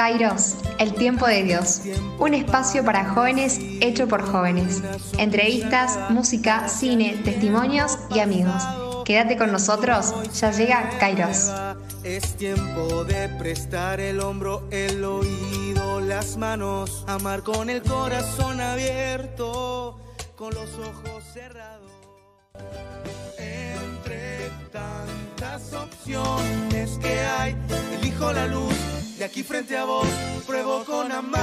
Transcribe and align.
Kairos, 0.00 0.54
el 0.78 0.94
tiempo 0.94 1.26
de 1.26 1.42
Dios. 1.42 1.82
Un 2.18 2.32
espacio 2.32 2.82
para 2.82 3.10
jóvenes 3.10 3.58
hecho 3.82 4.08
por 4.08 4.22
jóvenes. 4.22 4.82
Entrevistas, 5.18 5.98
música, 6.08 6.68
cine, 6.68 7.20
testimonios 7.22 7.98
y 8.08 8.20
amigos. 8.20 8.62
Quédate 9.04 9.36
con 9.36 9.52
nosotros, 9.52 10.14
ya 10.32 10.52
llega 10.52 10.88
Kairos. 10.98 11.52
Es 12.02 12.34
tiempo 12.38 13.04
de 13.04 13.28
prestar 13.28 14.00
el 14.00 14.20
hombro, 14.20 14.66
el 14.70 15.04
oído, 15.04 16.00
las 16.00 16.38
manos, 16.38 17.04
amar 17.06 17.42
con 17.42 17.68
el 17.68 17.82
corazón 17.82 18.58
abierto, 18.58 20.00
con 20.34 20.54
los 20.54 20.70
ojos 20.78 21.24
cerrados. 21.30 21.92
Entre 23.36 24.50
tantas 24.72 25.74
opciones 25.74 26.98
que 27.02 27.20
hay, 27.20 27.54
elijo 28.00 28.32
la 28.32 28.46
luz 28.46 28.79
de 29.20 29.26
aquí 29.26 29.42
frente 29.42 29.76
a 29.76 29.84
vos, 29.84 30.08
pruebo 30.46 30.82
con 30.86 31.12
amar. 31.12 31.40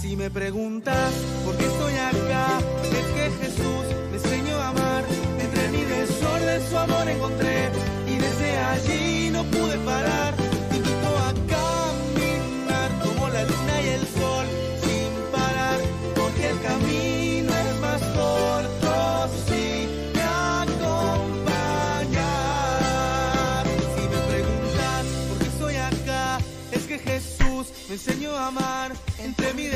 Si 0.00 0.16
me 0.16 0.28
preguntas 0.30 1.12
por 1.44 1.56
qué 1.56 1.64
estoy 1.64 1.94
acá, 1.94 2.58
es 2.82 3.06
que 3.14 3.44
Jesús 3.44 3.86
me 4.10 4.16
enseñó 4.16 4.56
a 4.56 4.70
amar. 4.70 5.04
Entre 5.38 5.68
mi 5.68 5.84
desorden 5.84 6.60
su 6.68 6.76
amor 6.76 7.08
encontré 7.08 7.70
y 8.08 8.16
desde 8.16 8.58
allí 8.58 9.30
no 9.30 9.44
pude 9.44 9.78
parar. 9.78 10.45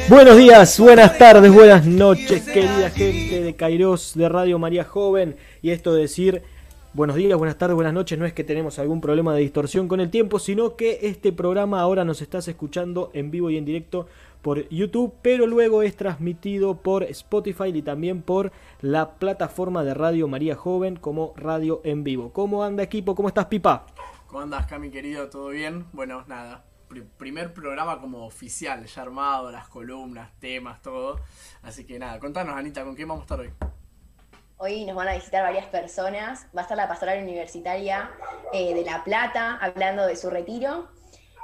Buenos 0.09 0.37
días, 0.37 0.79
buenas 0.79 1.17
tardes, 1.17 1.51
buenas 1.53 1.87
noches, 1.87 2.43
querida 2.43 2.91
gente 2.91 3.43
de 3.43 3.57
Kairos, 3.57 4.12
de 4.15 4.29
Radio 4.29 4.59
María 4.59 4.85
Joven. 4.85 5.37
Y 5.62 5.71
esto 5.71 5.95
de 5.95 6.03
decir 6.03 6.43
buenos 6.93 7.17
días, 7.17 7.39
buenas 7.39 7.57
tardes, 7.57 7.75
buenas 7.75 7.95
noches, 7.95 8.19
no 8.19 8.27
es 8.27 8.35
que 8.35 8.45
tenemos 8.45 8.79
algún 8.79 9.01
problema 9.01 9.33
de 9.33 9.41
distorsión 9.41 9.89
con 9.89 10.01
el 10.01 10.11
tiempo, 10.11 10.39
sino 10.39 10.77
que 10.77 10.99
este 11.03 11.33
programa 11.33 11.81
ahora 11.81 12.05
nos 12.05 12.21
estás 12.21 12.47
escuchando 12.49 13.11
en 13.15 13.31
vivo 13.31 13.49
y 13.49 13.57
en 13.57 13.65
directo 13.65 14.07
por 14.43 14.69
YouTube, 14.69 15.15
pero 15.23 15.47
luego 15.47 15.83
es 15.83 15.97
transmitido 15.97 16.75
por 16.75 17.05
Spotify 17.05 17.69
y 17.73 17.83
también 17.83 18.21
por 18.21 18.53
la 18.83 19.12
plataforma 19.12 19.83
de 19.83 19.95
Radio 19.95 20.29
María 20.29 20.57
Joven 20.57 20.97
como 20.97 21.33
Radio 21.37 21.81
en 21.84 22.05
Vivo. 22.05 22.33
¿Cómo 22.33 22.65
anda 22.65 22.83
equipo? 22.83 23.15
¿Cómo 23.15 23.29
estás, 23.29 23.47
Pipa? 23.47 23.87
¿Cómo 24.27 24.43
andas, 24.43 24.67
Cami, 24.67 24.91
querido? 24.91 25.29
¿Todo 25.29 25.49
bien? 25.49 25.87
Bueno, 25.93 26.25
nada. 26.27 26.70
Pri- 26.91 27.07
primer 27.17 27.55
programa 27.55 28.01
como 28.01 28.27
oficial, 28.27 28.85
ya 28.85 29.03
armado, 29.03 29.51
las 29.51 29.69
columnas, 29.69 30.29
temas, 30.41 30.83
todo. 30.83 31.21
Así 31.63 31.87
que 31.87 31.99
nada, 31.99 32.19
contanos, 32.19 32.57
Anita, 32.57 32.85
¿con 32.85 32.97
qué 32.97 33.05
vamos 33.05 33.21
a 33.21 33.25
estar 33.25 33.41
hoy? 33.41 33.51
Hoy 34.59 34.85
nos 34.85 34.97
van 34.97 35.09
a 35.09 35.15
visitar 35.15 35.43
varias 35.43 35.67
personas. 35.67 36.47
Va 36.55 36.61
a 36.61 36.65
estar 36.65 36.77
la 36.77 36.89
pastoral 36.89 37.23
universitaria 37.23 38.11
eh, 38.53 38.75
de 38.75 38.85
La 38.85 39.05
Plata 39.05 39.57
hablando 39.63 40.05
de 40.07 40.17
su 40.17 40.29
retiro. 40.29 40.91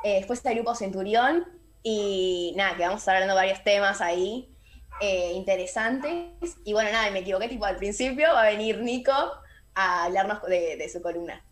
Eh, 0.05 0.17
después 0.17 0.41
está 0.41 0.51
el 0.51 0.57
grupo 0.57 0.75
Centurión. 0.75 1.47
Y 1.83 2.53
nada, 2.57 2.77
que 2.77 2.83
vamos 2.83 2.97
a 2.97 2.99
estar 2.99 3.15
hablando 3.15 3.35
de 3.35 3.41
varios 3.41 3.63
temas 3.65 4.01
ahí 4.01 4.53
eh, 5.01 5.33
interesantes. 5.35 6.57
Y 6.65 6.73
bueno, 6.73 6.91
nada, 6.91 7.11
me 7.13 7.21
equivoqué, 7.21 7.49
tipo 7.49 7.65
al 7.65 7.77
principio 7.77 8.27
va 8.35 8.43
a 8.43 8.51
venir 8.51 8.83
Nico 8.83 9.15
a 9.75 10.05
hablarnos 10.05 10.43
de 10.43 10.91
su 10.93 11.01
columna. 11.01 11.46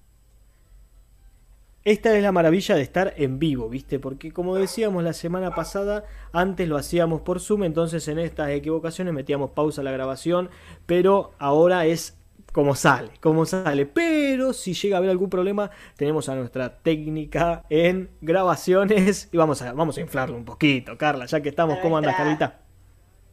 Esta 1.84 2.16
es 2.16 2.22
la 2.22 2.32
maravilla 2.32 2.76
de 2.76 2.80
estar 2.80 3.12
en 3.18 3.38
vivo, 3.38 3.68
¿viste? 3.68 3.98
Porque 3.98 4.32
como 4.32 4.56
decíamos 4.56 5.04
la 5.04 5.12
semana 5.12 5.54
pasada, 5.54 6.04
antes 6.32 6.66
lo 6.66 6.78
hacíamos 6.78 7.20
por 7.20 7.40
Zoom, 7.40 7.64
entonces 7.64 8.08
en 8.08 8.18
estas 8.18 8.48
equivocaciones 8.52 9.12
metíamos 9.12 9.50
pausa 9.50 9.82
a 9.82 9.84
la 9.84 9.90
grabación, 9.90 10.48
pero 10.86 11.32
ahora 11.38 11.84
es 11.84 12.16
como 12.52 12.74
sale, 12.74 13.10
como 13.20 13.44
sale. 13.44 13.84
Pero 13.84 14.54
si 14.54 14.72
llega 14.72 14.96
a 14.96 14.98
haber 14.98 15.10
algún 15.10 15.28
problema, 15.28 15.70
tenemos 15.94 16.30
a 16.30 16.36
nuestra 16.36 16.78
técnica 16.78 17.66
en 17.68 18.08
grabaciones 18.22 19.28
y 19.30 19.36
vamos 19.36 19.60
a, 19.60 19.74
vamos 19.74 19.98
a 19.98 20.00
inflarlo 20.00 20.38
un 20.38 20.46
poquito, 20.46 20.96
Carla, 20.96 21.26
ya 21.26 21.42
que 21.42 21.50
estamos. 21.50 21.80
¿Cómo 21.80 21.98
andas, 21.98 22.16
Carlita? 22.16 22.60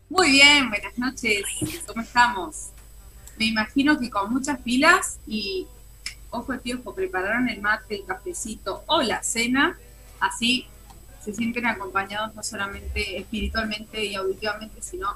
Muy 0.10 0.30
bien, 0.30 0.70
buenas 0.70 0.98
noches. 0.98 1.46
¿Cómo 1.88 2.02
estamos? 2.02 2.72
Me 3.40 3.46
imagino 3.46 3.98
que 3.98 4.10
con 4.10 4.34
muchas 4.34 4.60
pilas 4.60 5.22
y 5.26 5.68
ojo 6.32 6.54
el 6.54 6.60
tiempo, 6.62 6.96
prepararon 6.96 7.48
el 7.50 7.62
mate, 7.62 7.96
el 7.96 8.06
cafecito 8.06 8.84
o 8.88 9.02
la 9.02 9.22
cena, 9.24 9.78
así 10.20 10.68
se 11.24 11.34
sienten 11.34 11.68
acompañados 11.68 12.34
no 12.34 12.42
solamente 12.42 13.18
espiritualmente 13.18 14.04
y 14.04 14.16
auditivamente, 14.16 14.82
sino 14.82 15.16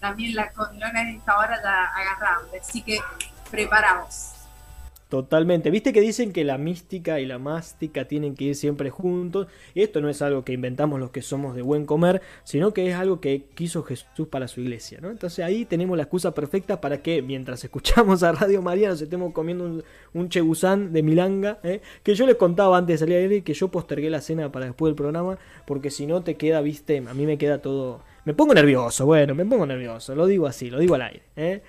también 0.00 0.34
la 0.34 0.50
comilona 0.50 1.02
en 1.02 1.16
esta 1.16 1.38
hora 1.38 1.60
la 1.62 1.84
agarraron. 1.84 2.46
Así 2.60 2.82
que 2.82 2.98
preparados. 3.50 4.31
Totalmente. 5.12 5.70
Viste 5.70 5.92
que 5.92 6.00
dicen 6.00 6.32
que 6.32 6.42
la 6.42 6.56
mística 6.56 7.20
y 7.20 7.26
la 7.26 7.38
mástica 7.38 8.06
tienen 8.06 8.34
que 8.34 8.44
ir 8.44 8.54
siempre 8.54 8.88
juntos. 8.88 9.46
Y 9.74 9.82
esto 9.82 10.00
no 10.00 10.08
es 10.08 10.22
algo 10.22 10.42
que 10.42 10.54
inventamos 10.54 10.98
los 10.98 11.10
que 11.10 11.20
somos 11.20 11.54
de 11.54 11.60
buen 11.60 11.84
comer, 11.84 12.22
sino 12.44 12.72
que 12.72 12.88
es 12.88 12.94
algo 12.94 13.20
que 13.20 13.44
quiso 13.54 13.82
Jesús 13.82 14.26
para 14.30 14.48
su 14.48 14.62
iglesia. 14.62 15.00
¿no? 15.02 15.10
Entonces 15.10 15.44
ahí 15.44 15.66
tenemos 15.66 15.98
la 15.98 16.04
excusa 16.04 16.32
perfecta 16.32 16.80
para 16.80 17.02
que 17.02 17.20
mientras 17.20 17.62
escuchamos 17.62 18.22
a 18.22 18.32
Radio 18.32 18.62
María 18.62 18.88
nos 18.88 19.02
estemos 19.02 19.34
comiendo 19.34 19.64
un, 19.64 19.84
un 20.14 20.30
chegusán 20.30 20.94
de 20.94 21.02
milanga. 21.02 21.58
¿eh? 21.62 21.82
Que 22.02 22.14
yo 22.14 22.26
les 22.26 22.36
contaba 22.36 22.78
antes 22.78 22.94
de 22.94 23.04
salir 23.04 23.16
al 23.18 23.22
aire 23.24 23.42
que 23.42 23.52
yo 23.52 23.68
postergué 23.68 24.08
la 24.08 24.22
cena 24.22 24.50
para 24.50 24.64
después 24.64 24.88
del 24.88 24.96
programa. 24.96 25.36
Porque 25.66 25.90
si 25.90 26.06
no 26.06 26.22
te 26.22 26.36
queda, 26.36 26.62
viste, 26.62 27.04
a 27.06 27.12
mí 27.12 27.26
me 27.26 27.36
queda 27.36 27.60
todo... 27.60 28.00
Me 28.24 28.32
pongo 28.32 28.54
nervioso, 28.54 29.04
bueno, 29.04 29.34
me 29.34 29.44
pongo 29.44 29.66
nervioso. 29.66 30.14
Lo 30.14 30.24
digo 30.24 30.46
así, 30.46 30.70
lo 30.70 30.78
digo 30.78 30.94
al 30.94 31.02
aire. 31.02 31.22
¿eh? 31.36 31.60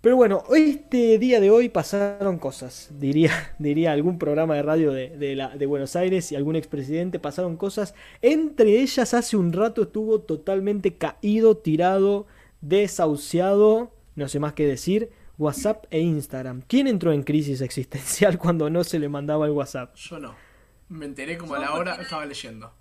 Pero 0.00 0.16
bueno, 0.16 0.44
este 0.54 1.18
día 1.18 1.40
de 1.40 1.50
hoy 1.50 1.68
pasaron 1.68 2.38
cosas, 2.38 2.88
diría, 2.98 3.54
diría 3.58 3.92
algún 3.92 4.18
programa 4.18 4.54
de 4.54 4.62
radio 4.62 4.92
de, 4.92 5.10
de 5.10 5.36
la, 5.36 5.50
de 5.50 5.66
Buenos 5.66 5.94
Aires 5.94 6.32
y 6.32 6.36
algún 6.36 6.56
expresidente, 6.56 7.18
pasaron 7.18 7.56
cosas. 7.56 7.94
Entre 8.22 8.80
ellas 8.80 9.12
hace 9.12 9.36
un 9.36 9.52
rato 9.52 9.82
estuvo 9.82 10.20
totalmente 10.20 10.94
caído, 10.94 11.58
tirado, 11.58 12.26
desahuciado, 12.62 13.92
no 14.14 14.28
sé 14.28 14.40
más 14.40 14.54
qué 14.54 14.66
decir, 14.66 15.10
WhatsApp 15.36 15.84
e 15.90 16.00
Instagram. 16.00 16.62
¿Quién 16.66 16.86
entró 16.86 17.12
en 17.12 17.22
crisis 17.22 17.60
existencial 17.60 18.38
cuando 18.38 18.70
no 18.70 18.84
se 18.84 18.98
le 18.98 19.08
mandaba 19.08 19.46
el 19.46 19.52
WhatsApp? 19.52 19.94
Yo 19.96 20.18
no. 20.18 20.34
Me 20.88 21.06
enteré 21.06 21.38
como 21.38 21.54
a 21.54 21.58
la 21.60 21.74
hora, 21.74 21.94
estaba 21.96 22.24
leyendo. 22.26 22.72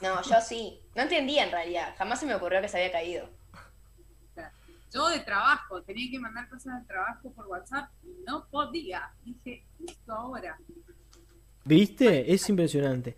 No, 0.00 0.22
yo 0.22 0.40
sí. 0.40 0.80
No 0.94 1.02
entendía 1.02 1.44
en 1.44 1.50
realidad. 1.50 1.94
Jamás 1.98 2.20
se 2.20 2.26
me 2.26 2.34
ocurrió 2.34 2.60
que 2.60 2.68
se 2.68 2.78
había 2.78 2.92
caído. 2.92 3.28
Yo 4.92 5.08
de 5.08 5.20
trabajo, 5.20 5.82
tenía 5.82 6.10
que 6.10 6.18
mandar 6.18 6.48
cosas 6.48 6.80
de 6.80 6.86
trabajo 6.86 7.32
por 7.32 7.46
WhatsApp 7.46 7.90
y 8.02 8.24
no 8.26 8.46
podía. 8.50 9.10
Dije, 9.24 9.64
justo 9.78 10.12
ahora. 10.12 10.58
¿Viste? 11.64 12.32
Es 12.32 12.48
impresionante. 12.48 13.16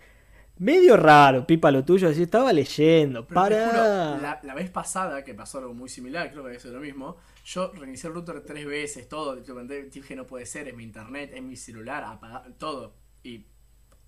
Medio 0.59 0.97
raro, 0.97 1.47
Pipa, 1.47 1.70
lo 1.70 1.84
tuyo, 1.84 2.09
así 2.09 2.25
estaba 2.25 2.53
leyendo. 2.53 3.26
Pero 3.26 3.28
te 3.28 3.34
Para. 3.34 3.66
juro, 3.66 4.22
la, 4.22 4.41
la 4.42 4.54
vez 4.54 4.69
pasada, 4.69 5.25
que 5.25 5.32
pasó 5.32 5.59
algo 5.59 5.72
muy 5.72 5.88
similar, 5.88 6.30
creo 6.30 6.44
que 6.44 6.56
es 6.56 6.64
lo 6.66 6.80
mismo, 6.80 7.16
yo 7.47 7.72
reinicié 7.72 8.09
el 8.09 8.14
router 8.14 8.44
tres 8.44 8.66
veces, 8.66 9.09
todo, 9.09 9.36
dije 9.36 10.16
no 10.16 10.26
puede 10.26 10.44
ser, 10.44 10.69
es 10.69 10.75
mi 10.76 10.84
internet, 10.84 11.30
es 11.32 11.42
mi 11.42 11.56
celular, 11.56 12.04
apagar, 12.04 12.53
todo. 12.59 12.94
Y 13.22 13.47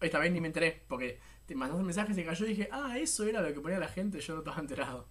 esta 0.00 0.18
vez 0.18 0.30
ni 0.30 0.42
me 0.42 0.48
enteré, 0.48 0.82
porque 0.88 1.20
te 1.46 1.54
mandaste 1.54 1.80
un 1.80 1.86
mensaje, 1.86 2.12
se 2.12 2.24
cayó 2.24 2.44
y 2.44 2.50
dije, 2.50 2.68
ah, 2.70 2.98
eso 2.98 3.24
era 3.24 3.40
lo 3.40 3.54
que 3.54 3.60
ponía 3.60 3.78
la 3.78 3.88
gente, 3.88 4.20
yo 4.20 4.34
no 4.34 4.40
estaba 4.40 4.60
enterado. 4.60 5.08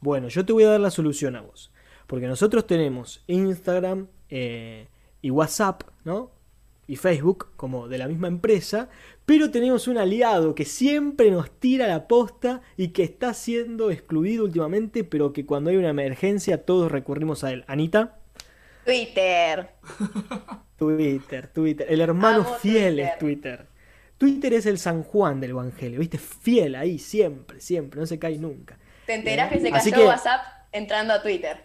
Bueno, 0.00 0.28
yo 0.28 0.44
te 0.44 0.52
voy 0.52 0.64
a 0.64 0.70
dar 0.70 0.80
la 0.80 0.90
solución 0.90 1.36
a 1.36 1.42
vos. 1.42 1.72
Porque 2.06 2.26
nosotros 2.26 2.66
tenemos 2.66 3.22
Instagram 3.26 4.08
eh, 4.28 4.88
y 5.22 5.30
WhatsApp, 5.30 5.84
¿no? 6.04 6.32
Y 6.86 6.96
Facebook, 6.96 7.50
como 7.54 7.86
de 7.86 7.98
la 7.98 8.08
misma 8.08 8.26
empresa, 8.26 8.88
pero 9.24 9.52
tenemos 9.52 9.86
un 9.86 9.96
aliado 9.96 10.56
que 10.56 10.64
siempre 10.64 11.30
nos 11.30 11.52
tira 11.52 11.86
la 11.86 12.08
posta 12.08 12.62
y 12.76 12.88
que 12.88 13.04
está 13.04 13.32
siendo 13.32 13.92
excluido 13.92 14.44
últimamente, 14.44 15.04
pero 15.04 15.32
que 15.32 15.46
cuando 15.46 15.70
hay 15.70 15.76
una 15.76 15.90
emergencia 15.90 16.64
todos 16.64 16.90
recurrimos 16.90 17.44
a 17.44 17.52
él. 17.52 17.64
Anita, 17.68 18.18
Twitter. 18.84 19.70
Twitter, 20.76 21.46
Twitter. 21.46 21.86
El 21.88 22.00
hermano 22.00 22.40
Amo 22.40 22.54
fiel 22.54 22.96
Twitter. 22.96 23.12
es 23.12 23.18
Twitter. 23.18 23.66
Twitter 24.18 24.54
es 24.54 24.66
el 24.66 24.78
San 24.78 25.04
Juan 25.04 25.40
del 25.40 25.50
Evangelio, 25.50 26.00
¿viste? 26.00 26.18
Fiel 26.18 26.74
ahí, 26.74 26.98
siempre, 26.98 27.60
siempre, 27.60 28.00
no 28.00 28.06
se 28.06 28.18
cae 28.18 28.36
nunca. 28.36 28.79
Te 29.10 29.16
enterás 29.16 29.50
que 29.50 29.58
se 29.58 29.70
cayó 29.72 29.96
que- 29.96 30.06
WhatsApp 30.06 30.40
entrando 30.70 31.12
a 31.14 31.20
Twitter. 31.20 31.56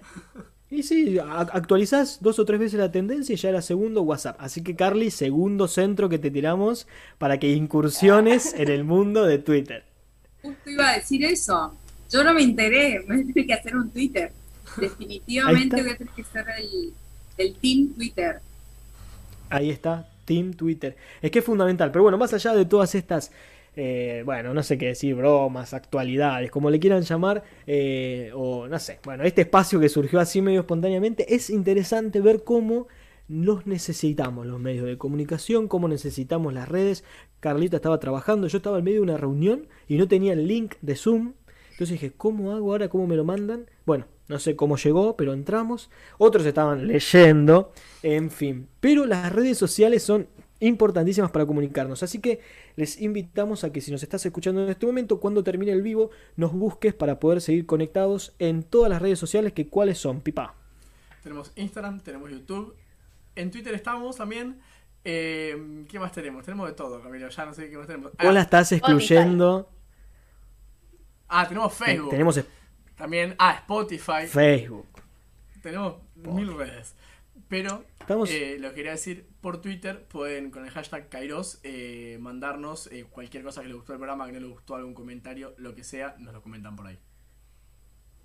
Y 0.72 0.82
sí, 0.82 1.20
actualizás 1.20 2.18
dos 2.24 2.40
o 2.40 2.46
tres 2.46 2.60
veces 2.60 2.80
la 2.80 2.92
tendencia 2.92 3.34
y 3.34 3.36
ya 3.36 3.50
era 3.50 3.62
segundo 3.62 4.02
WhatsApp. 4.02 4.36
Así 4.40 4.64
que 4.64 4.76
Carly, 4.76 5.12
segundo 5.12 5.68
centro 5.68 6.10
que 6.10 6.18
te 6.18 6.32
tiramos 6.32 6.88
para 7.20 7.38
que 7.38 7.52
incursiones 7.52 8.54
en 8.58 8.70
el 8.72 8.84
mundo 8.84 9.26
de 9.26 9.38
Twitter. 9.38 9.84
Justo 10.42 10.72
iba 10.72 10.90
a 10.90 10.96
decir 10.96 11.24
eso. 11.24 11.78
Yo 12.10 12.24
no 12.24 12.34
me 12.34 12.42
enteré, 12.42 13.00
me 13.08 13.24
tuve 13.26 13.46
que 13.46 13.54
hacer 13.54 13.76
un 13.76 13.92
Twitter. 13.92 14.32
Definitivamente 14.78 15.84
voy 15.84 15.92
a 15.92 15.98
tener 15.98 16.14
que 16.16 16.24
ser 16.24 16.46
el, 16.58 16.94
el 17.38 17.56
Team 17.58 17.94
Twitter. 17.94 18.40
Ahí 19.52 19.70
está. 19.70 20.10
Team 20.26 20.56
Twitter. 20.56 20.98
Es 21.22 21.30
que 21.30 21.40
es 21.40 21.46
fundamental. 21.46 21.92
Pero 21.92 22.02
bueno, 22.02 22.18
más 22.18 22.34
allá 22.34 22.56
de 22.56 22.66
todas 22.66 22.96
estas, 22.96 23.32
eh, 23.76 24.24
bueno, 24.26 24.54
no 24.54 24.64
sé 24.64 24.78
qué 24.78 24.88
decir, 24.88 25.16
bromas, 25.16 25.74
actualidades, 25.74 26.52
como 26.52 26.70
le 26.70 26.80
quieran 26.80 27.02
llamar, 27.02 27.44
eh, 27.68 28.32
o 28.34 28.68
no 28.68 28.80
sé, 28.80 29.00
bueno, 29.04 29.24
este 29.24 29.42
espacio 29.42 29.80
que 29.80 29.90
surgió 29.90 30.20
así 30.20 30.42
medio 30.42 30.62
espontáneamente, 30.62 31.36
es 31.36 31.50
interesante 31.50 32.22
ver 32.22 32.44
cómo 32.44 32.88
los 33.28 33.66
necesitamos 33.66 34.46
los 34.46 34.60
medios 34.60 34.86
de 34.86 34.98
comunicación, 34.98 35.68
cómo 35.68 35.88
necesitamos 35.88 36.54
las 36.54 36.70
redes. 36.70 37.04
Carlita 37.40 37.78
estaba 37.78 38.00
trabajando, 38.00 38.48
yo 38.48 38.58
estaba 38.58 38.78
en 38.78 38.84
medio 38.84 38.98
de 38.98 39.04
una 39.04 39.18
reunión 39.18 39.68
y 39.88 39.98
no 39.98 40.08
tenía 40.08 40.34
el 40.34 40.48
link 40.48 40.76
de 40.82 40.96
Zoom. 40.96 41.34
Entonces 41.72 42.00
dije, 42.00 42.14
¿cómo 42.16 42.54
hago 42.54 42.72
ahora? 42.72 42.88
¿Cómo 42.88 43.08
me 43.08 43.16
lo 43.16 43.26
mandan? 43.26 43.70
Bueno, 43.86 44.06
no 44.28 44.40
sé 44.40 44.56
cómo 44.56 44.78
llegó, 44.78 45.18
pero 45.18 45.34
entramos. 45.34 45.90
Otros 46.18 46.46
estaban 46.46 46.88
leyendo, 46.88 47.74
en 48.02 48.32
fin. 48.32 48.68
Pero 48.80 49.06
las 49.06 49.32
redes 49.34 49.58
sociales 49.58 50.04
son 50.04 50.28
importantísimas 50.66 51.32
para 51.32 51.46
comunicarnos. 51.46 52.04
Así 52.04 52.20
que 52.20 52.42
les 52.76 53.00
invitamos 53.02 53.64
a 53.64 53.72
que 53.72 53.82
si 53.82 53.92
nos 53.92 54.04
estás 54.04 54.26
escuchando 54.26 54.64
en 54.64 54.70
este 54.70 54.86
momento, 54.86 55.20
cuando 55.20 55.44
termine 55.44 55.72
el 55.72 55.82
vivo, 55.82 56.10
nos 56.36 56.54
busques 56.54 56.94
para 56.94 57.20
poder 57.20 57.42
seguir 57.42 57.66
conectados 57.66 58.36
en 58.40 58.64
todas 58.64 58.90
las 58.90 59.02
redes 59.02 59.20
sociales 59.20 59.54
que 59.54 59.68
cuáles 59.68 59.98
son, 59.98 60.22
pipa. 60.22 60.56
Tenemos 61.24 61.52
Instagram, 61.56 62.02
tenemos 62.02 62.32
YouTube, 62.32 62.76
en 63.36 63.52
Twitter 63.52 63.74
estamos 63.74 64.16
también. 64.16 64.60
Eh, 65.04 65.86
¿Qué 65.88 66.00
más 66.00 66.12
tenemos? 66.12 66.44
Tenemos 66.44 66.68
de 66.68 66.74
todo, 66.74 67.02
Camilo. 67.02 67.30
Ya 67.30 67.46
no 67.46 67.54
sé 67.54 67.70
qué 67.70 67.78
más 67.78 67.88
tenemos. 67.88 68.12
Vos 68.22 68.34
la 68.34 68.42
estás 68.42 68.72
excluyendo. 68.72 69.70
Ah, 71.28 71.48
tenemos 71.48 71.74
Facebook. 71.74 72.10
Tenemos 72.10 72.40
también. 72.96 73.36
Ah, 73.38 73.56
Spotify. 73.60 74.26
Facebook. 74.28 74.88
Tenemos 75.62 75.96
mil 76.16 76.56
redes. 76.58 76.96
Pero 77.48 77.84
eh, 78.28 78.58
lo 78.60 78.74
quería 78.74 78.92
decir 78.92 79.28
por 79.42 79.62
Twitter. 79.62 80.06
Pueden 80.08 80.52
con 80.52 80.66
el 80.66 80.72
hashtag 80.72 81.10
Kairos 81.10 81.60
eh, 81.64 82.18
mandarnos 82.20 82.88
eh, 82.92 83.06
cualquier 83.10 83.44
cosa 83.44 83.62
que 83.62 83.68
les 83.68 83.76
gustó 83.76 83.94
el 83.94 84.00
programa, 84.00 84.26
que 84.26 84.34
no 84.34 84.40
les 84.40 84.50
gustó 84.50 84.76
algún 84.76 84.94
comentario, 84.94 85.54
lo 85.58 85.76
que 85.76 85.84
sea, 85.84 86.16
nos 86.20 86.34
lo 86.34 86.42
comentan 86.42 86.76
por 86.76 86.88
ahí. 86.88 86.98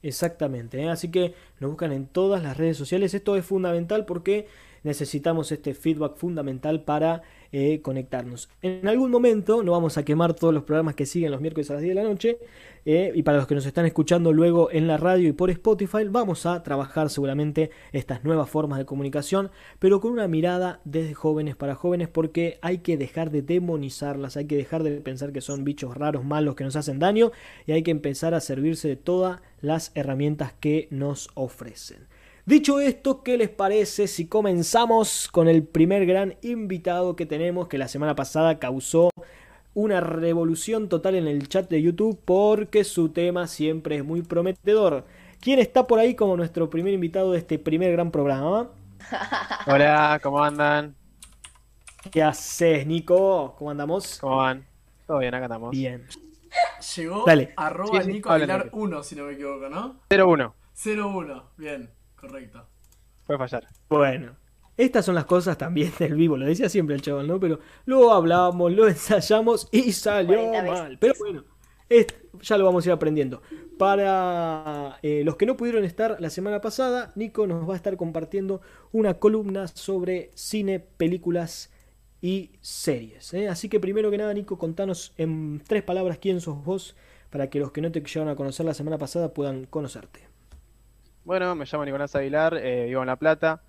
Exactamente, 0.03 0.89
así 0.89 1.11
que 1.11 1.35
nos 1.59 1.71
buscan 1.71 1.93
en 1.93 2.07
todas 2.07 2.43
las 2.43 2.57
redes 2.57 2.77
sociales. 2.79 3.13
Esto 3.13 3.37
es 3.37 3.45
fundamental 3.45 4.07
porque 4.07 4.49
necesitamos 4.83 5.53
este 5.53 5.75
feedback 5.75 6.17
fundamental 6.17 6.85
para 6.85 7.23
eh, 7.53 7.81
conectarnos. 7.83 8.49
En 8.63 8.87
algún 8.87 9.11
momento 9.11 9.63
no 9.63 9.73
vamos 9.73 9.99
a 9.99 10.05
quemar 10.05 10.35
todos 10.35 10.55
los 10.55 10.63
programas 10.63 10.95
que 10.95 11.07
siguen 11.07 11.33
los 11.33 11.41
miércoles 11.41 11.71
a 11.71 11.75
las 11.75 11.83
10 11.83 11.97
de 11.97 12.03
la 12.03 12.09
noche. 12.09 12.39
Eh, 12.87 13.13
y 13.15 13.23
para 13.23 13.39
los 13.39 13.47
que 13.47 13.55
nos 13.55 13.67
están 13.67 13.85
escuchando 13.87 14.33
luego 14.33 14.71
en 14.71 14.87
la 14.87 14.97
radio 14.97 15.29
y 15.29 15.33
por 15.33 15.51
Spotify, 15.51 16.05
vamos 16.09 16.47
a 16.47 16.63
trabajar 16.63 17.11
seguramente 17.11 17.71
estas 17.93 18.25
nuevas 18.25 18.49
formas 18.49 18.79
de 18.79 18.87
comunicación, 18.87 19.51
pero 19.79 20.01
con 20.01 20.13
una 20.13 20.29
mirada 20.29 20.81
desde 20.85 21.15
jóvenes 21.15 21.57
para 21.57 21.75
jóvenes, 21.75 22.09
porque 22.09 22.59
hay 22.63 22.79
que 22.79 22.97
dejar 22.97 23.31
de 23.31 23.43
demonizarlas, 23.43 24.37
hay 24.37 24.47
que 24.47 24.57
dejar 24.57 24.83
de 24.83 24.93
pensar 25.01 25.33
que 25.33 25.41
son 25.41 25.65
bichos 25.65 25.97
raros, 25.97 26.25
malos, 26.25 26.55
que 26.55 26.65
nos 26.65 26.77
hacen 26.77 26.99
daño, 26.99 27.33
y 27.67 27.73
hay 27.73 27.83
que 27.83 27.91
empezar 27.91 28.33
a 28.33 28.41
servirse 28.41 28.89
de 28.89 28.97
todas 28.97 29.41
las 29.61 29.93
herramientas 29.95 30.55
que 30.59 30.89
nos 30.91 31.29
ofrecen. 31.35 32.09
Dicho 32.51 32.81
esto, 32.81 33.23
¿qué 33.23 33.39
les 33.39 33.49
parece 33.49 34.09
si 34.09 34.27
comenzamos 34.27 35.29
con 35.31 35.47
el 35.47 35.63
primer 35.63 36.05
gran 36.05 36.35
invitado 36.43 37.15
que 37.15 37.25
tenemos 37.25 37.69
que 37.69 37.79
la 37.79 37.87
semana 37.87 38.17
pasada 38.17 38.59
causó 38.59 39.11
una 39.73 40.01
revolución 40.01 40.89
total 40.89 41.15
en 41.15 41.29
el 41.29 41.49
chat 41.49 41.71
de 41.71 41.81
YouTube 41.81 42.21
porque 42.25 42.83
su 42.83 43.11
tema 43.11 43.47
siempre 43.47 43.99
es 43.99 44.05
muy 44.05 44.23
prometedor? 44.23 45.05
¿Quién 45.39 45.61
está 45.61 45.87
por 45.87 46.01
ahí 46.01 46.17
como 46.17 46.37
nuestro 46.37 46.69
primer 46.69 46.93
invitado 46.93 47.31
de 47.31 47.39
este 47.39 47.61
primer 47.61 47.93
gran 47.93 48.11
programa? 48.11 48.69
Hola, 49.69 50.19
¿cómo 50.21 50.43
andan? 50.43 50.97
¿Qué 52.11 52.21
haces, 52.21 52.85
Nico? 52.85 53.55
¿Cómo 53.61 53.71
andamos? 53.71 54.19
¿Cómo 54.21 54.39
van? 54.39 54.67
Todo 55.07 55.19
bien, 55.21 55.33
acá 55.37 55.45
estamos. 55.45 55.71
Bien. 55.71 56.05
Llegó 56.97 57.23
Dale. 57.25 57.55
arroba 57.57 58.03
Nico 58.03 58.29
Aguilar 58.29 58.71
1, 58.73 59.03
si 59.05 59.15
no 59.15 59.27
me 59.27 59.35
equivoco, 59.35 59.69
¿no? 59.69 60.01
01. 60.11 60.53
01, 60.85 61.45
bien. 61.57 62.00
Correcto. 62.21 62.67
Puede 63.27 63.39
fallar. 63.39 63.67
Bueno. 63.89 64.37
Estas 64.77 65.05
son 65.05 65.15
las 65.15 65.27
cosas 65.27 65.59
también 65.59 65.93
del 65.99 66.15
vivo, 66.15 66.37
lo 66.37 66.47
decía 66.47 66.69
siempre 66.69 66.95
el 66.95 67.03
chaval, 67.03 67.27
¿no? 67.27 67.39
Pero 67.39 67.61
lo 67.85 68.13
hablamos, 68.13 68.73
lo 68.73 68.89
ensayamos 68.89 69.69
y 69.73 69.93
salió 69.93 70.51
mal. 70.63 70.97
Pero 70.99 71.15
bueno, 71.19 71.45
ya 72.41 72.57
lo 72.57 72.65
vamos 72.65 72.87
a 72.87 72.89
ir 72.89 72.93
aprendiendo. 72.93 73.43
Para 73.79 74.99
eh, 75.03 75.23
los 75.25 75.37
que 75.37 75.47
no 75.47 75.57
pudieron 75.57 75.85
estar 75.85 76.17
la 76.21 76.31
semana 76.31 76.61
pasada, 76.61 77.13
Nico 77.15 77.47
nos 77.47 77.69
va 77.69 77.75
a 77.75 77.77
estar 77.77 77.97
compartiendo 77.97 78.61
una 78.93 79.15
columna 79.15 79.67
sobre 79.69 80.31
cine, 80.35 80.81
películas 80.81 81.71
y 82.23 82.53
series. 82.61 83.35
¿eh? 83.35 83.49
Así 83.49 83.69
que 83.69 83.81
primero 83.81 84.11
que 84.11 84.19
nada, 84.19 84.33
Nico, 84.35 84.59
contanos 84.59 85.13
en 85.17 85.63
tres 85.67 85.83
palabras 85.83 86.19
quién 86.19 86.41
sos 86.41 86.65
vos 86.65 86.97
para 87.31 87.49
que 87.49 87.59
los 87.59 87.73
que 87.73 87.81
no 87.81 87.93
te 87.93 88.01
llegaron 88.01 88.29
a 88.29 88.37
conocer 88.37 88.67
la 88.67 88.75
semana 88.75 88.99
pasada 88.99 89.35
puedan 89.35 89.65
conocerte. 89.65 90.30
Bueno, 91.25 91.55
me 91.55 91.67
llamo 91.67 91.85
Nicolás 91.85 92.17
Aguilar, 92.17 92.57
eh, 92.57 92.87
vivo 92.87 93.03
en 93.03 93.07
La 93.07 93.17
Plata, 93.17 93.63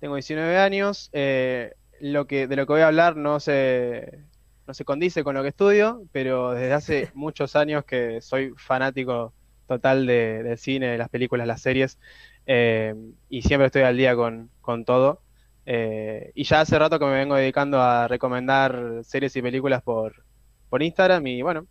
tengo 0.00 0.14
19 0.14 0.56
años. 0.58 1.10
Eh, 1.12 1.74
lo 2.00 2.26
que, 2.26 2.46
de 2.46 2.56
lo 2.56 2.66
que 2.66 2.72
voy 2.72 2.82
a 2.82 2.88
hablar 2.88 3.16
no 3.16 3.38
se, 3.38 4.20
no 4.66 4.74
se 4.74 4.84
condice 4.84 5.22
con 5.22 5.34
lo 5.34 5.42
que 5.42 5.50
estudio, 5.50 6.04
pero 6.12 6.52
desde 6.52 6.72
hace 6.72 7.10
muchos 7.14 7.54
años 7.54 7.84
que 7.84 8.20
soy 8.22 8.52
fanático 8.56 9.34
total 9.68 10.06
de, 10.06 10.42
del 10.42 10.58
cine, 10.58 10.88
de 10.88 10.98
las 10.98 11.08
películas, 11.10 11.46
las 11.46 11.60
series, 11.60 11.98
eh, 12.46 12.94
y 13.28 13.42
siempre 13.42 13.66
estoy 13.66 13.82
al 13.82 13.96
día 13.96 14.16
con, 14.16 14.50
con 14.60 14.84
todo. 14.84 15.22
y 15.66 16.44
ya 16.44 16.60
hace 16.60 16.78
rato 16.78 16.98
que 16.98 17.04
me 17.06 17.12
vengo 17.12 17.34
dedicando 17.36 17.80
a 17.80 18.08
recomendar 18.08 19.00
series 19.02 19.34
y 19.36 19.42
películas 19.42 19.82
por, 19.82 20.24
por 20.70 20.82
Instagram 20.82 21.26
y 21.26 21.42
bueno, 21.42 21.66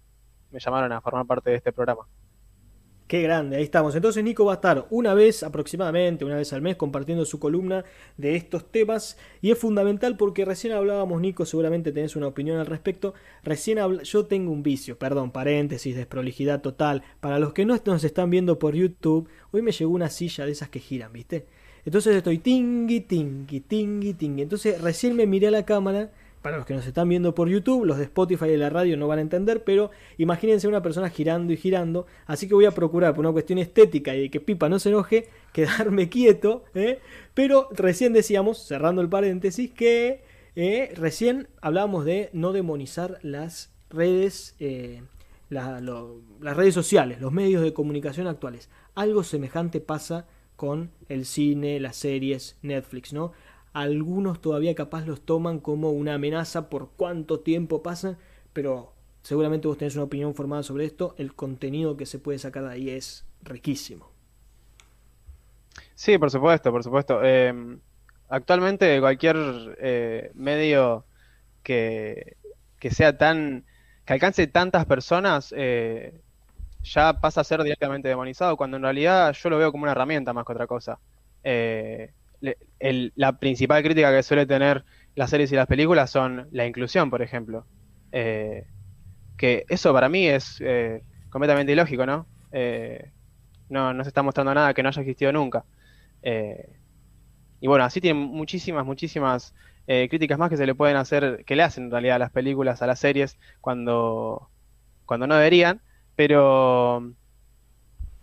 me 0.51 0.60
llamaron 0.60 0.92
a 0.92 1.01
formar 1.01 1.25
parte 1.25 1.50
de 1.51 1.57
este 1.57 1.72
programa. 1.72 2.06
Qué 3.07 3.22
grande, 3.22 3.57
ahí 3.57 3.63
estamos. 3.63 3.96
Entonces 3.96 4.24
Nico 4.24 4.46
va 4.46 4.54
a 4.54 4.56
estar 4.56 4.88
una 4.90 5.13
vez 5.13 5.44
aproximadamente, 5.44 6.25
una 6.25 6.38
vez 6.38 6.52
al 6.54 6.63
mes, 6.63 6.75
compartiendo 6.75 7.24
su 7.24 7.40
columna 7.40 7.86
de 8.18 8.36
estos 8.36 8.72
temas. 8.72 9.16
Y 9.42 9.52
es 9.52 9.60
fundamental 9.60 10.18
porque 10.18 10.44
recién 10.44 10.74
hablábamos, 10.74 11.22
Nico, 11.22 11.46
seguramente 11.46 11.92
tenés 11.92 12.16
una 12.16 12.25
opinión 12.25 12.57
al 12.57 12.66
respecto. 12.66 13.13
Recién 13.44 13.78
yo 14.04 14.25
tengo 14.25 14.52
un 14.52 14.63
vicio, 14.63 14.98
perdón, 14.98 15.30
paréntesis, 15.30 15.96
desprolijidad 15.96 16.62
total. 16.62 17.04
Para 17.19 17.38
los 17.38 17.54
que 17.54 17.63
no 17.66 17.80
nos 17.86 18.04
están 18.04 18.31
viendo 18.31 18.57
por 18.57 18.74
YouTube, 18.74 19.30
hoy 19.51 19.62
me 19.62 19.72
llegó 19.72 19.92
una 19.92 20.10
silla 20.10 20.48
de 20.48 20.54
esas 20.54 20.69
que 20.69 20.80
giran, 20.80 21.13
¿viste? 21.13 21.46
Entonces 21.86 22.16
estoy 22.16 22.40
tingui, 22.40 23.01
tingui, 23.01 23.60
tingui, 23.60 24.16
tingui. 24.16 24.42
Entonces 24.42 24.81
recién 24.81 25.16
me 25.16 25.28
miré 25.28 25.50
a 25.50 25.51
la 25.51 25.63
cámara 25.63 26.10
para 26.46 26.58
los 26.58 26.68
que 26.68 26.76
nos 26.76 26.86
están 26.86 27.10
viendo 27.10 27.34
por 27.34 27.50
YouTube, 27.50 27.86
los 27.86 27.98
de 27.98 28.04
Spotify 28.04 28.50
y 28.50 28.58
la 28.58 28.70
radio 28.70 28.98
no 28.98 29.08
van 29.08 29.18
a 29.18 29.24
entender, 29.24 29.64
pero 29.64 29.90
imagínense 30.20 30.68
una 30.68 30.84
persona 30.84 31.10
girando 31.10 31.52
y 31.52 31.58
girando, 31.58 32.06
así 32.28 32.48
que 32.48 32.54
voy 32.54 32.66
a 32.66 32.72
procurar 32.72 33.16
por 33.16 33.25
una 33.25 33.34
cuestión 33.34 33.58
estética 33.58 34.16
y 34.16 34.22
de 34.22 34.30
que 34.30 34.40
Pipa 34.40 34.70
no 34.70 34.78
se 34.78 34.90
enoje, 34.90 35.28
quedarme 35.54 36.08
quieto, 36.08 36.64
¿eh? 36.75 37.00
pero 37.34 37.68
recién 37.72 38.14
decíamos, 38.14 38.60
cerrando 38.60 39.02
el 39.02 39.10
paréntesis, 39.10 39.72
que 39.72 40.22
¿eh? 40.56 40.94
recién 40.96 41.48
hablábamos 41.62 42.06
de 42.06 42.30
no 42.32 42.54
demonizar 42.54 43.18
las 43.24 43.74
redes, 43.90 44.56
eh, 44.60 45.02
las 45.50 46.56
redes 46.56 46.75
sociales, 46.75 47.20
los 47.22 47.32
medios 47.32 47.64
de 47.64 47.74
comunicación 47.74 48.28
actuales. 48.28 48.70
Algo 48.94 49.24
semejante 49.24 49.82
pasa 49.82 50.28
con 50.56 50.92
el 51.10 51.25
cine, 51.25 51.80
las 51.80 51.96
series, 51.96 52.58
Netflix, 52.62 53.14
¿no? 53.14 53.34
Algunos 53.75 54.39
todavía 54.39 54.74
capaz 54.74 55.05
los 55.05 55.20
toman 55.20 55.60
como 55.60 55.91
una 55.91 56.13
amenaza 56.13 56.70
por 56.70 56.91
cuánto 56.96 57.41
tiempo 57.41 57.84
pasa, 57.84 58.17
pero 58.53 58.94
seguramente 59.22 59.67
vos 59.67 59.77
tenés 59.77 59.96
una 59.96 60.05
opinión 60.05 60.34
formada 60.34 60.63
sobre 60.63 60.86
esto. 60.86 61.13
El 61.17 61.34
contenido 61.34 61.98
que 61.98 62.05
se 62.05 62.17
puede 62.17 62.39
sacar 62.39 62.63
de 62.63 62.72
ahí 62.72 62.89
es 62.89 63.25
riquísimo. 63.44 64.10
Sí, 65.94 66.17
por 66.17 66.32
supuesto, 66.32 66.72
por 66.72 66.84
supuesto. 66.86 67.22
Em, 67.22 67.82
actualmente 68.29 68.98
cualquier 69.01 69.36
eh, 69.77 70.32
medio 70.36 71.03
que, 71.62 72.38
que, 72.79 72.91
sea 72.91 73.17
tan, 73.17 73.65
que 74.05 74.13
alcance 74.13 74.48
tantas 74.48 74.86
personas, 74.86 75.53
eh, 75.58 76.22
ya 76.82 77.20
pasa 77.20 77.41
a 77.41 77.44
ser 77.44 77.62
directamente 77.62 78.08
demonizado, 78.08 78.55
cuando 78.55 78.77
en 78.77 78.84
realidad 78.84 79.34
yo 79.34 79.50
lo 79.50 79.58
veo 79.58 79.74
como 79.74 79.84
una 79.84 79.91
herramienta 79.91 80.32
más 80.32 80.46
que 80.46 80.53
otra 80.53 80.65
cosa. 80.65 80.98
Eh, 81.44 82.13
la 83.16 83.40
principal 83.40 83.84
crítica 83.84 84.14
que 84.14 84.24
suele 84.24 84.46
tener 84.46 84.86
las 85.16 85.30
series 85.30 85.52
y 85.52 85.56
las 85.56 85.68
películas 85.68 86.10
son 86.12 86.48
la 86.52 86.66
inclusión, 86.66 87.10
por 87.10 87.22
ejemplo. 87.22 87.66
Eh, 88.12 88.68
que 89.38 89.66
eso 89.70 89.94
para 89.94 90.10
mí 90.10 90.28
es 90.28 90.62
eh, 90.62 91.04
completamente 91.30 91.72
ilógico, 91.74 92.06
¿no? 92.06 92.28
Eh, 92.52 93.12
¿no? 93.70 93.94
No 93.94 94.04
se 94.04 94.10
está 94.10 94.24
mostrando 94.24 94.54
nada 94.54 94.74
que 94.74 94.84
no 94.84 94.90
haya 94.90 95.02
existido 95.02 95.32
nunca. 95.32 95.66
y 97.62 97.68
bueno, 97.68 97.84
así 97.86 98.02
tienen 98.02 98.22
muchísimas, 98.24 98.86
muchísimas 98.86 99.54
críticas 99.86 100.40
más 100.40 100.50
que 100.50 100.58
se 100.58 100.66
le 100.66 100.75
pueden 100.75 100.98
hacer, 100.98 101.44
que 101.46 101.56
le 101.56 101.64
hacen 101.64 101.86
en 101.86 101.92
realidad 101.92 102.16
a 102.18 102.20
las 102.20 102.32
películas, 102.32 102.82
a 102.82 102.88
las 102.88 103.00
series, 103.00 103.38
cuando, 103.62 104.50
cuando 105.06 105.28
no 105.28 105.36
deberían. 105.36 105.82
Pero, 106.16 107.14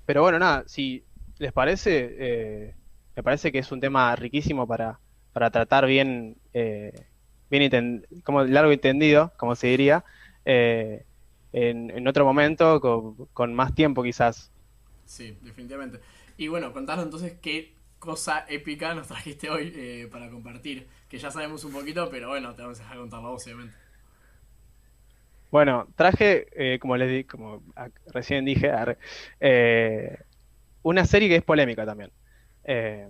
pero 0.07 0.23
bueno, 0.23 0.38
nada, 0.38 0.64
si 0.67 1.05
les 1.38 1.52
parece, 1.52 2.75
me 3.16 3.23
parece 3.23 3.52
que 3.52 3.59
es 3.59 3.73
un 3.73 3.81
tema 3.81 4.14
riquísimo 4.16 4.66
para, 4.66 5.00
para 5.33 5.50
tratar 5.50 5.87
bien 5.87 6.37
eh, 6.54 6.92
bien 7.50 8.07
como 8.25 8.45
largo 8.45 8.73
y 8.73 8.78
tendido, 8.78 9.33
como 9.38 9.54
se 9.54 9.69
diría, 9.69 10.04
eh, 10.45 11.04
en, 11.52 11.90
en 11.90 12.09
otro 12.09 12.25
momento, 12.25 12.81
con, 12.81 13.26
con 13.35 13.54
más 13.54 13.75
tiempo 13.75 14.02
quizás. 14.02 14.50
Sí, 15.04 15.37
definitivamente. 15.42 16.00
Y 16.37 16.49
bueno, 16.49 16.73
contanos 16.73 17.04
entonces 17.04 17.35
qué 17.40 17.75
cosa 17.99 18.45
épica 18.49 18.95
nos 18.95 19.09
trajiste 19.09 19.50
hoy 19.50 19.73
eh, 19.75 20.09
para 20.11 20.31
compartir. 20.31 20.88
Que 21.09 21.19
ya 21.19 21.31
sabemos 21.31 21.64
un 21.64 21.73
poquito, 21.73 22.09
pero 22.11 22.28
bueno, 22.28 22.54
te 22.54 22.62
vamos 22.62 22.81
a 22.81 22.83
dejar 22.83 22.99
contarla 22.99 23.28
vos, 23.28 23.45
obviamente. 23.47 23.76
Bueno, 25.50 25.87
traje, 25.97 26.47
eh, 26.57 26.78
como 26.78 26.97
les 26.97 27.11
di, 27.11 27.25
como 27.25 27.62
recién 28.07 28.45
dije, 28.45 28.71
eh, 29.40 30.19
una 30.83 31.04
serie 31.07 31.28
que 31.28 31.37
es 31.37 31.45
polémica 31.45 31.87
también. 31.87 32.12
Eh, 32.64 33.09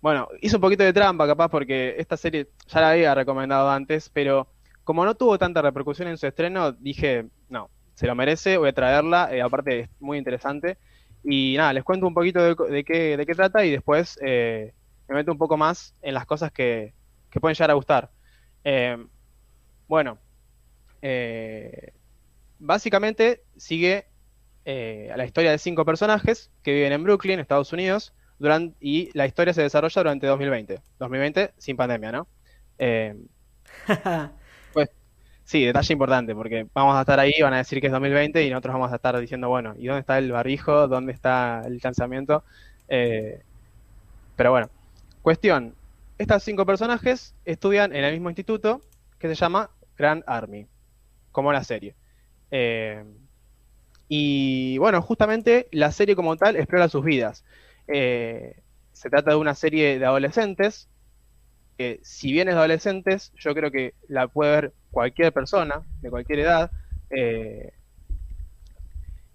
bueno, 0.00 0.28
hice 0.40 0.56
un 0.56 0.62
poquito 0.62 0.84
de 0.84 0.92
trampa 0.92 1.26
capaz 1.26 1.48
porque 1.48 1.96
esta 1.98 2.16
serie 2.16 2.48
ya 2.66 2.80
la 2.80 2.90
había 2.90 3.14
recomendado 3.14 3.68
antes, 3.70 4.08
pero 4.10 4.48
como 4.84 5.04
no 5.04 5.14
tuvo 5.16 5.38
tanta 5.38 5.60
repercusión 5.60 6.08
en 6.08 6.18
su 6.18 6.26
estreno, 6.26 6.72
dije, 6.72 7.26
no, 7.48 7.70
se 7.94 8.06
lo 8.06 8.14
merece, 8.14 8.56
voy 8.56 8.70
a 8.70 8.72
traerla, 8.72 9.34
eh, 9.34 9.42
aparte 9.42 9.80
es 9.80 9.88
muy 10.00 10.18
interesante. 10.18 10.78
Y 11.24 11.56
nada, 11.56 11.72
les 11.72 11.84
cuento 11.84 12.06
un 12.06 12.14
poquito 12.14 12.40
de, 12.40 12.84
qué, 12.84 13.16
de 13.16 13.26
qué 13.26 13.34
trata 13.34 13.64
y 13.64 13.72
después 13.72 14.18
eh, 14.22 14.72
me 15.08 15.16
meto 15.16 15.32
un 15.32 15.38
poco 15.38 15.56
más 15.56 15.94
en 16.00 16.14
las 16.14 16.26
cosas 16.26 16.52
que, 16.52 16.94
que 17.28 17.40
pueden 17.40 17.54
llegar 17.54 17.70
a 17.70 17.74
gustar. 17.74 18.10
Bueno. 19.88 20.18
Básicamente 22.60 23.44
sigue 23.56 24.06
la 24.64 25.24
historia 25.24 25.50
de 25.50 25.58
cinco 25.58 25.84
personajes 25.84 26.50
que 26.62 26.72
viven 26.72 26.92
en 26.92 27.02
Brooklyn, 27.02 27.40
Estados 27.40 27.72
Unidos, 27.72 28.12
durante, 28.38 28.76
y 28.80 29.10
la 29.14 29.26
historia 29.26 29.52
se 29.52 29.62
desarrolla 29.62 30.00
durante 30.02 30.26
2020. 30.26 30.80
2020 30.98 31.52
sin 31.58 31.76
pandemia, 31.76 32.12
¿no? 32.12 32.28
Eh, 32.78 33.16
sí, 35.44 35.64
detalle 35.64 35.92
importante, 35.92 36.34
porque 36.34 36.66
vamos 36.74 36.96
a 36.96 37.00
estar 37.00 37.18
ahí, 37.18 37.32
van 37.42 37.54
a 37.54 37.58
decir 37.58 37.80
que 37.80 37.86
es 37.86 37.92
2020 37.92 38.44
y 38.44 38.50
nosotros 38.50 38.74
vamos 38.74 38.92
a 38.92 38.96
estar 38.96 39.18
diciendo, 39.18 39.48
bueno, 39.48 39.74
¿y 39.78 39.86
dónde 39.86 40.00
está 40.00 40.18
el 40.18 40.32
barbijo? 40.32 40.88
¿Dónde 40.88 41.12
está 41.12 41.62
el 41.66 41.80
lanzamiento? 41.82 42.44
Eh, 42.88 43.42
pero 44.36 44.50
bueno, 44.50 44.70
cuestión, 45.22 45.74
estos 46.18 46.42
cinco 46.42 46.66
personajes 46.66 47.34
estudian 47.44 47.94
en 47.94 48.04
el 48.04 48.12
mismo 48.12 48.30
instituto 48.30 48.80
que 49.18 49.28
se 49.28 49.34
llama 49.34 49.70
Grand 49.96 50.22
Army 50.26 50.66
como 51.32 51.52
la 51.52 51.64
serie. 51.64 51.94
Eh, 52.50 53.04
y 54.08 54.78
bueno, 54.78 55.02
justamente 55.02 55.68
la 55.70 55.92
serie 55.92 56.16
como 56.16 56.36
tal 56.36 56.56
explora 56.56 56.88
sus 56.88 57.04
vidas. 57.04 57.44
Eh, 57.88 58.62
se 58.92 59.10
trata 59.10 59.32
de 59.32 59.36
una 59.36 59.54
serie 59.54 59.98
de 59.98 60.06
adolescentes, 60.06 60.88
que 61.78 62.00
si 62.02 62.32
bien 62.32 62.48
es 62.48 62.54
de 62.54 62.60
adolescentes, 62.60 63.32
yo 63.36 63.54
creo 63.54 63.70
que 63.70 63.94
la 64.08 64.28
puede 64.28 64.52
ver 64.52 64.74
cualquier 64.90 65.32
persona, 65.32 65.82
de 66.02 66.10
cualquier 66.10 66.40
edad. 66.40 66.72
eh, 67.10 67.72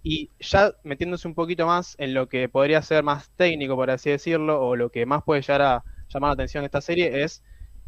y 0.02 0.32
ya 0.40 0.74
metiéndose 0.84 1.28
un 1.28 1.36
poquito 1.36 1.66
más 1.66 1.96
en 1.98 2.14
lo 2.14 2.28
que 2.28 2.50
podría 2.50 2.82
ser 2.82 3.04
más 3.04 3.30
técnico, 3.38 3.76
por 3.76 3.90
así 3.90 4.10
decirlo, 4.10 4.62
o 4.62 4.76
lo 4.76 4.90
que 4.90 5.06
más 5.06 5.24
puede 5.24 5.42
llegar 5.42 5.62
a 5.62 5.84
llamar 6.10 6.30
la 6.30 6.34
atención 6.34 6.62
de 6.64 6.66
esta 6.66 6.82
serie 6.82 7.24
es, 7.24 7.44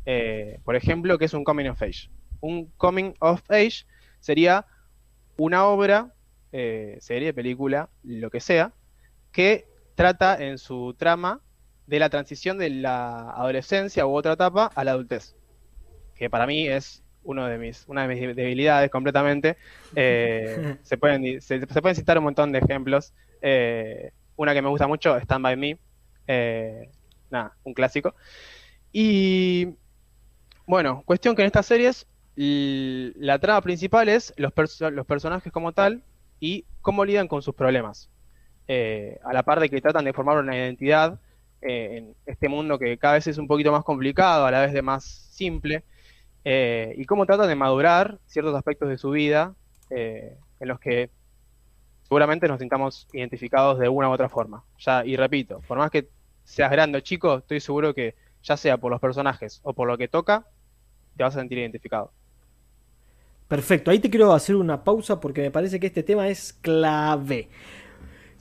eh, 0.05 0.59
por 0.63 0.75
ejemplo, 0.75 1.17
que 1.17 1.25
es 1.25 1.33
un 1.33 1.43
coming 1.43 1.67
of 1.67 1.81
age. 1.81 2.09
Un 2.39 2.71
coming 2.77 3.13
of 3.19 3.41
age 3.49 3.85
sería 4.19 4.65
una 5.37 5.65
obra, 5.65 6.11
serie, 6.99 7.33
película, 7.33 7.89
lo 8.03 8.29
que 8.29 8.39
sea, 8.39 8.73
que 9.33 9.65
trata 9.95 10.35
en 10.43 10.57
su 10.57 10.93
trama 10.97 11.41
de 11.87 11.99
la 11.99 12.09
transición 12.09 12.57
de 12.57 12.69
la 12.69 13.31
adolescencia 13.31 14.05
u 14.05 14.15
otra 14.15 14.33
etapa 14.33 14.71
a 14.73 14.83
la 14.83 14.91
adultez, 14.91 15.35
que 16.15 16.29
para 16.29 16.45
mí 16.47 16.67
es 16.67 17.03
uno 17.23 17.47
de 17.47 17.57
mis, 17.57 17.85
una 17.87 18.07
de 18.07 18.13
mis 18.15 18.35
debilidades 18.35 18.89
completamente. 18.91 19.57
Eh, 19.97 20.77
se, 20.83 20.97
pueden, 20.97 21.41
se, 21.41 21.61
se 21.61 21.81
pueden 21.81 21.95
citar 21.95 22.17
un 22.17 22.25
montón 22.25 22.51
de 22.51 22.59
ejemplos. 22.59 23.13
Eh, 23.41 24.11
una 24.35 24.53
que 24.53 24.61
me 24.61 24.67
gusta 24.67 24.87
mucho, 24.87 25.15
Stand 25.17 25.41
By 25.43 25.55
Me. 25.55 25.77
Eh, 26.27 26.89
nada, 27.29 27.55
un 27.63 27.73
clásico. 27.73 28.13
Y 28.91 29.69
bueno, 30.67 31.01
cuestión 31.05 31.35
que 31.35 31.43
en 31.43 31.45
estas 31.47 31.65
series 31.65 32.07
la 32.35 33.39
trama 33.39 33.61
principal 33.61 34.09
es 34.09 34.33
los, 34.35 34.51
perso- 34.53 34.91
los 34.91 35.05
personajes 35.05 35.53
como 35.53 35.71
tal 35.71 36.03
y 36.41 36.65
cómo 36.81 37.05
lidian 37.05 37.27
con 37.29 37.41
sus 37.41 37.55
problemas. 37.55 38.09
Eh, 38.67 39.19
a 39.23 39.33
la 39.33 39.43
par 39.43 39.59
de 39.59 39.69
que 39.69 39.79
tratan 39.81 40.05
de 40.05 40.13
formar 40.13 40.37
una 40.37 40.55
identidad 40.55 41.19
eh, 41.61 41.97
en 41.97 42.15
este 42.25 42.49
mundo 42.49 42.79
que 42.79 42.97
cada 42.97 43.13
vez 43.15 43.27
es 43.27 43.37
un 43.37 43.47
poquito 43.47 43.71
más 43.71 43.83
complicado, 43.83 44.45
a 44.45 44.51
la 44.51 44.61
vez 44.61 44.73
de 44.73 44.81
más 44.81 45.03
simple, 45.05 45.83
eh, 46.43 46.93
y 46.97 47.05
cómo 47.05 47.25
tratan 47.25 47.47
de 47.47 47.55
madurar 47.55 48.19
ciertos 48.25 48.55
aspectos 48.55 48.89
de 48.89 48.97
su 48.97 49.11
vida 49.11 49.55
en 49.89 50.67
los 50.67 50.79
que 50.79 51.11
seguramente 52.03 52.47
nos 52.47 52.59
sintamos 52.59 53.07
identificados 53.13 53.77
de 53.77 53.87
una 53.87 54.09
u 54.09 54.13
otra 54.13 54.29
forma. 54.29 54.63
Ya, 54.79 55.05
y 55.05 55.15
repito, 55.15 55.61
por 55.67 55.77
más 55.77 55.91
que 55.91 56.09
seas 56.43 56.71
grande 56.71 56.97
o 56.97 57.01
chico, 57.01 57.37
estoy 57.37 57.59
seguro 57.59 57.93
que 57.93 58.15
ya 58.41 58.57
sea 58.57 58.77
por 58.77 58.91
los 58.91 58.99
personajes 58.99 59.59
o 59.63 59.73
por 59.73 59.87
lo 59.87 59.97
que 59.97 60.07
toca, 60.07 60.47
te 61.15 61.23
vas 61.23 61.35
a 61.35 61.39
sentir 61.39 61.59
identificado. 61.59 62.11
Perfecto, 63.47 63.91
ahí 63.91 63.99
te 63.99 64.09
quiero 64.09 64.33
hacer 64.33 64.55
una 64.55 64.83
pausa 64.83 65.19
porque 65.19 65.41
me 65.41 65.51
parece 65.51 65.79
que 65.79 65.87
este 65.87 66.01
tema 66.01 66.27
es 66.27 66.53
clave. 66.53 67.49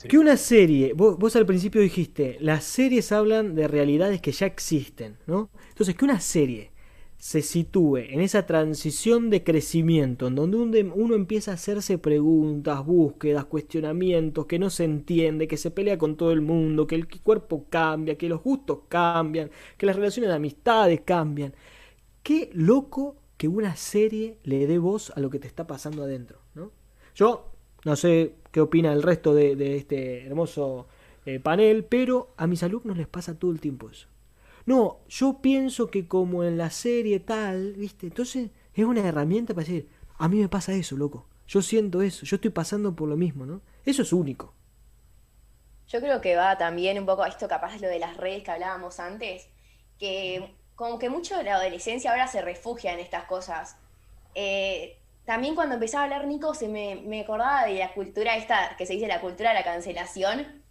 Que 0.09 0.19
una 0.19 0.37
serie, 0.37 0.93
vos, 0.93 1.17
vos 1.19 1.35
al 1.35 1.47
principio 1.47 1.81
dijiste, 1.81 2.37
las 2.41 2.65
series 2.65 3.11
hablan 3.11 3.55
de 3.55 3.69
realidades 3.69 4.21
que 4.21 4.33
ya 4.33 4.45
existen, 4.47 5.17
¿no? 5.27 5.51
Entonces, 5.71 5.95
que 5.97 6.05
una 6.05 6.21
serie 6.21 6.73
se 7.17 7.41
sitúe 7.41 7.97
en 7.99 8.21
esa 8.21 8.45
transición 8.45 9.31
de 9.31 9.43
crecimiento, 9.43 10.27
en 10.27 10.35
donde 10.35 10.59
un- 10.59 10.93
uno 10.95 11.15
empieza 11.15 11.53
a 11.53 11.55
hacerse 11.55 11.97
preguntas, 11.97 12.85
búsquedas, 12.85 13.47
cuestionamientos, 13.47 14.45
que 14.45 14.59
no 14.59 14.69
se 14.69 14.85
entiende, 14.85 15.49
que 15.49 15.57
se 15.57 15.71
pelea 15.71 15.97
con 15.97 16.17
todo 16.17 16.33
el 16.33 16.43
mundo, 16.43 16.87
que 16.87 16.97
el 16.97 17.09
cuerpo 17.09 17.65
cambia, 17.71 18.19
que 18.19 18.29
los 18.29 18.43
gustos 18.43 18.81
cambian, 18.91 19.51
que 19.79 19.87
las 19.87 19.97
relaciones 19.97 20.29
de 20.29 20.37
amistades 20.37 21.01
cambian. 21.03 21.55
Qué 22.23 22.51
loco 22.55 23.17
que 23.39 23.49
una 23.49 23.77
serie 23.77 24.39
le 24.45 24.67
dé 24.67 24.79
voz 24.79 25.11
a 25.17 25.21
lo 25.21 25.31
que 25.31 25.39
te 25.39 25.49
está 25.49 25.67
pasando 25.67 26.03
adentro, 26.05 26.41
¿no? 26.55 26.73
Yo 27.15 27.54
no 27.85 27.97
sé 27.97 28.35
qué 28.51 28.61
opina 28.61 28.93
el 28.93 29.03
resto 29.03 29.35
de, 29.35 29.77
este 29.77 30.27
hermoso 30.27 30.87
eh, 31.27 31.41
panel, 31.41 31.85
pero 31.85 32.33
a 32.37 32.47
mis 32.47 32.63
alumnos 32.63 32.97
les 32.97 33.07
pasa 33.07 33.39
todo 33.39 33.51
el 33.51 33.61
tiempo 33.61 33.91
eso. 33.91 34.09
No, 34.67 35.01
yo 35.09 35.41
pienso 35.43 35.91
que 35.91 36.09
como 36.09 36.43
en 36.45 36.57
la 36.57 36.71
serie 36.71 37.21
tal, 37.21 37.75
¿viste? 37.75 38.07
Entonces 38.07 38.51
es 38.75 38.85
una 38.85 39.07
herramienta 39.07 39.55
para 39.55 39.67
decir, 39.67 39.89
a 40.17 40.29
mí 40.29 40.41
me 40.41 40.49
pasa 40.49 40.73
eso, 40.73 40.97
loco. 40.97 41.27
Yo 41.47 41.61
siento 41.61 42.01
eso, 42.01 42.25
yo 42.25 42.37
estoy 42.37 42.51
pasando 42.51 42.97
por 42.97 43.09
lo 43.09 43.17
mismo, 43.17 43.45
¿no? 43.45 43.61
Eso 43.85 44.03
es 44.03 44.13
único. 44.13 44.55
Yo 45.89 46.01
creo 46.01 46.23
que 46.23 46.35
va 46.35 46.57
también 46.57 46.99
un 46.99 47.05
poco 47.05 47.23
a 47.23 47.29
esto 47.29 47.47
capaz 47.47 47.79
lo 47.81 47.89
de 47.89 47.99
las 47.99 48.17
redes 48.17 48.43
que 48.43 48.51
hablábamos 48.51 48.99
antes, 48.99 49.49
que 49.99 50.55
como 50.75 50.99
que 50.99 51.11
mucho 51.11 51.37
de 51.37 51.45
la 51.45 51.57
adolescencia 51.57 52.11
ahora 52.11 52.27
se 52.27 52.41
refugia 52.41 52.95
en 52.95 53.01
estas 53.01 53.25
cosas. 53.25 53.77
Eh, 54.35 54.99
también 55.25 55.55
cuando 55.55 55.75
empezaba 55.75 56.03
a 56.03 56.05
hablar 56.05 56.27
Nico 56.27 56.55
se 56.55 56.69
me, 56.69 56.97
me 56.97 57.23
acordaba 57.23 57.67
de 57.67 57.75
la 57.75 57.93
cultura 57.95 58.37
esta, 58.37 58.77
que 58.77 58.87
se 58.87 58.95
dice 58.95 59.07
la 59.07 59.21
cultura 59.21 59.51
de 59.51 59.57
la 59.57 59.65
cancelación, 59.65 60.63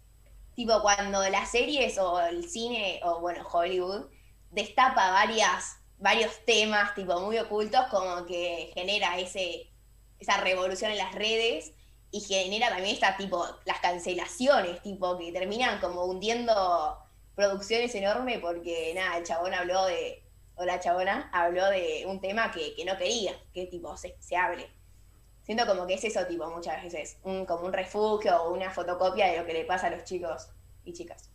tipo 0.54 0.80
cuando 0.82 1.28
las 1.28 1.50
series 1.50 1.98
o 1.98 2.20
el 2.20 2.48
cine 2.48 3.00
o 3.02 3.20
bueno, 3.20 3.46
Hollywood 3.50 4.06
destapa 4.50 5.10
varias, 5.10 5.78
varios 5.98 6.44
temas 6.44 6.94
tipo 6.94 7.20
muy 7.20 7.38
ocultos 7.38 7.86
como 7.90 8.24
que 8.26 8.70
genera 8.74 9.18
ese, 9.18 9.72
esa 10.20 10.38
revolución 10.38 10.92
en 10.92 10.98
las 10.98 11.14
redes 11.14 11.72
y 12.10 12.20
genera 12.20 12.68
también 12.68 12.94
esta 12.94 13.16
tipo, 13.16 13.44
las 13.64 13.80
cancelaciones, 13.80 14.80
tipo, 14.82 15.18
que 15.18 15.32
terminan 15.32 15.80
como 15.80 16.04
hundiendo 16.04 16.96
producciones 17.34 17.92
enormes 17.96 18.38
porque 18.38 18.92
nada, 18.94 19.18
el 19.18 19.24
chabón 19.24 19.52
habló 19.52 19.86
de, 19.86 20.23
o 20.56 20.64
la 20.64 20.80
chabona 20.80 21.30
habló 21.32 21.68
de 21.68 22.04
un 22.06 22.20
tema 22.20 22.50
que, 22.50 22.74
que 22.74 22.84
no 22.84 22.96
quería, 22.96 23.32
que 23.52 23.66
tipo 23.66 23.96
se, 23.96 24.16
se 24.20 24.36
hable. 24.36 24.68
Siento 25.42 25.66
como 25.66 25.86
que 25.86 25.94
es 25.94 26.04
eso 26.04 26.26
tipo 26.26 26.50
muchas 26.50 26.82
veces, 26.82 27.18
un, 27.22 27.44
como 27.44 27.66
un 27.66 27.72
refugio 27.72 28.42
o 28.42 28.54
una 28.54 28.70
fotocopia 28.70 29.26
de 29.26 29.38
lo 29.38 29.46
que 29.46 29.52
le 29.52 29.64
pasa 29.64 29.88
a 29.88 29.90
los 29.90 30.04
chicos 30.04 30.48
y 30.84 30.92
chicas. 30.92 31.30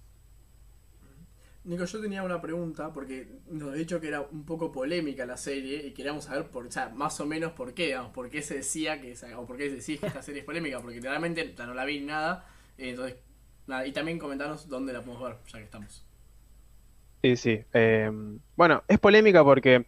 Nico, 1.65 1.85
yo 1.85 2.01
tenía 2.01 2.23
una 2.23 2.41
pregunta, 2.41 2.91
porque 2.91 3.27
nos 3.47 3.75
he 3.75 3.77
dicho 3.77 3.99
que 3.99 4.07
era 4.07 4.21
un 4.21 4.45
poco 4.45 4.71
polémica 4.71 5.25
la 5.25 5.37
serie 5.37 5.85
y 5.85 5.91
queríamos 5.93 6.23
saber, 6.23 6.49
por, 6.49 6.65
o 6.65 6.71
sea, 6.71 6.89
más 6.89 7.19
o 7.19 7.25
menos 7.25 7.51
por 7.51 7.73
qué, 7.75 7.87
digamos, 7.87 8.11
por 8.11 8.29
qué 8.29 8.41
se 8.41 8.55
decía 8.55 8.99
que, 8.99 9.13
o 9.35 9.45
por 9.45 9.57
qué 9.57 9.69
se 9.69 9.75
decía 9.75 9.99
que 9.99 10.07
esta 10.07 10.23
serie 10.23 10.39
es 10.39 10.45
polémica, 10.45 10.81
porque 10.81 10.99
realmente 10.99 11.53
no 11.57 11.73
la 11.75 11.85
vi 11.85 11.99
nada, 11.99 12.47
eh, 12.77 12.89
entonces, 12.91 13.17
nada, 13.67 13.85
y 13.85 13.91
también 13.91 14.17
comentarnos 14.17 14.67
dónde 14.67 14.93
la 14.93 15.01
podemos 15.01 15.21
ver, 15.21 15.37
ya 15.51 15.59
que 15.59 15.65
estamos. 15.65 16.08
Sí, 17.21 17.35
sí. 17.35 17.59
Eh, 17.73 18.09
bueno, 18.55 18.83
es 18.87 18.99
polémica 18.99 19.43
porque, 19.43 19.85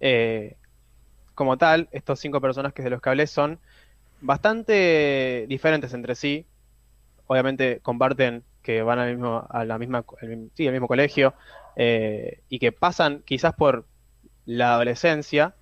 eh, 0.00 0.56
como 1.34 1.58
tal, 1.58 1.88
estos 1.92 2.20
cinco 2.20 2.40
personajes 2.40 2.84
de 2.84 2.90
los 2.90 3.02
que 3.02 3.10
hablé 3.10 3.26
son 3.26 3.60
bastante 4.20 5.46
diferentes 5.48 5.94
entre 5.94 6.14
sí. 6.16 6.46
Obviamente 7.26 7.80
comparten 7.82 8.44
que 8.62 8.82
van 8.82 8.98
al 9.00 9.10
mismo, 9.16 9.46
a 9.50 9.64
la 9.64 9.78
sí, 10.54 10.66
al 10.66 10.72
mismo 10.74 10.88
colegio 10.88 11.34
eh, 11.76 12.42
y 12.48 12.58
que 12.58 12.72
pasan 12.72 13.22
quizás 13.24 13.54
por 13.54 13.86
la 14.46 14.74
adolescencia, 14.74 15.54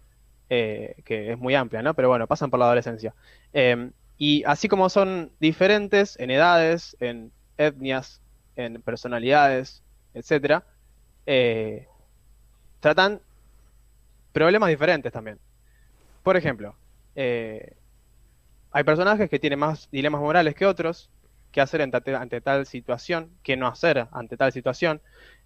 eh, 0.51 0.97
que 1.05 1.33
es 1.33 1.39
muy 1.39 1.55
amplia, 1.55 1.83
¿no? 1.83 1.95
Pero 1.95 2.09
bueno, 2.09 2.27
pasan 2.27 2.51
por 2.51 2.59
la 2.61 2.67
adolescencia. 2.67 3.15
Eh, 3.53 3.91
y 4.19 4.45
así 4.45 4.69
como 4.69 4.89
son 4.89 5.33
diferentes 5.41 6.19
en 6.19 6.31
edades, 6.31 6.97
en 7.01 7.33
etnias, 7.59 8.23
en 8.57 8.81
personalidades, 8.83 9.83
etcétera, 10.15 10.65
eh, 11.27 11.89
tratan 12.81 13.21
problemas 14.33 14.69
diferentes 14.69 15.13
también. 15.13 15.39
Por 16.23 16.37
ejemplo, 16.37 16.77
eh, 17.15 17.75
hay 18.71 18.85
personajes 18.85 19.29
que 19.29 19.39
tienen 19.39 19.59
más 19.59 19.91
dilemas 19.91 20.21
morales 20.21 20.55
que 20.55 20.67
otros, 20.67 21.11
qué 21.51 21.61
hacer 21.61 21.83
ante, 21.83 22.41
tal 22.41 22.67
situación, 22.67 23.31
qué 23.43 23.57
no 23.57 23.67
hacer 23.67 24.07
ante 24.13 24.37
tal 24.37 24.53
situación. 24.53 25.01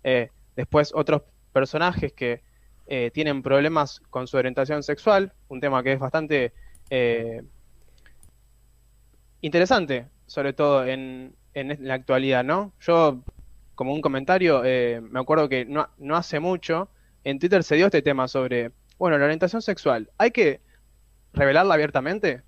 Eh, 0.05 0.31
después 0.57 0.93
otros 0.95 1.23
personajes 1.53 2.13
que 2.13 2.43
tienen 3.13 3.41
problemas 3.41 4.03
con 4.11 4.27
su 4.27 4.37
orientación 4.37 4.83
sexual, 4.83 5.33
un 5.47 5.61
tema 5.61 5.81
que 5.81 5.93
es 5.93 6.01
bastante 6.01 6.53
interesante, 9.41 10.09
sobre 10.27 10.53
todo 10.53 10.85
en, 10.85 11.37
en 11.55 11.77
la 11.87 11.95
actualidad, 11.95 12.43
¿no? 12.43 12.73
Yo, 12.81 13.23
como 13.81 13.95
un 13.95 14.03
comentario, 14.03 14.61
eh, 14.63 15.01
me 15.01 15.21
acuerdo 15.21 15.49
que 15.49 15.65
no, 15.65 15.89
no 15.97 16.15
hace 16.15 16.39
mucho 16.39 16.91
en 17.25 17.39
Twitter 17.39 17.65
se 17.65 17.77
dio 17.77 17.87
este 17.87 18.03
tema 18.03 18.29
sobre, 18.29 18.73
bueno, 18.99 19.17
la 19.17 19.25
orientación 19.25 19.63
sexual, 19.63 20.11
¿hay 20.19 20.33
que 20.33 20.61
revelarla 21.33 21.73
abiertamente? 21.73 22.43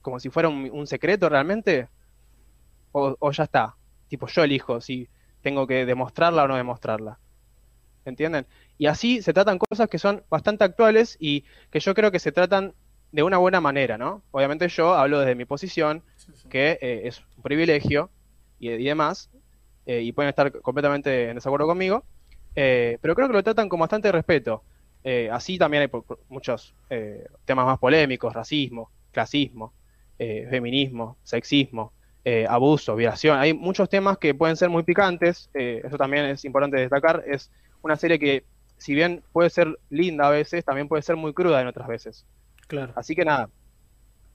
Como 0.00 0.18
si 0.18 0.30
fuera 0.30 0.48
un, 0.48 0.70
un 0.72 0.86
secreto 0.86 1.28
realmente, 1.28 1.88
o, 2.92 3.14
o 3.20 3.30
ya 3.30 3.44
está, 3.44 3.76
tipo 4.08 4.26
yo 4.28 4.42
elijo 4.42 4.80
si 4.80 5.06
tengo 5.42 5.66
que 5.66 5.84
demostrarla 5.84 6.44
o 6.44 6.48
no 6.48 6.56
demostrarla. 6.56 7.18
¿Entienden? 8.06 8.46
Y 8.78 8.86
así 8.86 9.20
se 9.20 9.34
tratan 9.34 9.58
cosas 9.58 9.86
que 9.86 9.98
son 9.98 10.22
bastante 10.30 10.64
actuales 10.64 11.18
y 11.20 11.44
que 11.70 11.80
yo 11.80 11.92
creo 11.92 12.10
que 12.10 12.20
se 12.20 12.32
tratan 12.32 12.72
de 13.12 13.22
una 13.22 13.36
buena 13.36 13.60
manera, 13.60 13.98
¿no? 13.98 14.22
Obviamente 14.30 14.66
yo 14.68 14.94
hablo 14.94 15.20
desde 15.20 15.34
mi 15.34 15.44
posición, 15.44 16.02
Sí, 16.16 16.32
sí. 16.34 16.48
que 16.48 16.78
eh, 16.80 17.02
es 17.04 17.20
un 17.36 17.42
privilegio 17.42 18.08
y, 18.58 18.70
y 18.70 18.84
demás, 18.84 19.28
eh, 19.86 20.02
y 20.02 20.12
pueden 20.12 20.30
estar 20.30 20.52
completamente 20.60 21.30
en 21.30 21.36
desacuerdo 21.36 21.66
conmigo, 21.66 22.04
eh, 22.54 22.98
pero 23.00 23.14
creo 23.14 23.28
que 23.28 23.34
lo 23.34 23.42
tratan 23.42 23.68
con 23.68 23.80
bastante 23.80 24.10
respeto. 24.12 24.64
Eh, 25.02 25.28
así 25.32 25.56
también 25.58 25.82
hay 25.82 25.88
por- 25.88 26.04
por 26.04 26.20
muchos 26.28 26.74
temas 27.44 27.66
más 27.66 27.78
polémicos, 27.78 28.32
racismo, 28.34 28.90
clasismo, 29.12 29.74
feminismo, 30.18 31.18
sexismo, 31.22 31.94
abuso, 32.48 32.94
violación. 32.96 33.38
Hay 33.38 33.54
muchos 33.54 33.88
temas 33.88 34.18
que 34.18 34.34
pueden 34.34 34.56
ser 34.56 34.68
muy 34.68 34.82
picantes, 34.82 35.48
eso 35.54 35.96
también 35.96 36.26
es 36.26 36.44
importante 36.44 36.76
destacar. 36.76 37.24
Es 37.26 37.50
una 37.82 37.96
serie 37.96 38.18
que, 38.18 38.44
si 38.76 38.94
bien 38.94 39.22
puede 39.32 39.48
ser 39.50 39.78
linda 39.88 40.26
a 40.26 40.30
veces, 40.30 40.64
también 40.64 40.88
puede 40.88 41.02
ser 41.02 41.16
muy 41.16 41.32
cruda 41.32 41.60
en 41.62 41.68
otras 41.68 41.88
veces. 41.88 42.26
Claro. 42.68 42.92
Así 42.94 43.14
que 43.14 43.24
nada, 43.24 43.44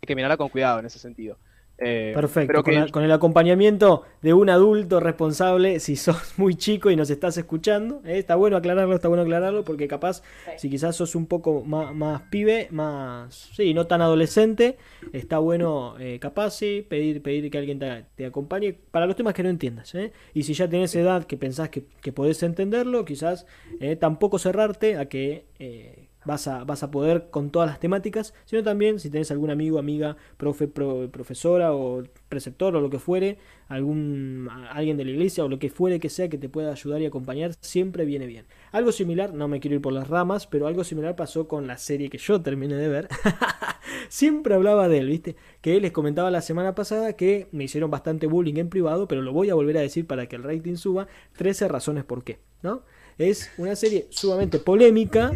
hay 0.02 0.08
que 0.08 0.16
mirarla 0.16 0.38
con 0.38 0.50
cuidado 0.50 0.80
en 0.80 0.86
ese 0.86 1.00
sentido. 1.00 1.40
Eh, 1.77 2.12
Perfecto, 2.15 2.48
pero 2.48 2.63
con, 2.63 2.74
la- 2.74 2.88
con 2.88 3.03
el 3.03 3.12
acompañamiento 3.12 4.03
de 4.22 4.34
un 4.34 4.50
adulto 4.50 5.01
responsable, 5.01 5.82
si 5.82 5.96
sos 5.98 6.34
muy 6.38 6.55
chico 6.55 6.89
y 6.89 6.96
nos 6.96 7.10
estás 7.10 7.38
escuchando, 7.38 8.01
¿eh? 8.05 8.17
está 8.17 8.36
bueno 8.36 8.55
aclararlo, 8.55 8.96
está 8.96 9.10
bueno 9.10 9.24
aclararlo, 9.24 9.65
porque 9.65 9.88
capaz, 9.88 10.24
si 10.58 10.70
quizás 10.70 10.96
sos 10.96 11.15
un 11.15 11.27
poco 11.27 11.63
más, 11.65 11.94
más 11.94 12.22
pibe, 12.32 12.70
más, 12.72 13.50
sí, 13.53 13.74
no 13.74 13.88
tan 13.88 14.01
adolescente, 14.01 14.77
está 15.12 15.38
bueno, 15.39 15.96
eh, 16.00 16.17
capaz, 16.20 16.51
sí, 16.51 16.86
pedir, 16.88 17.22
pedir 17.22 17.51
que 17.51 17.58
alguien 17.58 17.77
te, 17.79 18.05
te 18.15 18.25
acompañe 18.25 18.74
para 18.91 19.05
los 19.05 19.17
temas 19.17 19.34
que 19.34 19.44
no 19.44 19.50
entiendas, 19.50 19.94
¿eh? 19.96 20.13
Y 20.34 20.44
si 20.44 20.53
ya 20.53 20.70
tenés 20.70 20.96
edad 20.96 21.25
que 21.25 21.36
pensás 21.36 21.67
que, 21.70 21.84
que 22.01 22.13
podés 22.13 22.41
entenderlo, 22.44 23.03
quizás 23.03 23.46
eh, 23.82 23.98
tampoco 23.98 24.39
cerrarte 24.39 24.98
a 24.98 25.10
que... 25.10 26.04
vas 26.25 26.48
a, 26.48 26.63
vas 26.63 26.84
a 26.84 26.91
poder 26.91 27.29
con 27.29 27.50
todas 27.51 27.70
las 27.70 27.79
temáticas, 27.79 28.34
sino 28.46 28.63
también 28.63 29.00
si 29.00 29.10
tenés 29.10 29.32
algún 29.32 29.50
amigo, 29.51 29.79
amiga, 29.79 30.17
profe, 30.38 30.68
pro- 30.68 31.09
profesora 31.11 31.74
o 31.74 32.03
preceptor 32.29 32.75
o 32.75 32.81
lo 32.81 32.90
que 32.90 33.00
fuere, 33.00 33.38
algún 33.68 34.50
alguien 34.72 34.98
de 34.98 35.05
la 35.05 35.11
iglesia 35.11 35.44
o 35.46 35.48
lo 35.50 35.59
que 35.59 35.70
fuere 35.70 36.00
que 36.00 36.09
sea 36.09 36.29
que 36.29 36.38
te 36.38 36.50
pueda 36.50 36.72
ayudar 36.72 37.01
y 37.01 37.05
acompañar, 37.05 37.53
siempre 37.61 38.05
viene 38.05 38.25
bien. 38.27 38.46
Algo 38.72 38.92
similar, 38.92 39.33
no 39.33 39.48
me 39.48 39.59
quiero 39.59 39.75
ir 39.75 39.81
por 39.81 39.94
las 39.94 40.07
ramas, 40.07 40.48
pero 40.48 40.68
algo 40.68 40.83
similar 40.83 41.16
pasó 41.16 41.48
con 41.48 41.68
la 41.68 41.77
serie 41.77 42.09
que 42.09 42.18
yo 42.18 42.42
terminé 42.42 42.75
de 42.75 42.88
ver. 42.90 43.07
siempre 44.09 44.55
hablaba 44.55 44.88
de 44.88 45.00
él, 45.00 45.07
¿viste? 45.07 45.35
Que 45.61 45.79
les 45.79 45.92
comentaba 45.92 46.31
la 46.31 46.42
semana 46.42 46.75
pasada 46.75 47.14
que 47.14 47.48
me 47.51 47.64
hicieron 47.64 47.92
bastante 47.92 48.27
bullying 48.27 48.55
en 48.57 48.70
privado, 48.70 49.07
pero 49.07 49.22
lo 49.22 49.33
voy 49.33 49.50
a 49.50 49.55
volver 49.55 49.77
a 49.77 49.81
decir 49.81 50.05
para 50.07 50.27
que 50.27 50.35
el 50.35 50.44
rating 50.44 50.75
suba. 50.75 51.07
13 51.38 51.68
razones 51.68 52.03
por 52.03 52.24
qué, 52.24 52.40
¿no? 52.61 52.83
Es 53.18 53.50
una 53.57 53.75
serie 53.75 54.07
sumamente 54.09 54.59
polémica, 54.59 55.31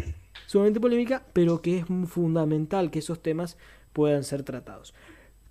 sumamente 0.46 0.80
polémica, 0.80 1.24
pero 1.32 1.62
que 1.62 1.78
es 1.78 1.86
fundamental 2.06 2.90
que 2.90 3.00
esos 3.00 3.22
temas 3.22 3.56
puedan 3.92 4.24
ser 4.24 4.42
tratados. 4.42 4.94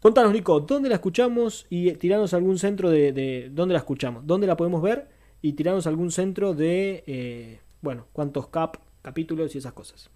Contanos, 0.02 0.32
Nico, 0.34 0.62
¿dónde 0.62 0.90
la 0.90 0.96
escuchamos? 0.96 1.68
Y 1.70 1.92
tiranos 1.94 2.34
algún 2.34 2.58
centro 2.60 2.90
de, 2.90 3.12
de- 3.14 3.50
dónde 3.52 3.74
la 3.74 3.80
escuchamos, 3.80 4.26
dónde 4.26 4.48
la 4.48 4.58
podemos 4.58 4.82
ver 4.82 5.10
y 5.42 5.54
tiranos 5.54 5.88
algún 5.88 6.12
centro 6.12 6.54
de, 6.54 7.04
eh, 7.08 7.60
bueno, 7.82 8.08
cuántos 8.14 8.48
cap, 8.48 8.78
capítulos 9.02 9.56
y 9.56 9.58
esas 9.60 9.74
cosas. 9.74 10.10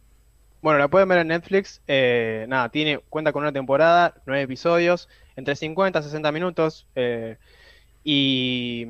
Bueno, 0.62 0.80
la 0.80 0.88
pueden 0.88 1.10
ver 1.10 1.20
en 1.20 1.28
Netflix. 1.28 1.82
eh, 1.88 2.46
nada, 2.48 2.70
tiene, 2.70 3.00
cuenta 3.10 3.34
con 3.34 3.44
una 3.44 3.52
temporada, 3.52 4.16
nueve 4.26 4.44
episodios, 4.44 5.10
entre 5.36 5.56
50 5.56 6.00
a 6.00 6.04
60 6.04 6.32
minutos. 6.32 6.88
eh, 6.96 7.38
y 8.04 8.88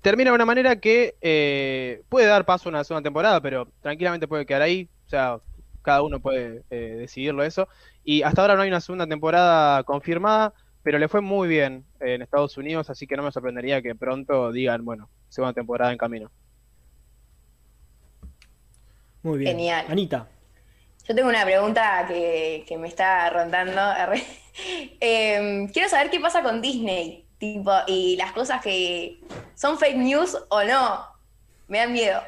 termina 0.00 0.30
de 0.30 0.34
una 0.34 0.44
manera 0.44 0.76
que 0.76 1.16
eh, 1.20 2.02
puede 2.08 2.26
dar 2.26 2.44
paso 2.44 2.68
a 2.68 2.70
una 2.70 2.84
segunda 2.84 3.06
temporada, 3.06 3.40
pero 3.40 3.68
tranquilamente 3.80 4.28
puede 4.28 4.46
quedar 4.46 4.62
ahí. 4.62 4.88
O 5.06 5.08
sea, 5.08 5.40
cada 5.82 6.02
uno 6.02 6.20
puede 6.20 6.62
eh, 6.70 6.96
decidirlo 6.98 7.42
eso. 7.42 7.68
Y 8.04 8.22
hasta 8.22 8.42
ahora 8.42 8.56
no 8.56 8.62
hay 8.62 8.68
una 8.68 8.80
segunda 8.80 9.06
temporada 9.06 9.82
confirmada, 9.84 10.54
pero 10.82 10.98
le 10.98 11.08
fue 11.08 11.20
muy 11.20 11.48
bien 11.48 11.84
en 12.00 12.22
Estados 12.22 12.56
Unidos, 12.56 12.90
así 12.90 13.06
que 13.06 13.16
no 13.16 13.22
me 13.22 13.32
sorprendería 13.32 13.82
que 13.82 13.94
pronto 13.94 14.52
digan, 14.52 14.84
bueno, 14.84 15.08
segunda 15.28 15.52
temporada 15.52 15.92
en 15.92 15.98
camino. 15.98 16.30
Muy 19.22 19.38
bien. 19.38 19.56
Genial. 19.56 19.86
Anita, 19.88 20.28
Yo 21.06 21.14
tengo 21.14 21.28
una 21.28 21.44
pregunta 21.44 22.06
que, 22.06 22.64
que 22.66 22.78
me 22.78 22.88
está 22.88 23.28
rondando. 23.30 23.80
Em, 25.00 25.68
quiero 25.68 25.88
saber 25.88 26.10
qué 26.10 26.18
pasa 26.18 26.42
con 26.42 26.60
Disney, 26.60 27.27
tipo, 27.38 27.72
y 27.86 28.16
las 28.16 28.32
cosas 28.32 28.62
que 28.62 29.20
son 29.54 29.78
fake 29.78 29.96
news 29.96 30.36
o 30.50 30.64
no. 30.64 31.06
Me 31.68 31.78
dan 31.78 31.92
miedo. 31.92 32.20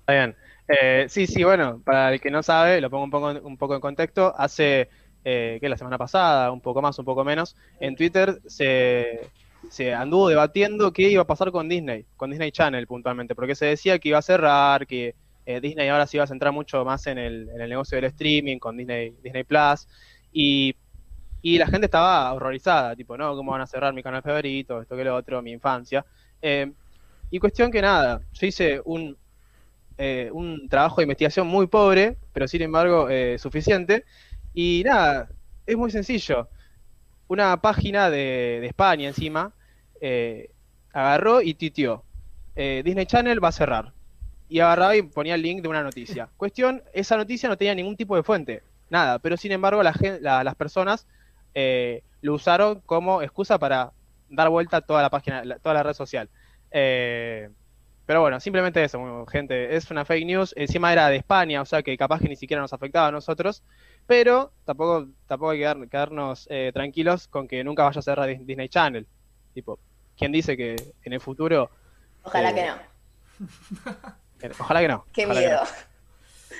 Está 0.00 0.12
bien. 0.12 0.36
Eh, 0.68 1.06
sí, 1.08 1.26
sí, 1.26 1.44
bueno, 1.44 1.80
para 1.84 2.12
el 2.12 2.20
que 2.20 2.30
no 2.30 2.42
sabe, 2.42 2.80
lo 2.80 2.90
pongo 2.90 3.04
un 3.04 3.10
poco, 3.10 3.28
un 3.46 3.56
poco 3.56 3.74
en 3.74 3.80
contexto. 3.80 4.34
Hace, 4.36 4.88
eh, 5.24 5.58
¿qué? 5.60 5.68
La 5.68 5.76
semana 5.76 5.98
pasada, 5.98 6.50
un 6.50 6.60
poco 6.60 6.80
más, 6.80 6.98
un 6.98 7.04
poco 7.04 7.24
menos, 7.24 7.56
en 7.80 7.96
Twitter 7.96 8.40
se, 8.46 9.28
se 9.70 9.94
anduvo 9.94 10.28
debatiendo 10.28 10.92
qué 10.92 11.10
iba 11.10 11.22
a 11.22 11.26
pasar 11.26 11.50
con 11.50 11.68
Disney, 11.68 12.06
con 12.16 12.30
Disney 12.30 12.50
Channel 12.50 12.86
puntualmente, 12.86 13.34
porque 13.34 13.54
se 13.54 13.66
decía 13.66 13.98
que 13.98 14.08
iba 14.08 14.18
a 14.18 14.22
cerrar, 14.22 14.86
que 14.86 15.14
eh, 15.46 15.60
Disney 15.60 15.88
ahora 15.88 16.06
se 16.06 16.16
iba 16.16 16.24
a 16.24 16.28
centrar 16.28 16.52
mucho 16.52 16.84
más 16.84 17.06
en 17.06 17.18
el, 17.18 17.50
en 17.54 17.60
el 17.60 17.68
negocio 17.68 17.96
del 17.96 18.06
streaming 18.06 18.58
con 18.58 18.76
Disney, 18.76 19.14
Disney 19.22 19.44
Plus, 19.44 19.86
y, 20.32 20.74
y 21.44 21.58
la 21.58 21.68
gente 21.68 21.86
estaba 21.86 22.32
horrorizada, 22.34 22.96
tipo, 22.96 23.18
no, 23.18 23.36
¿cómo 23.36 23.52
van 23.52 23.62
a 23.62 23.66
cerrar 23.68 23.92
mi 23.94 24.02
canal 24.02 24.22
favorito, 24.22 24.80
esto 24.82 24.96
que 24.96 25.04
lo 25.04 25.16
otro, 25.16 25.42
mi 25.42 25.52
infancia? 25.52 26.06
Eh, 26.42 26.72
y 27.30 27.38
cuestión 27.40 27.70
que 27.72 27.82
nada, 27.82 28.22
yo 28.32 28.46
hice 28.46 28.80
un, 28.84 29.18
eh, 29.98 30.30
un 30.32 30.68
trabajo 30.68 30.96
de 30.98 31.04
investigación 31.04 31.46
muy 31.48 31.66
pobre, 31.68 32.18
pero 32.32 32.48
sin 32.48 32.62
embargo 32.62 33.08
eh, 33.10 33.38
suficiente. 33.38 34.04
Y 34.54 34.82
nada, 34.84 35.28
es 35.66 35.76
muy 35.76 35.90
sencillo. 35.90 36.50
Una 37.28 37.60
página 37.60 38.10
de, 38.10 38.58
de 38.60 38.66
España 38.66 39.08
encima 39.08 39.54
eh, 40.00 40.50
agarró 40.92 41.40
y 41.42 41.54
titió. 41.54 42.04
eh, 42.54 42.82
Disney 42.84 43.06
Channel 43.06 43.42
va 43.42 43.48
a 43.48 43.52
cerrar. 43.52 43.94
Y 44.48 44.60
agarraba 44.60 44.96
y 44.96 45.02
ponía 45.02 45.34
el 45.36 45.42
link 45.42 45.62
de 45.62 45.68
una 45.68 45.82
noticia. 45.82 46.30
Cuestión, 46.36 46.82
esa 46.92 47.16
noticia 47.16 47.48
no 47.48 47.56
tenía 47.58 47.74
ningún 47.74 47.96
tipo 47.96 48.16
de 48.16 48.22
fuente, 48.22 48.64
nada, 48.90 49.18
pero 49.18 49.36
sin 49.36 49.52
embargo 49.52 49.82
la 49.82 49.94
la- 50.20 50.44
las 50.44 50.54
personas 50.56 51.06
eh, 51.54 52.02
lo 52.20 52.34
usaron 52.34 52.80
como 52.86 53.22
excusa 53.22 53.58
para 53.58 53.92
dar 54.28 54.48
vuelta 54.48 54.78
a 54.78 54.80
toda 54.80 55.02
la 55.02 55.10
página, 55.10 55.44
la- 55.44 55.58
toda 55.58 55.74
la 55.74 55.82
red 55.82 55.94
social. 55.94 56.28
Eh, 56.70 57.48
pero 58.06 58.20
bueno, 58.20 58.38
simplemente 58.40 58.82
eso, 58.84 59.24
gente, 59.26 59.74
es 59.76 59.90
una 59.90 60.04
fake 60.04 60.26
news, 60.26 60.52
encima 60.56 60.92
era 60.92 61.08
de 61.08 61.16
España, 61.16 61.62
o 61.62 61.64
sea 61.64 61.82
que 61.82 61.96
capaz 61.96 62.20
que 62.20 62.28
ni 62.28 62.36
siquiera 62.36 62.60
nos 62.60 62.72
afectaba 62.74 63.06
a 63.08 63.12
nosotros, 63.12 63.62
pero 64.06 64.52
tampoco, 64.64 65.08
tampoco 65.26 65.50
hay 65.52 65.58
que 65.58 65.62
quedar- 65.64 65.88
quedarnos 65.88 66.46
eh, 66.50 66.70
tranquilos 66.74 67.28
con 67.28 67.48
que 67.48 67.64
nunca 67.64 67.84
vaya 67.84 68.00
a 68.00 68.02
cerrar 68.02 68.28
Dis- 68.28 68.44
Disney 68.44 68.68
Channel. 68.68 69.06
Tipo, 69.54 69.78
¿quién 70.18 70.32
dice 70.32 70.56
que 70.56 70.76
en 71.02 71.12
el 71.14 71.20
futuro, 71.20 71.70
Ojalá 72.24 72.50
Eh, 72.50 72.54
que 72.54 72.66
no. 72.66 72.76
ojalá 74.60 74.80
que 74.80 74.88
no? 74.88 75.06
Qué 75.12 75.24
ojalá 75.24 75.40
que 75.40 75.48
no. 75.50 75.60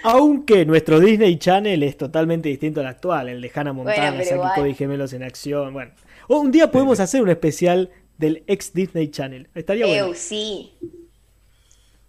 Aunque 0.02 0.66
nuestro 0.66 1.00
Disney 1.00 1.38
Channel 1.38 1.82
es 1.82 1.96
totalmente 1.96 2.48
distinto 2.48 2.80
al 2.80 2.86
actual, 2.86 3.28
el 3.28 3.40
de 3.40 3.50
Hannah 3.54 3.72
Montana, 3.72 4.14
pero 4.18 4.42
Saki. 4.42 4.60
Cody 4.60 4.74
Gemelos 4.74 5.12
en 5.12 5.22
acción. 5.22 5.72
Bueno, 5.72 5.92
o 6.28 6.38
un 6.38 6.50
día 6.50 6.70
podemos 6.70 7.00
hacer 7.00 7.22
un 7.22 7.30
especial 7.30 7.90
del 8.18 8.44
ex 8.46 8.72
Disney 8.72 9.08
Channel. 9.08 9.48
Estaría 9.54 9.86
bueno. 9.86 10.06
Eu, 10.06 10.14
sí. 10.14 10.72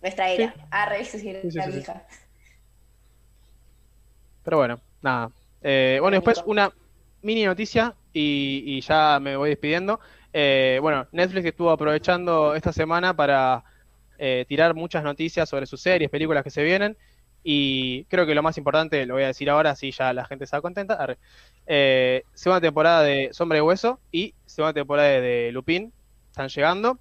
Nuestra 0.01 0.29
era. 0.29 0.53
Ah, 0.71 0.89
sí, 1.03 1.05
Sí, 1.05 1.19
sí, 1.19 1.33
la 1.33 1.41
sí, 1.41 1.71
sí. 1.71 1.77
vieja. 1.77 2.05
Pero 4.43 4.57
bueno, 4.57 4.79
nada. 5.01 5.31
Eh, 5.61 5.97
bueno, 6.01 6.15
después 6.15 6.43
una 6.45 6.71
mini 7.21 7.45
noticia 7.45 7.95
y, 8.13 8.63
y 8.65 8.81
ya 8.81 9.19
me 9.19 9.35
voy 9.35 9.49
despidiendo. 9.49 9.99
Eh, 10.31 10.79
bueno, 10.81 11.07
Netflix 11.11 11.45
estuvo 11.45 11.71
aprovechando 11.71 12.53
esta 12.55 12.71
semana 12.71 13.15
para 13.15 13.63
eh, 14.17 14.45
tirar 14.47 14.75
muchas 14.75 15.03
noticias 15.03 15.49
sobre 15.49 15.65
sus 15.65 15.81
series, 15.81 16.09
películas 16.11 16.43
que 16.43 16.51
se 16.51 16.63
vienen. 16.63 16.95
Y 17.47 18.05
creo 18.05 18.25
que 18.25 18.33
lo 18.33 18.41
más 18.41 18.57
importante, 18.57 19.05
lo 19.05 19.13
voy 19.13 19.21
a 19.21 19.27
decir 19.27 19.51
ahora, 19.51 19.69
así 19.69 19.91
ya 19.91 20.11
la 20.13 20.25
gente 20.25 20.45
está 20.45 20.61
contenta. 20.61 20.95
Arre. 20.95 21.19
Eh, 21.67 22.23
segunda 22.33 22.59
temporada 22.59 23.03
de 23.03 23.29
Sombra 23.33 23.59
y 23.59 23.61
Hueso 23.61 23.99
y 24.11 24.33
segunda 24.47 24.73
temporada 24.73 25.21
de 25.21 25.51
Lupin 25.51 25.93
están 26.31 26.49
llegando. 26.49 26.97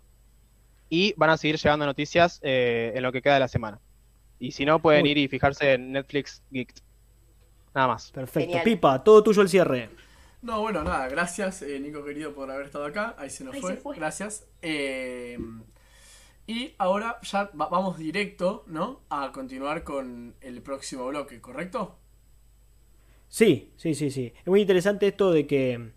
Y 0.91 1.15
van 1.17 1.31
a 1.31 1.39
seguir 1.39 1.57
llegando 1.57 1.87
noticias 1.87 2.41
eh, 2.43 2.93
en 2.95 3.03
lo 3.03 3.11
que 3.11 3.23
queda 3.23 3.35
de 3.35 3.41
la 3.41 3.49
semana. 3.49 3.81
Y 4.39 4.53
si 4.53 4.67
no, 4.67 4.81
pueden 4.81 5.05
Uy. 5.05 5.13
ir 5.13 5.19
y 5.19 5.29
fijarse 5.29 5.73
en 5.73 5.93
Netflix 5.93 6.43
Geek. 6.51 6.75
Nada 7.75 7.89
más. 7.89 8.11
Perfecto. 8.11 8.49
Genial. 8.49 8.65
Pipa, 8.65 9.03
todo 9.03 9.23
tuyo 9.23 9.41
el 9.41 9.49
cierre. 9.49 9.89
No, 10.43 10.61
bueno, 10.61 10.85
nada, 10.85 11.09
gracias 11.09 11.63
eh, 11.63 11.81
Nico 11.81 12.05
querido 12.05 12.35
por 12.35 12.51
haber 12.51 12.67
estado 12.67 12.85
acá. 12.85 13.15
Ahí 13.17 13.31
se 13.31 13.45
nos 13.45 13.55
Ahí 13.55 13.63
fue. 13.63 13.77
se 13.77 13.81
fue. 13.81 13.97
Gracias. 13.97 14.47
Eh, 14.61 15.39
y 16.47 16.75
ahora 16.79 17.21
ya 17.23 17.51
va- 17.61 17.69
vamos 17.69 17.99
directo, 17.99 18.65
¿no? 18.67 19.01
A 19.11 19.33
continuar 19.33 19.85
con 19.85 20.37
el 20.41 20.63
próximo 20.63 21.07
bloque, 21.07 21.41
¿correcto? 21.41 21.97
Sí, 23.29 23.73
sí, 23.77 23.95
sí, 23.95 24.11
sí. 24.11 24.33
Es 24.41 24.47
muy 24.47 24.61
interesante 24.61 25.09
esto 25.09 25.31
de 25.33 25.47
que 25.47 25.91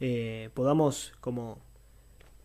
eh, 0.00 0.50
podamos 0.54 1.12
como... 1.20 1.63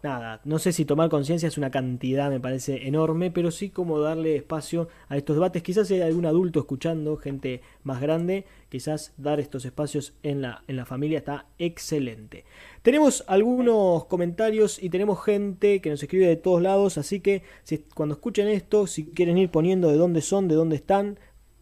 Nada, 0.01 0.39
no 0.45 0.59
sé 0.59 0.71
si 0.71 0.85
tomar 0.85 1.09
conciencia 1.09 1.47
es 1.47 1.57
una 1.57 1.71
cantidad, 1.71 2.29
me 2.29 2.39
parece 2.39 2.87
enorme, 2.87 3.31
pero 3.31 3.51
sí 3.51 3.69
como 3.69 3.99
darle 3.99 4.37
espacio 4.37 4.87
a 5.09 5.17
estos 5.17 5.35
debates. 5.35 5.61
Quizás 5.61 5.91
hay 5.91 5.99
algún 5.99 6.25
adulto 6.25 6.59
escuchando, 6.59 7.17
gente 7.17 7.61
más 7.83 7.99
grande, 7.99 8.45
quizás 8.69 9.11
dar 9.17 9.41
estos 9.41 9.65
espacios 9.65 10.13
en 10.23 10.41
la, 10.41 10.63
en 10.69 10.77
la 10.77 10.85
familia 10.85 11.17
está 11.17 11.47
excelente. 11.57 12.45
Tenemos 12.81 13.25
algunos 13.27 14.05
comentarios 14.05 14.81
y 14.81 14.89
tenemos 14.89 15.21
gente 15.21 15.81
que 15.81 15.89
nos 15.89 16.01
escribe 16.01 16.27
de 16.27 16.37
todos 16.37 16.61
lados, 16.61 16.97
así 16.97 17.19
que 17.19 17.43
si, 17.63 17.79
cuando 17.79 18.15
escuchen 18.15 18.47
esto, 18.47 18.87
si 18.87 19.03
quieren 19.03 19.37
ir 19.37 19.51
poniendo 19.51 19.89
de 19.89 19.97
dónde 19.97 20.21
son, 20.21 20.47
de 20.47 20.55
dónde 20.55 20.77
están, 20.77 21.19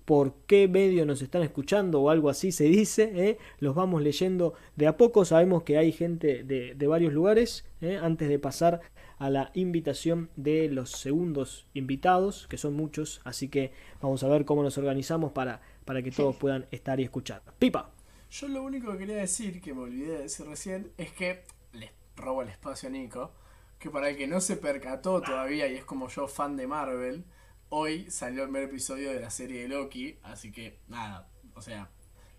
por 0.08 0.36
qué 0.48 0.70
medio 0.70 1.06
nos 1.06 1.22
están 1.22 1.43
escuchando 1.43 2.02
o 2.02 2.10
algo 2.10 2.30
así 2.30 2.54
se 2.54 2.63
dice, 2.63 3.12
¿eh? 3.13 3.38
los 3.60 3.76
vamos 3.76 4.02
leyendo 4.02 4.54
de 4.78 4.88
a 4.88 4.96
poco, 4.96 5.26
sabemos 5.26 5.63
que 5.63 5.78
hay 5.78 5.91
gente 5.91 6.46
de, 6.46 6.76
de 6.76 6.88
varios 6.88 7.12
lugares, 7.12 7.65
¿eh? 7.82 8.00
antes 8.02 8.30
de 8.30 8.39
pasar 8.39 8.80
a 9.17 9.30
la 9.30 9.52
invitación 9.54 10.30
de 10.38 10.70
los 10.70 10.91
segundos 10.91 11.67
invitados, 11.74 12.48
que 12.48 12.58
son 12.58 12.74
muchos, 12.74 13.20
así 13.26 13.50
que 13.50 13.74
vamos 14.02 14.24
a 14.24 14.30
ver 14.30 14.46
cómo 14.46 14.63
nos 14.63 14.78
organizamos 14.78 15.34
para, 15.34 15.60
para 15.84 16.02
que 16.02 16.12
todos 16.12 16.38
puedan 16.38 16.67
estar 16.72 17.02
y 17.02 17.04
escuchar. 17.04 17.41
Pipa. 17.60 17.91
Yo 18.32 18.48
lo 18.48 18.63
único 18.63 18.93
que 18.93 19.00
quería 19.00 19.17
decir, 19.17 19.60
que 19.60 19.74
me 19.74 19.82
olvidé 19.82 20.13
de 20.13 20.22
decir 20.24 20.46
recién, 20.46 20.89
es 20.98 21.12
que 21.12 21.43
les 21.74 21.91
robo 22.15 22.43
el 22.43 22.48
espacio 22.48 22.88
a 22.88 22.93
Nico, 22.93 23.34
que 23.78 23.89
para 23.89 24.12
el 24.12 24.15
que 24.15 24.28
no 24.28 24.39
se 24.39 24.56
percató 24.56 25.20
todavía 25.22 25.67
y 25.67 25.76
es 25.76 25.84
como 25.84 26.08
yo 26.08 26.30
fan 26.30 26.56
de 26.56 26.65
Marvel, 26.65 27.26
hoy 27.70 28.10
salió 28.10 28.44
el 28.44 28.50
primer 28.50 28.70
episodio 28.70 29.12
de 29.12 29.20
la 29.20 29.30
serie 29.30 29.62
de 29.64 29.68
Loki, 29.68 30.18
así 30.24 30.52
que 30.52 30.80
nada, 30.88 31.28
o 31.54 31.62
sea, 31.62 31.90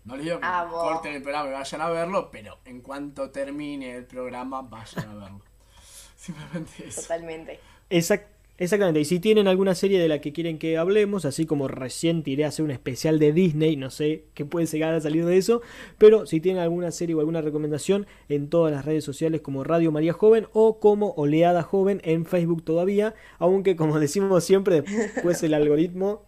no 0.05 0.15
les 0.15 0.25
digo 0.25 0.39
que 0.39 0.45
Amo. 0.45 0.71
corten 0.79 1.13
el 1.15 1.21
programa 1.21 1.49
y 1.49 1.53
vayan 1.53 1.81
a 1.81 1.89
verlo, 1.89 2.31
pero 2.31 2.59
en 2.65 2.81
cuanto 2.81 3.29
termine 3.31 3.95
el 3.95 4.05
programa 4.05 4.61
vayan 4.61 5.09
a 5.09 5.13
verlo. 5.15 5.41
Simplemente 6.15 6.87
eso. 6.87 7.01
Totalmente. 7.01 7.59
Exact- 7.89 8.27
exactamente, 8.59 8.99
y 8.99 9.05
si 9.05 9.19
tienen 9.19 9.47
alguna 9.47 9.73
serie 9.73 9.99
de 9.99 10.07
la 10.07 10.21
que 10.21 10.31
quieren 10.31 10.59
que 10.59 10.77
hablemos, 10.77 11.25
así 11.25 11.45
como 11.47 11.67
recién 11.67 12.21
tiré 12.21 12.45
a 12.45 12.49
hacer 12.49 12.63
un 12.63 12.71
especial 12.71 13.17
de 13.17 13.33
Disney, 13.33 13.75
no 13.75 13.89
sé 13.89 14.25
qué 14.35 14.45
puede 14.45 14.67
llegar 14.67 14.93
a 14.93 15.01
salir 15.01 15.25
de 15.25 15.37
eso, 15.37 15.61
pero 15.97 16.25
si 16.27 16.39
tienen 16.39 16.61
alguna 16.61 16.91
serie 16.91 17.15
o 17.15 17.19
alguna 17.19 17.41
recomendación 17.41 18.05
en 18.27 18.49
todas 18.49 18.71
las 18.71 18.85
redes 18.85 19.03
sociales 19.03 19.41
como 19.41 19.63
Radio 19.63 19.91
María 19.91 20.13
Joven 20.13 20.47
o 20.53 20.79
como 20.79 21.13
Oleada 21.13 21.63
Joven 21.63 22.01
en 22.03 22.25
Facebook 22.25 22.63
todavía, 22.63 23.15
aunque 23.39 23.75
como 23.75 23.99
decimos 23.99 24.43
siempre, 24.43 24.81
después 24.81 25.41
el 25.43 25.53
algoritmo 25.55 26.25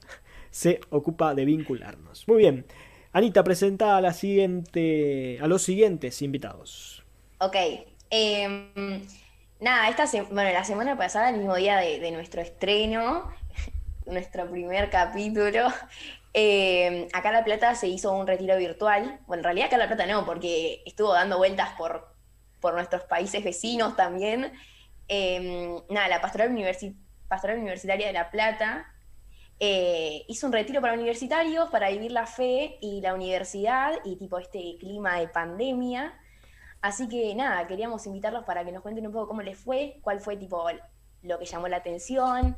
se 0.49 0.81
ocupa 0.89 1.35
de 1.35 1.45
vincularnos. 1.45 2.27
Muy 2.27 2.37
bien, 2.39 2.65
Anita, 3.13 3.43
presenta 3.43 3.97
a 3.97 4.01
la 4.01 4.13
siguiente, 4.13 5.37
a 5.41 5.47
los 5.47 5.61
siguientes 5.61 6.21
invitados. 6.21 7.03
Ok. 7.39 7.55
em, 8.09 9.01
nada, 9.61 9.89
esta 9.89 10.07
se- 10.07 10.23
bueno, 10.23 10.51
la 10.51 10.63
semana 10.65 10.97
pasada, 10.97 11.29
el 11.29 11.37
mismo 11.37 11.55
día 11.55 11.77
de, 11.77 12.11
nuestro 12.11 12.41
estreno, 12.41 13.31
nuestro 14.05 14.49
primer 14.51 14.89
capítulo, 14.91 15.67
em, 16.33 17.07
acá 17.13 17.31
La 17.31 17.43
Plata 17.45 17.75
se 17.75 17.87
hizo 17.89 18.13
un 18.13 18.27
retiro 18.27 18.57
virtual. 18.57 19.21
Bueno, 19.27 19.41
en 19.41 19.45
realidad 19.45 19.67
acá 19.67 19.77
La 19.77 19.87
Plata 19.87 20.07
no, 20.07 20.25
porque 20.25 20.83
estuvo 20.85 21.13
dando 21.13 21.37
vueltas 21.39 21.71
por, 21.77 22.15
por 22.61 22.75
nuestros 22.75 23.03
países 23.05 23.43
vecinos 23.43 23.95
también. 23.95 24.53
Em, 25.09 25.81
nada, 25.89 26.09
la 26.09 26.21
Pastoral, 26.21 26.51
Universi- 26.51 26.97
Pastoral 27.29 27.59
Universitaria 27.59 28.07
de 28.07 28.13
La 28.13 28.31
Plata 28.31 28.87
eh, 29.59 30.25
hizo 30.29 30.47
un 30.47 30.53
retiro 30.53 30.81
para 30.81 30.93
universitarios 30.95 31.69
para 31.71 31.89
vivir 31.89 32.11
la 32.13 32.27
fe 32.27 32.77
y 32.81 33.01
la 33.01 33.15
universidad 33.15 33.93
y 34.05 34.17
tipo 34.17 34.39
este 34.39 34.77
clima 34.79 35.19
de 35.19 35.29
pandemia. 35.29 36.13
Así 36.81 37.07
que 37.07 37.33
nada, 37.35 37.67
queríamos 37.67 38.05
invitarlos 38.07 38.43
para 38.43 38.65
que 38.65 38.71
nos 38.71 38.81
cuenten 38.81 39.05
un 39.05 39.13
poco 39.13 39.27
cómo 39.27 39.41
les 39.41 39.57
fue, 39.57 39.99
cuál 40.01 40.19
fue 40.19 40.35
tipo 40.35 40.65
lo 41.21 41.37
que 41.37 41.45
llamó 41.45 41.67
la 41.67 41.77
atención 41.77 42.57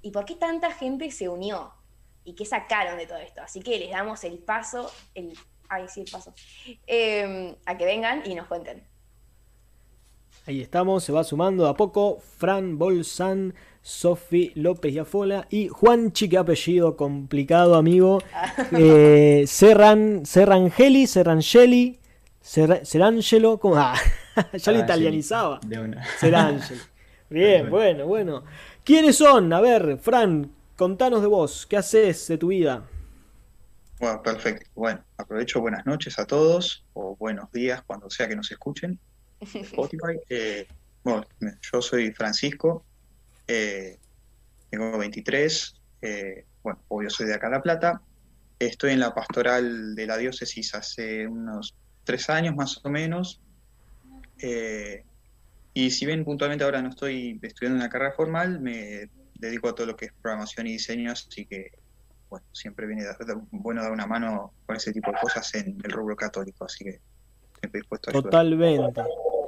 y 0.00 0.10
por 0.12 0.24
qué 0.24 0.36
tanta 0.36 0.70
gente 0.70 1.10
se 1.10 1.28
unió 1.28 1.72
y 2.24 2.34
qué 2.34 2.44
sacaron 2.44 2.98
de 2.98 3.06
todo 3.06 3.18
esto. 3.18 3.42
Así 3.42 3.60
que 3.60 3.78
les 3.78 3.90
damos 3.90 4.22
el 4.22 4.38
paso, 4.38 4.90
el, 5.14 5.36
ay 5.68 5.88
sí, 5.88 6.02
el 6.02 6.10
paso, 6.10 6.32
eh, 6.86 7.56
a 7.66 7.76
que 7.76 7.84
vengan 7.84 8.22
y 8.24 8.34
nos 8.34 8.46
cuenten. 8.46 8.84
Ahí 10.46 10.60
estamos, 10.60 11.04
se 11.04 11.12
va 11.12 11.22
sumando 11.22 11.68
a 11.68 11.76
poco 11.76 12.18
Fran 12.18 12.76
Bolsan, 12.76 13.54
Sofi 13.80 14.50
López 14.56 14.92
Yafola 14.92 15.46
y 15.50 15.68
Juanchi, 15.68 16.28
que 16.28 16.38
apellido 16.38 16.96
complicado, 16.96 17.76
amigo. 17.76 18.20
Eh, 18.76 19.44
Serran, 19.46 20.26
Serrangeli, 20.26 21.06
Serrangeli, 21.06 22.00
Serra- 22.42 22.84
Serangelo, 22.84 23.58
¿cómo? 23.58 23.76
Ah, 23.76 23.94
ya 24.36 24.42
lo 24.42 24.58
Serrangeli, 24.58 24.80
italianizaba. 24.84 25.60
De 25.64 25.78
una. 25.78 26.04
Serangeli. 26.18 26.80
Bien, 27.30 27.70
bueno, 27.70 28.06
bueno. 28.06 28.44
¿Quiénes 28.84 29.16
son? 29.16 29.52
A 29.52 29.60
ver, 29.60 29.98
Fran, 29.98 30.50
contanos 30.76 31.22
de 31.22 31.28
vos, 31.28 31.66
¿qué 31.66 31.76
haces 31.78 32.28
de 32.28 32.36
tu 32.36 32.48
vida? 32.48 32.84
Bueno, 33.98 34.22
perfecto. 34.22 34.68
Bueno, 34.74 35.02
aprovecho 35.16 35.60
buenas 35.60 35.86
noches 35.86 36.18
a 36.18 36.26
todos, 36.26 36.84
o 36.92 37.16
buenos 37.16 37.50
días 37.52 37.82
cuando 37.86 38.10
sea 38.10 38.28
que 38.28 38.36
nos 38.36 38.50
escuchen. 38.50 38.98
Spotify. 39.40 40.18
Eh, 40.28 40.66
bueno, 41.04 41.24
yo 41.40 41.80
soy 41.80 42.12
Francisco, 42.12 42.84
eh, 43.46 43.98
tengo 44.68 44.98
23, 44.98 45.74
eh, 46.02 46.44
bueno, 46.62 46.80
obvio 46.88 47.08
soy 47.08 47.26
de 47.26 47.34
acá 47.34 47.48
La 47.48 47.62
Plata. 47.62 48.02
Estoy 48.58 48.92
en 48.92 49.00
la 49.00 49.14
pastoral 49.14 49.94
de 49.94 50.06
la 50.06 50.16
diócesis 50.16 50.74
hace 50.74 51.26
unos 51.26 51.74
tres 52.04 52.28
años 52.30 52.54
más 52.54 52.80
o 52.84 52.88
menos. 52.88 53.40
Eh, 54.40 55.04
y 55.74 55.90
si 55.90 56.06
bien 56.06 56.24
puntualmente 56.24 56.64
ahora 56.64 56.82
no 56.82 56.90
estoy 56.90 57.38
estudiando 57.42 57.78
una 57.78 57.88
carrera 57.88 58.12
formal, 58.12 58.60
me 58.60 59.08
dedico 59.34 59.68
a 59.68 59.74
todo 59.74 59.86
lo 59.86 59.96
que 59.96 60.06
es 60.06 60.12
programación 60.20 60.66
y 60.66 60.72
diseño, 60.72 61.12
así 61.12 61.46
que 61.46 61.72
bueno, 62.28 62.46
siempre 62.52 62.86
viene 62.86 63.04
bueno 63.50 63.82
dar 63.82 63.92
una 63.92 64.06
mano 64.06 64.52
con 64.64 64.76
ese 64.76 64.92
tipo 64.92 65.10
de 65.10 65.18
cosas 65.18 65.54
en 65.54 65.78
el 65.84 65.90
rubro 65.90 66.16
católico, 66.16 66.64
así 66.64 66.84
que 66.84 67.00
siempre 67.60 67.80
dispuesto 67.80 68.08
a 68.08 68.12
ayudar. 68.12 68.30
Totalmente. 68.30 69.02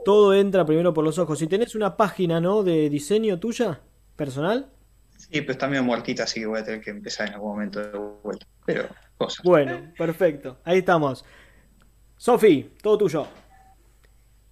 Todo 0.04 0.34
entra 0.34 0.66
primero 0.66 0.92
por 0.92 1.02
los 1.02 1.18
ojos. 1.18 1.38
Si 1.38 1.46
tenés 1.46 1.74
una 1.74 1.96
página, 1.96 2.40
¿no? 2.40 2.62
De 2.62 2.90
diseño 2.90 3.38
tuya, 3.38 3.80
personal. 4.16 4.70
Sí, 5.16 5.40
pero 5.40 5.52
está 5.52 5.66
medio 5.66 5.82
muertita, 5.82 6.24
así 6.24 6.40
que 6.40 6.46
voy 6.46 6.60
a 6.60 6.64
tener 6.64 6.82
que 6.82 6.90
empezar 6.90 7.28
en 7.28 7.34
algún 7.34 7.52
momento 7.52 7.80
de 7.80 7.98
vuelta. 8.22 8.46
Pero 8.66 8.88
cosas. 9.16 9.42
Bueno, 9.44 9.92
perfecto. 9.96 10.58
Ahí 10.64 10.78
estamos. 10.78 11.24
Sofi, 12.28 12.70
todo 12.82 12.96
tuyo. 12.96 13.26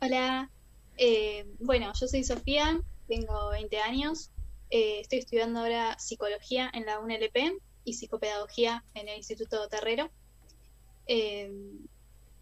Hola, 0.02 0.50
eh, 0.98 1.46
bueno, 1.58 1.90
yo 1.98 2.06
soy 2.06 2.22
Sofía, 2.22 2.78
tengo 3.08 3.48
20 3.48 3.78
años, 3.78 4.30
eh, 4.68 5.00
estoy 5.00 5.20
estudiando 5.20 5.60
ahora 5.60 5.98
psicología 5.98 6.70
en 6.74 6.84
la 6.84 7.00
UNLP 7.00 7.58
y 7.84 7.94
psicopedagogía 7.94 8.84
en 8.92 9.08
el 9.08 9.16
Instituto 9.16 9.68
Terrero. 9.68 10.10
Eh, 11.06 11.50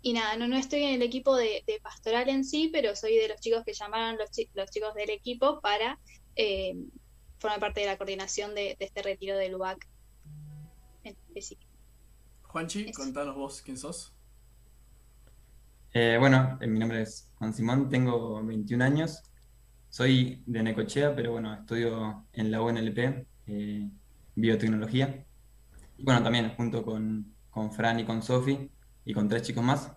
y 0.02 0.12
nada, 0.14 0.34
no, 0.36 0.48
no 0.48 0.56
estoy 0.56 0.82
en 0.82 0.94
el 0.94 1.02
equipo 1.02 1.36
de, 1.36 1.62
de 1.64 1.78
pastoral 1.80 2.28
en 2.28 2.44
sí, 2.44 2.68
pero 2.72 2.96
soy 2.96 3.14
de 3.16 3.28
los 3.28 3.40
chicos 3.40 3.62
que 3.64 3.72
llamaron 3.72 4.18
los, 4.18 4.32
chi- 4.32 4.50
los 4.54 4.68
chicos 4.72 4.94
del 4.94 5.10
equipo 5.10 5.60
para 5.60 6.00
eh, 6.34 6.74
formar 7.38 7.60
parte 7.60 7.82
de 7.82 7.86
la 7.86 7.96
coordinación 7.98 8.52
de, 8.56 8.74
de 8.80 8.84
este 8.84 9.00
retiro 9.02 9.36
del 9.36 9.54
UBAC 9.54 9.86
en 11.04 11.16
específico. 11.28 11.70
Juanchi, 12.48 12.88
Eso. 12.88 13.00
contanos 13.00 13.36
vos 13.36 13.62
quién 13.62 13.78
sos. 13.78 14.12
Eh, 15.92 16.16
bueno, 16.20 16.58
eh, 16.60 16.66
mi 16.68 16.78
nombre 16.78 17.02
es 17.02 17.30
Juan 17.34 17.52
Simón, 17.54 17.88
tengo 17.88 18.44
21 18.44 18.82
años, 18.82 19.22
soy 19.88 20.42
de 20.46 20.62
Necochea, 20.62 21.14
pero 21.16 21.32
bueno, 21.32 21.52
estudio 21.54 22.28
en 22.32 22.50
la 22.50 22.62
UNLP, 22.62 23.26
eh, 23.46 23.90
biotecnología. 24.34 25.26
Y 25.96 26.04
bueno, 26.04 26.22
también 26.22 26.54
junto 26.56 26.84
con 26.84 27.34
con 27.50 27.72
Fran 27.72 27.98
y 28.00 28.04
con 28.06 28.22
Sofi 28.22 28.70
y 29.04 29.12
con 29.14 29.28
tres 29.28 29.42
chicos 29.42 29.64
más, 29.64 29.92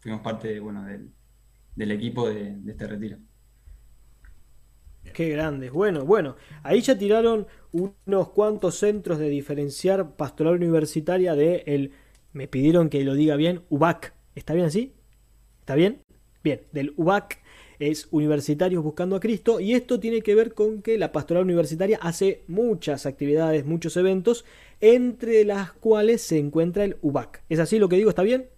fuimos 0.00 0.20
parte 0.22 0.60
bueno, 0.60 0.84
del, 0.84 1.12
del 1.74 1.90
equipo 1.92 2.28
de, 2.28 2.56
de 2.56 2.72
este 2.72 2.86
retiro. 2.86 3.18
Qué 5.12 5.28
grandes. 5.28 5.72
Bueno, 5.72 6.04
bueno, 6.04 6.36
ahí 6.62 6.80
ya 6.80 6.96
tiraron 6.96 7.46
unos 7.72 8.30
cuantos 8.30 8.76
centros 8.76 9.18
de 9.18 9.28
diferenciar 9.28 10.16
pastoral 10.16 10.54
universitaria 10.56 11.34
de 11.34 11.64
el, 11.66 11.92
me 12.32 12.48
pidieron 12.48 12.88
que 12.88 13.04
lo 13.04 13.14
diga 13.14 13.36
bien, 13.36 13.64
UBAC. 13.68 14.14
¿Está 14.34 14.54
bien 14.54 14.66
así? 14.66 14.92
¿Está 15.60 15.74
bien? 15.74 16.02
Bien, 16.42 16.62
del 16.72 16.94
UBAC 16.96 17.40
es 17.78 18.08
Universitarios 18.10 18.82
Buscando 18.82 19.16
a 19.16 19.20
Cristo 19.20 19.60
y 19.60 19.74
esto 19.74 20.00
tiene 20.00 20.22
que 20.22 20.34
ver 20.34 20.54
con 20.54 20.82
que 20.82 20.98
la 20.98 21.12
pastoral 21.12 21.44
universitaria 21.44 21.98
hace 22.00 22.42
muchas 22.46 23.06
actividades, 23.06 23.64
muchos 23.64 23.96
eventos, 23.96 24.44
entre 24.80 25.44
las 25.44 25.72
cuales 25.72 26.22
se 26.22 26.38
encuentra 26.38 26.84
el 26.84 26.96
UBAC. 27.02 27.42
¿Es 27.48 27.58
así 27.58 27.78
lo 27.78 27.88
que 27.88 27.96
digo? 27.96 28.10
¿Está 28.10 28.22
bien? 28.22 28.48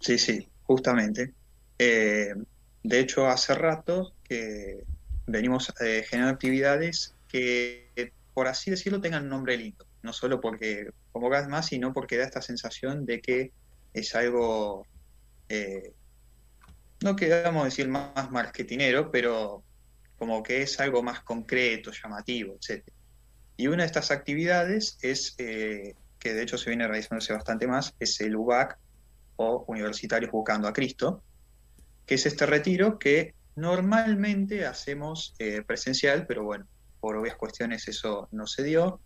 Sí, 0.00 0.18
sí, 0.18 0.48
justamente. 0.62 1.32
Eh, 1.78 2.34
de 2.82 3.00
hecho, 3.00 3.26
hace 3.26 3.54
rato 3.54 4.12
que 4.24 4.84
venimos 5.26 5.72
eh, 5.80 6.04
generando 6.08 6.34
actividades 6.34 7.14
que, 7.28 8.12
por 8.32 8.46
así 8.48 8.70
decirlo, 8.70 9.00
tengan 9.00 9.28
nombre 9.28 9.56
lindo. 9.56 9.86
No 10.02 10.12
solo 10.12 10.40
porque 10.40 10.90
convocas 11.12 11.48
más, 11.48 11.66
sino 11.66 11.92
porque 11.92 12.16
da 12.16 12.24
esta 12.24 12.42
sensación 12.42 13.04
de 13.04 13.20
que 13.20 13.52
es 13.92 14.14
algo, 14.14 14.86
eh, 15.48 15.92
no 17.02 17.16
queramos 17.16 17.64
decir 17.64 17.88
más 17.88 18.30
marketinero, 18.30 19.10
pero 19.10 19.62
como 20.16 20.42
que 20.42 20.62
es 20.62 20.80
algo 20.80 21.02
más 21.02 21.20
concreto, 21.20 21.92
llamativo, 21.92 22.56
etc. 22.56 22.88
Y 23.56 23.68
una 23.68 23.82
de 23.82 23.86
estas 23.86 24.10
actividades 24.10 24.98
es, 25.02 25.34
eh, 25.38 25.94
que 26.18 26.34
de 26.34 26.42
hecho 26.42 26.58
se 26.58 26.70
viene 26.70 26.86
realizándose 26.86 27.32
bastante 27.32 27.66
más, 27.66 27.94
es 27.98 28.20
el 28.20 28.36
UBAC 28.36 28.78
o 29.36 29.64
Universitarios 29.68 30.32
Buscando 30.32 30.66
a 30.68 30.72
Cristo, 30.72 31.22
que 32.04 32.16
es 32.16 32.26
este 32.26 32.46
retiro 32.46 32.98
que 32.98 33.34
normalmente 33.54 34.66
hacemos 34.66 35.34
eh, 35.38 35.62
presencial, 35.62 36.26
pero 36.26 36.44
bueno, 36.44 36.66
por 37.00 37.16
obvias 37.16 37.36
cuestiones 37.36 37.86
eso 37.88 38.28
no 38.32 38.46
se 38.46 38.64
dio. 38.64 39.00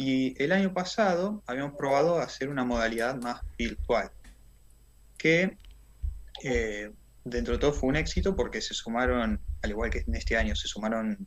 Y 0.00 0.40
el 0.40 0.52
año 0.52 0.72
pasado 0.72 1.42
habíamos 1.44 1.76
probado 1.76 2.20
hacer 2.20 2.48
una 2.48 2.64
modalidad 2.64 3.20
más 3.20 3.40
virtual, 3.58 4.12
que 5.18 5.58
eh, 6.44 6.92
dentro 7.24 7.54
de 7.54 7.58
todo 7.58 7.72
fue 7.72 7.88
un 7.88 7.96
éxito 7.96 8.36
porque 8.36 8.60
se 8.60 8.74
sumaron, 8.74 9.40
al 9.60 9.70
igual 9.70 9.90
que 9.90 10.04
en 10.06 10.14
este 10.14 10.36
año, 10.36 10.54
se 10.54 10.68
sumaron 10.68 11.26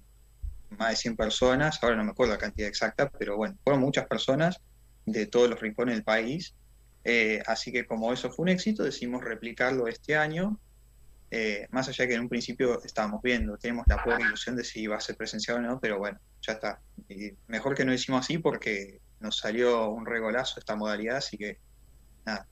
más 0.70 0.92
de 0.92 0.96
100 0.96 1.18
personas, 1.18 1.84
ahora 1.84 1.98
no 1.98 2.06
me 2.06 2.12
acuerdo 2.12 2.32
la 2.32 2.40
cantidad 2.40 2.70
exacta, 2.70 3.10
pero 3.10 3.36
bueno, 3.36 3.58
fueron 3.62 3.82
muchas 3.82 4.08
personas 4.08 4.62
de 5.06 5.26
todos 5.26 5.50
los 5.50 5.60
rincones 5.60 5.96
del 5.96 6.06
país. 6.06 6.56
Eh, 7.04 7.44
así 7.48 7.74
que 7.74 7.86
como 7.86 8.14
eso 8.14 8.32
fue 8.32 8.44
un 8.44 8.50
éxito, 8.50 8.84
decidimos 8.84 9.22
replicarlo 9.22 9.90
este 9.90 10.16
año 10.16 10.62
eh, 11.34 11.66
más 11.72 11.88
allá 11.88 12.06
que 12.08 12.14
en 12.14 12.22
un 12.22 12.30
principio 12.30 12.84
estábamos 12.84 13.22
viendo, 13.22 13.58
tenemos 13.58 13.88
la 13.88 14.04
pobre 14.04 14.22
ilusión 14.22 14.58
de 14.58 14.66
si 14.66 14.82
iba 14.82 14.98
a 14.98 15.00
ser 15.00 15.16
presencial 15.16 15.58
o 15.58 15.62
no, 15.62 15.80
pero 15.80 15.98
bueno, 15.98 16.20
ya 16.42 16.54
está. 16.54 16.82
Y 17.08 17.32
mejor 17.48 17.74
que 17.74 17.86
no 17.86 17.94
hicimos 17.94 18.26
así 18.26 18.38
porque 18.38 19.00
nos 19.22 19.38
salió 19.38 19.90
un 19.90 20.06
regolazo 20.06 20.60
esta 20.60 20.76
modalidad, 20.76 21.18
así 21.18 21.38
que 21.38 21.58
nada. 22.26 22.46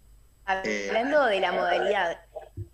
Eh, 0.63 0.88
Hablando 0.88 1.26
de 1.26 1.39
la 1.42 1.52
modalidad, 1.52 2.22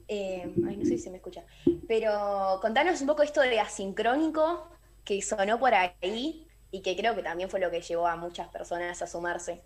eh, 0.08 0.54
ay, 0.68 0.78
no 0.78 0.84
sé 0.84 0.92
si 0.92 1.00
se 1.00 1.10
me 1.10 1.18
escucha, 1.18 1.44
pero 1.88 2.60
contanos 2.62 3.02
un 3.02 3.08
poco 3.08 3.24
esto 3.24 3.42
de 3.42 3.60
asincrónico 3.60 4.70
que 5.04 5.20
sonó 5.24 5.60
por 5.60 5.74
ahí 5.74 6.48
y 6.70 6.82
que 6.84 6.96
creo 6.96 7.16
que 7.16 7.24
también 7.24 7.50
fue 7.50 7.60
lo 7.60 7.72
que 7.72 7.82
llevó 7.82 8.08
a 8.08 8.16
muchas 8.16 8.48
personas 8.50 9.02
a 9.02 9.08
sumarse. 9.08 9.64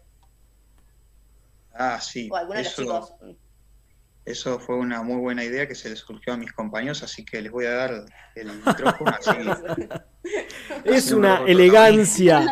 Ah, 1.73 1.99
sí. 1.99 2.29
O 2.31 2.37
algunos 2.37 2.63
de 2.63 2.63
los 2.63 2.75
chicos. 2.75 3.13
Eso 4.29 4.59
fue 4.59 4.75
una 4.75 5.01
muy 5.01 5.17
buena 5.17 5.43
idea 5.43 5.67
que 5.67 5.73
se 5.73 5.89
les 5.89 5.97
surgió 5.97 6.33
a 6.33 6.37
mis 6.37 6.51
compañeros, 6.53 7.01
así 7.01 7.25
que 7.25 7.41
les 7.41 7.51
voy 7.51 7.65
a 7.65 7.71
dar 7.71 8.05
el 8.35 8.51
micrófono. 8.63 9.11
es 10.85 11.11
una 11.11 11.43
elegancia. 11.47 12.45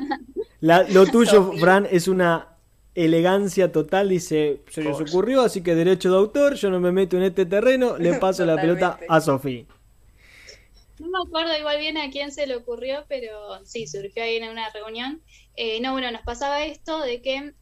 lo 0.60 1.06
tuyo, 1.06 1.54
Fran, 1.60 1.88
es 1.92 2.08
una 2.08 2.58
elegancia 2.96 3.72
total. 3.72 4.10
Dice, 4.10 4.64
se 4.72 4.82
les 4.82 5.00
ocurrió, 5.00 5.42
así 5.42 5.62
que 5.62 5.76
derecho 5.76 6.10
de 6.10 6.18
autor, 6.18 6.56
yo 6.56 6.72
no 6.72 6.80
me 6.80 6.92
meto 6.92 7.16
en 7.16 7.22
este 7.22 7.46
terreno, 7.46 7.96
le 8.00 8.14
paso 8.20 8.44
la 8.44 8.56
pelota 8.56 9.00
a 9.08 9.22
Sofía. 9.22 9.66
No 10.98 11.10
me 11.12 11.20
acuerdo 11.28 11.56
igual 11.60 11.78
bien 11.78 12.00
a 12.00 12.10
quién 12.10 12.32
se 12.32 12.48
le 12.48 12.56
ocurrió, 12.56 13.06
pero 13.08 13.64
sí, 13.66 13.86
surgió 13.86 14.24
ahí 14.24 14.38
en 14.38 14.50
una 14.50 14.72
reunión. 14.72 15.22
Eh, 15.56 15.80
no, 15.80 15.92
bueno, 15.92 16.10
nos 16.10 16.24
pasaba 16.24 16.66
esto 16.66 17.02
de 17.02 17.22
que 17.22 17.54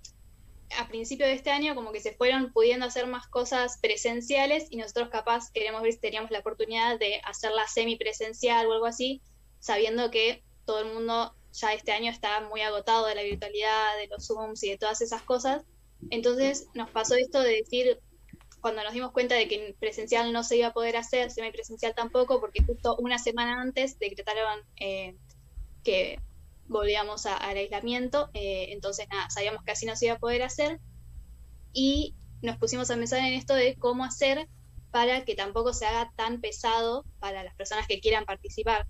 a 0.78 0.88
principio 0.88 1.25
de 1.25 1.34
este 1.34 1.51
año 1.51 1.75
como 1.75 1.91
que 1.91 1.99
se 1.99 2.13
fueron 2.13 2.51
pudiendo 2.51 2.86
hacer 2.86 3.08
más 3.08 3.28
cosas 3.28 3.78
presenciales 3.82 4.67
y 4.69 4.78
nosotros 4.78 5.10
capaz 5.10 5.51
queremos 5.51 5.82
ver 5.82 5.93
si 5.93 5.99
teníamos 5.99 6.32
la 6.32 6.39
oportunidad 6.39 6.99
de 6.99 7.21
hacerla 7.23 7.67
semipresencial 7.67 8.67
o 8.67 8.73
algo 8.73 8.86
así, 8.86 9.21
sabiendo 9.60 10.12
que 10.12 10.43
todo 10.65 10.80
el 10.80 10.93
mundo 10.93 11.36
ya 11.54 11.73
este 11.73 11.91
año 11.91 12.12
está 12.12 12.41
muy 12.41 12.62
agotado 12.62 13.06
de 13.06 13.15
la 13.15 13.23
virtualidad, 13.23 13.97
de 13.97 14.08
los 14.08 14.28
Zooms 14.28 14.63
y 14.63 14.71
de 14.71 14.78
todas 14.78 15.01
esas 15.01 15.21
cosas. 15.21 15.63
Entonces 16.10 16.67
nos 16.73 16.89
pasó 16.89 17.15
esto 17.15 17.41
de 17.41 17.58
decir, 17.58 17.99
cuando 18.60 18.84
nos 18.84 18.93
dimos 18.93 19.12
cuenta 19.12 19.36
de 19.36 19.47
que 19.47 19.75
presencial 19.80 20.34
no 20.34 20.43
se 20.43 20.58
iba 20.58 20.67
a 20.67 20.73
poder 20.73 20.97
hacer, 20.97 21.32
semipresencial 21.32 21.93
tampoco, 21.95 22.39
porque 22.39 22.63
justo 22.63 22.95
una 22.97 23.19
semana 23.19 23.62
antes 23.62 23.97
decretaron 23.99 24.62
eh, 24.78 25.15
que 25.84 26.19
volvíamos 26.67 27.25
al 27.25 27.58
aislamiento, 27.58 28.30
eh, 28.34 28.67
entonces 28.71 29.08
nada, 29.10 29.30
sabíamos 29.30 29.63
que 29.63 29.71
así 29.71 29.86
no 29.86 29.95
se 29.95 30.06
iba 30.06 30.15
a 30.15 30.19
poder 30.19 30.43
hacer 30.43 30.80
y 31.73 32.15
nos 32.41 32.58
pusimos 32.58 32.89
a 32.89 32.95
pensar 32.95 33.19
en 33.19 33.34
esto 33.34 33.54
de 33.54 33.75
cómo 33.75 34.04
hacer 34.04 34.47
para 34.91 35.25
que 35.25 35.36
tampoco 35.36 35.73
se 35.73 35.86
haga 35.86 36.12
tan 36.15 36.41
pesado 36.41 37.06
para 37.19 37.43
las 37.43 37.56
personas 37.56 37.88
que 37.88 37.99
quieran 37.99 38.25
participar, 38.25 38.88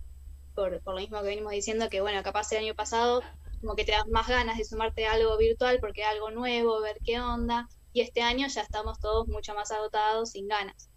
por, 0.54 0.82
por 0.82 0.94
lo 0.94 1.02
mismo 1.02 1.20
que 1.20 1.28
venimos 1.28 1.52
diciendo, 1.52 1.90
que 1.90 2.02
bueno, 2.02 2.22
capaz 2.24 2.52
el 2.52 2.60
año 2.60 2.76
pasado 2.76 3.22
como 3.62 3.76
que 3.76 3.84
te 3.84 3.94
das 3.94 4.08
más 4.08 4.28
ganas 4.28 4.58
de 4.58 4.66
sumarte 4.66 5.08
a 5.08 5.14
algo 5.14 5.38
virtual 5.38 5.80
porque 5.80 6.02
es 6.02 6.08
algo 6.08 6.30
nuevo, 6.32 6.82
ver 6.82 7.00
qué 7.04 7.20
onda, 7.20 7.68
y 7.94 8.02
este 8.02 8.22
año 8.22 8.48
ya 8.48 8.62
estamos 8.62 9.00
todos 9.00 9.28
mucho 9.28 9.54
más 9.56 9.72
agotados, 9.72 10.32
sin 10.32 10.48
ganas. 10.48 10.90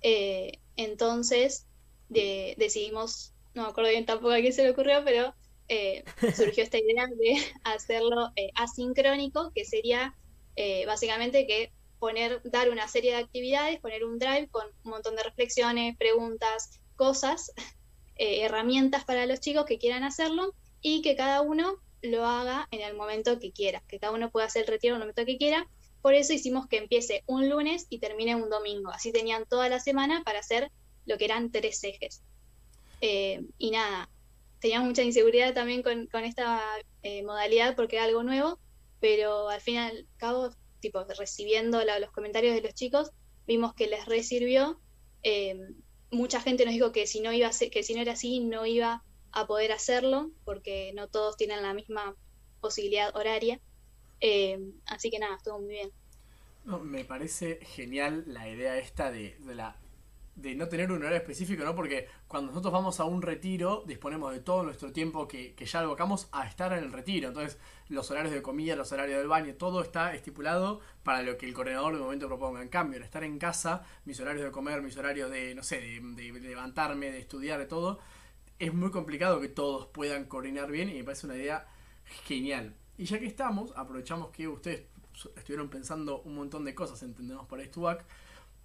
Eh, 0.00 0.58
entonces 0.76 1.66
decidimos, 2.08 3.34
no 3.54 3.62
me 3.62 3.68
acuerdo 3.68 3.90
bien 3.90 4.06
tampoco 4.06 4.32
a 4.32 4.40
quién 4.40 4.52
se 4.52 4.64
le 4.64 4.70
ocurrió, 4.70 5.04
pero 5.04 5.34
eh, 5.72 6.02
surgió 6.34 6.64
esta 6.64 6.78
idea 6.78 7.06
de 7.06 7.36
hacerlo 7.62 8.32
eh, 8.34 8.50
asincrónico, 8.56 9.52
que 9.54 9.64
sería 9.64 10.16
eh, 10.56 10.84
básicamente 10.84 11.46
que 11.46 11.70
poner, 12.00 12.42
dar 12.42 12.70
una 12.70 12.88
serie 12.88 13.12
de 13.12 13.18
actividades, 13.18 13.78
poner 13.78 14.04
un 14.04 14.18
drive 14.18 14.48
con 14.50 14.66
un 14.82 14.90
montón 14.90 15.14
de 15.14 15.22
reflexiones, 15.22 15.96
preguntas, 15.96 16.80
cosas, 16.96 17.52
herramientas 18.16 19.04
para 19.04 19.26
los 19.26 19.38
chicos 19.38 19.64
que 19.64 19.78
quieran 19.78 20.02
hacerlo 20.02 20.54
y 20.82 21.02
que 21.02 21.14
cada 21.14 21.40
uno 21.40 21.76
lo 22.02 22.26
haga 22.26 22.66
en 22.72 22.80
el 22.80 22.96
momento 22.96 23.38
que 23.38 23.52
quiera, 23.52 23.80
que 23.86 24.00
cada 24.00 24.12
uno 24.12 24.30
pueda 24.30 24.46
hacer 24.46 24.62
el 24.62 24.68
retiro 24.68 24.96
en 24.96 25.02
el 25.02 25.06
momento 25.06 25.24
que 25.24 25.38
quiera. 25.38 25.68
Por 26.02 26.14
eso 26.14 26.32
hicimos 26.32 26.66
que 26.66 26.78
empiece 26.78 27.22
un 27.26 27.48
lunes 27.48 27.86
y 27.90 28.00
termine 28.00 28.34
un 28.34 28.50
domingo. 28.50 28.90
Así 28.90 29.12
tenían 29.12 29.46
toda 29.46 29.68
la 29.68 29.78
semana 29.78 30.24
para 30.24 30.40
hacer 30.40 30.72
lo 31.06 31.16
que 31.16 31.26
eran 31.26 31.52
tres 31.52 31.84
ejes. 31.84 32.22
y 33.00 33.70
nada, 33.70 34.08
teníamos 34.60 34.88
mucha 34.88 35.02
inseguridad 35.02 35.54
también 35.54 35.82
con, 35.82 36.24
esta 36.24 36.62
eh, 37.02 37.22
modalidad 37.22 37.74
porque 37.74 37.96
era 37.96 38.04
algo 38.04 38.22
nuevo, 38.22 38.58
pero 39.00 39.48
al 39.48 39.60
fin 39.60 39.74
y 39.74 39.78
al 39.78 40.06
cabo, 40.18 40.50
tipo, 40.80 41.04
recibiendo 41.18 41.82
los 41.84 42.12
comentarios 42.12 42.54
de 42.54 42.60
los 42.60 42.74
chicos, 42.74 43.10
vimos 43.46 43.74
que 43.74 43.86
les 43.86 44.04
resirvió. 44.06 44.80
Eh, 45.22 45.58
mucha 46.10 46.40
gente 46.40 46.64
nos 46.64 46.74
dijo 46.74 46.92
que 46.92 47.06
si 47.06 47.20
no 47.20 47.32
iba 47.32 47.48
a 47.48 47.52
ser, 47.52 47.70
que 47.70 47.82
si 47.82 47.94
no 47.94 48.02
era 48.02 48.12
así, 48.12 48.40
no 48.40 48.66
iba 48.66 49.02
a 49.32 49.46
poder 49.46 49.72
hacerlo, 49.72 50.30
porque 50.44 50.92
no 50.94 51.08
todos 51.08 51.36
tienen 51.36 51.62
la 51.62 51.72
misma 51.72 52.14
posibilidad 52.60 53.14
horaria. 53.16 53.60
Eh, 54.20 54.58
así 54.84 55.10
que 55.10 55.18
nada, 55.18 55.36
estuvo 55.36 55.60
muy 55.60 55.70
bien. 55.70 55.90
me 56.82 57.04
parece 57.04 57.60
genial 57.64 58.24
la 58.26 58.48
idea 58.48 58.76
esta 58.76 59.10
de 59.10 59.36
la 59.54 59.74
de 60.40 60.54
no 60.54 60.68
tener 60.68 60.90
un 60.90 60.98
horario 60.98 61.18
específico, 61.18 61.64
¿no? 61.64 61.74
Porque 61.74 62.08
cuando 62.26 62.48
nosotros 62.48 62.72
vamos 62.72 62.98
a 63.00 63.04
un 63.04 63.20
retiro, 63.20 63.84
disponemos 63.86 64.32
de 64.32 64.40
todo 64.40 64.62
nuestro 64.62 64.92
tiempo 64.92 65.28
que, 65.28 65.54
que 65.54 65.66
ya 65.66 65.80
abocamos 65.80 66.28
a 66.32 66.46
estar 66.46 66.72
en 66.72 66.84
el 66.84 66.92
retiro. 66.92 67.28
Entonces, 67.28 67.58
los 67.88 68.10
horarios 68.10 68.32
de 68.32 68.40
comida, 68.40 68.76
los 68.76 68.90
horarios 68.92 69.18
del 69.18 69.28
baño, 69.28 69.54
todo 69.54 69.82
está 69.82 70.14
estipulado 70.14 70.80
para 71.02 71.22
lo 71.22 71.36
que 71.36 71.46
el 71.46 71.52
coordinador 71.52 71.94
de 71.94 72.00
momento 72.00 72.28
proponga. 72.28 72.62
En 72.62 72.68
cambio, 72.68 72.98
al 72.98 73.04
estar 73.04 73.22
en 73.24 73.38
casa, 73.38 73.84
mis 74.04 74.18
horarios 74.20 74.44
de 74.44 74.50
comer, 74.50 74.80
mis 74.80 74.96
horarios 74.96 75.30
de, 75.30 75.54
no 75.54 75.62
sé, 75.62 75.80
de, 75.80 76.32
levantarme, 76.40 77.10
de 77.10 77.18
estudiar, 77.18 77.58
de 77.58 77.66
todo, 77.66 77.98
es 78.58 78.72
muy 78.72 78.90
complicado 78.90 79.40
que 79.40 79.48
todos 79.48 79.86
puedan 79.88 80.24
coordinar 80.24 80.70
bien 80.70 80.88
y 80.88 80.94
me 80.94 81.04
parece 81.04 81.26
una 81.26 81.36
idea 81.36 81.66
genial. 82.26 82.74
Y 82.96 83.04
ya 83.04 83.18
que 83.18 83.26
estamos, 83.26 83.72
aprovechamos 83.76 84.30
que 84.30 84.48
ustedes 84.48 84.84
estuvieron 85.36 85.68
pensando 85.68 86.22
un 86.22 86.34
montón 86.34 86.64
de 86.64 86.74
cosas, 86.74 87.02
entendemos 87.02 87.46
para 87.46 87.62
Estuac 87.62 88.04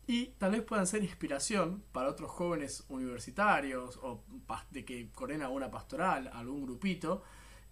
y 0.07 0.27
tal 0.37 0.51
vez 0.51 0.61
puedan 0.61 0.85
ser 0.85 1.03
inspiración 1.03 1.83
para 1.91 2.09
otros 2.09 2.29
jóvenes 2.29 2.85
universitarios 2.89 3.97
o 4.01 4.23
de 4.69 4.85
que 4.85 5.09
coordina 5.11 5.45
alguna 5.45 5.71
pastoral, 5.71 6.29
algún 6.33 6.63
grupito. 6.63 7.23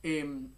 Em, 0.02 0.50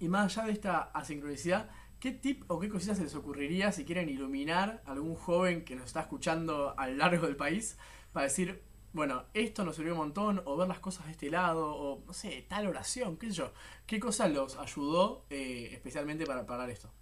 y 0.00 0.08
más 0.08 0.36
allá 0.36 0.46
de 0.48 0.52
esta 0.52 0.82
asincronicidad, 0.82 1.70
¿qué 2.00 2.10
tip 2.10 2.44
o 2.48 2.58
qué 2.58 2.68
cositas 2.68 2.98
se 2.98 3.04
les 3.04 3.14
ocurriría 3.14 3.70
si 3.70 3.84
quieren 3.84 4.08
iluminar 4.08 4.82
a 4.86 4.92
algún 4.92 5.14
joven 5.14 5.64
que 5.64 5.76
nos 5.76 5.86
está 5.86 6.00
escuchando 6.00 6.74
a 6.78 6.88
lo 6.88 6.96
largo 6.96 7.26
del 7.26 7.36
país 7.36 7.78
para 8.12 8.24
decir, 8.24 8.62
bueno, 8.92 9.24
esto 9.34 9.64
nos 9.64 9.76
sirvió 9.76 9.92
un 9.92 9.98
montón, 9.98 10.42
o 10.44 10.56
ver 10.56 10.68
las 10.68 10.78
cosas 10.80 11.06
de 11.06 11.12
este 11.12 11.30
lado, 11.30 11.74
o 11.74 12.04
no 12.06 12.12
sé, 12.12 12.44
tal 12.48 12.66
oración, 12.66 13.16
qué 13.16 13.28
sé 13.28 13.34
yo. 13.34 13.52
¿Qué 13.86 13.98
cosa 14.00 14.28
los 14.28 14.56
ayudó 14.56 15.26
eh, 15.30 15.70
especialmente 15.72 16.26
para 16.26 16.46
parar 16.46 16.70
esto? 16.70 16.92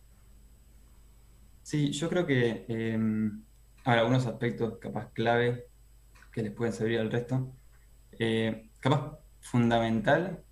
Sí, 1.62 1.92
yo 1.92 2.09
creo 2.09 2.27
que 2.27 2.64
eh, 2.68 2.98
hay 3.85 3.99
algunos 3.99 4.27
aspectos 4.27 4.79
capaz 4.79 5.11
clave 5.12 5.66
que 6.33 6.42
les 6.42 6.53
pueden 6.53 6.73
servir 6.73 7.01
al 7.01 7.11
resto. 7.11 7.53
Eh, 8.18 8.71
capaz 8.81 9.18
fundamental 9.40 10.45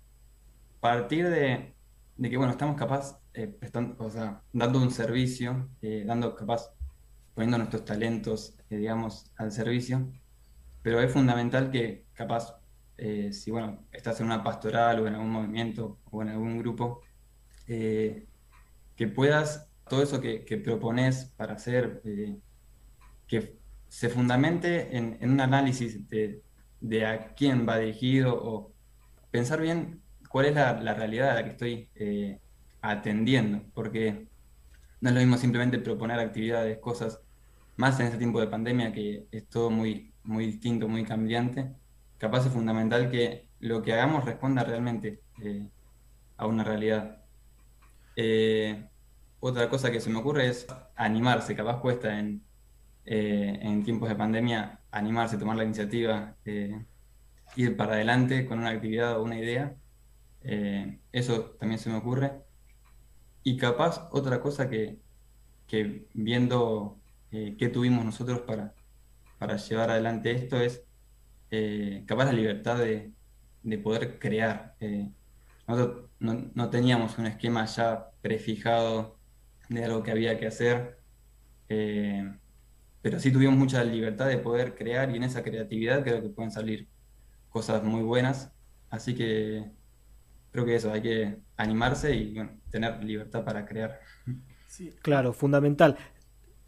partir 0.81 1.29
de, 1.29 1.75
de, 2.17 2.29
que, 2.29 2.37
bueno, 2.37 2.51
estamos 2.51 2.75
capaz, 2.75 3.21
eh, 3.33 3.47
prestando, 3.47 4.03
o 4.03 4.09
sea, 4.09 4.41
dando 4.51 4.81
un 4.81 4.91
servicio, 4.91 5.69
eh, 5.81 6.03
dando 6.05 6.35
capaz, 6.35 6.73
poniendo 7.33 7.57
nuestros 7.57 7.85
talentos, 7.85 8.57
eh, 8.69 8.77
digamos, 8.77 9.31
al 9.37 9.51
servicio, 9.53 10.11
pero 10.81 10.99
es 10.99 11.11
fundamental 11.13 11.71
que 11.71 12.07
capaz, 12.13 12.57
si, 13.31 13.49
bueno, 13.49 13.87
estás 13.91 14.19
en 14.19 14.27
una 14.27 14.43
pastoral 14.43 14.99
o 14.99 15.07
en 15.07 15.15
algún 15.15 15.31
movimiento 15.31 15.99
o 16.11 16.21
en 16.21 16.29
algún 16.29 16.59
grupo, 16.59 17.01
que 17.65 19.07
puedas, 19.15 19.69
todo 19.89 20.03
eso 20.03 20.21
que, 20.21 20.45
que 20.45 20.57
propones 20.57 21.25
para 21.35 21.53
hacer, 21.53 22.03
que 23.31 23.57
se 23.87 24.09
fundamente 24.09 24.97
en, 24.97 25.17
un 25.21 25.39
análisis 25.39 26.05
de, 26.09 27.05
a 27.05 27.33
quién 27.33 27.65
va 27.67 27.77
dirigido 27.77 28.35
o 28.35 28.73
pensar 29.31 29.61
bien 29.61 30.01
cuál 30.27 30.47
es 30.47 30.55
la, 30.55 30.81
la 30.81 30.93
realidad 30.93 31.31
a 31.31 31.35
la 31.35 31.43
que 31.45 31.51
estoy 31.51 31.89
eh, 31.95 32.39
atendiendo, 32.81 33.63
porque 33.73 34.27
no 34.99 35.09
es 35.09 35.15
lo 35.15 35.21
mismo 35.21 35.37
simplemente 35.37 35.79
proponer 35.79 36.19
actividades, 36.19 36.77
cosas, 36.79 37.21
más 37.77 37.97
en 38.01 38.07
este 38.07 38.17
tiempo 38.17 38.41
de 38.41 38.47
pandemia 38.47 38.91
que 38.91 39.27
es 39.31 39.47
todo 39.47 39.69
muy, 39.69 40.13
muy 40.23 40.45
distinto, 40.47 40.89
muy 40.89 41.05
cambiante, 41.05 41.71
capaz 42.17 42.45
es 42.45 42.51
fundamental 42.51 43.09
que 43.09 43.47
lo 43.61 43.81
que 43.81 43.93
hagamos 43.93 44.25
responda 44.25 44.65
realmente 44.65 45.21
eh, 45.41 45.69
a 46.35 46.47
una 46.47 46.65
realidad. 46.65 47.23
Eh, 48.17 48.89
otra 49.39 49.69
cosa 49.69 49.89
que 49.89 50.01
se 50.01 50.09
me 50.09 50.19
ocurre 50.19 50.49
es 50.49 50.67
animarse, 50.97 51.55
capaz 51.55 51.79
cuesta 51.79 52.19
en, 52.19 52.43
eh, 53.05 53.59
en 53.61 53.83
tiempos 53.83 54.09
de 54.09 54.15
pandemia 54.15 54.79
animarse, 54.91 55.37
tomar 55.37 55.57
la 55.57 55.63
iniciativa, 55.63 56.35
eh, 56.45 56.85
ir 57.55 57.75
para 57.75 57.93
adelante 57.93 58.45
con 58.45 58.59
una 58.59 58.69
actividad 58.69 59.19
o 59.19 59.23
una 59.23 59.39
idea. 59.39 59.75
Eh, 60.43 60.99
eso 61.11 61.55
también 61.59 61.79
se 61.79 61.89
me 61.89 61.97
ocurre. 61.97 62.43
Y 63.43 63.57
capaz 63.57 64.07
otra 64.11 64.39
cosa 64.39 64.69
que, 64.69 64.99
que 65.67 66.07
viendo 66.13 66.97
qué 67.31 67.69
tuvimos 67.69 68.03
nosotros 68.03 68.41
para, 68.41 68.73
para 69.39 69.55
llevar 69.55 69.89
adelante 69.89 70.31
esto 70.31 70.59
es 70.59 70.83
capaz 72.05 72.25
la 72.25 72.33
libertad 72.33 72.77
de, 72.77 73.13
de 73.63 73.77
poder 73.77 74.19
crear. 74.19 74.75
nosotros 75.67 76.09
no, 76.19 76.51
no, 76.53 76.69
teníamos 76.69 77.17
un 77.17 77.27
esquema 77.27 77.65
ya 77.65 78.11
prefijado 78.21 79.17
de 79.69 79.85
algo 79.85 80.03
que 80.03 80.11
había 80.11 80.37
que 80.37 80.47
hacer 80.47 80.99
pero 83.01 83.19
sí 83.19 83.31
tuvimos 83.31 83.57
mucha 83.57 83.83
libertad 83.83 84.27
de 84.27 84.37
poder 84.37 84.75
crear 84.75 85.09
y 85.11 85.17
en 85.17 85.23
esa 85.23 85.43
creatividad 85.43 86.03
creo 86.03 86.21
que 86.21 86.29
pueden 86.29 86.51
salir 86.51 86.87
cosas 87.49 87.83
muy 87.83 88.03
buenas. 88.03 88.51
Así 88.89 89.15
que 89.15 89.71
creo 90.51 90.65
que 90.65 90.75
eso, 90.75 90.91
hay 90.91 91.01
que 91.01 91.37
animarse 91.57 92.15
y 92.15 92.35
tener 92.69 93.03
libertad 93.03 93.43
para 93.43 93.65
crear. 93.65 93.99
Sí. 94.67 94.93
Claro, 95.01 95.33
fundamental. 95.33 95.97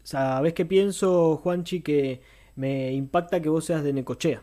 ¿Sabes 0.02 0.52
qué 0.54 0.66
pienso, 0.66 1.36
Juanchi? 1.38 1.80
Que 1.82 2.20
me 2.56 2.92
impacta 2.92 3.40
que 3.40 3.48
vos 3.48 3.64
seas 3.64 3.82
de 3.82 3.92
Necochea 3.92 4.42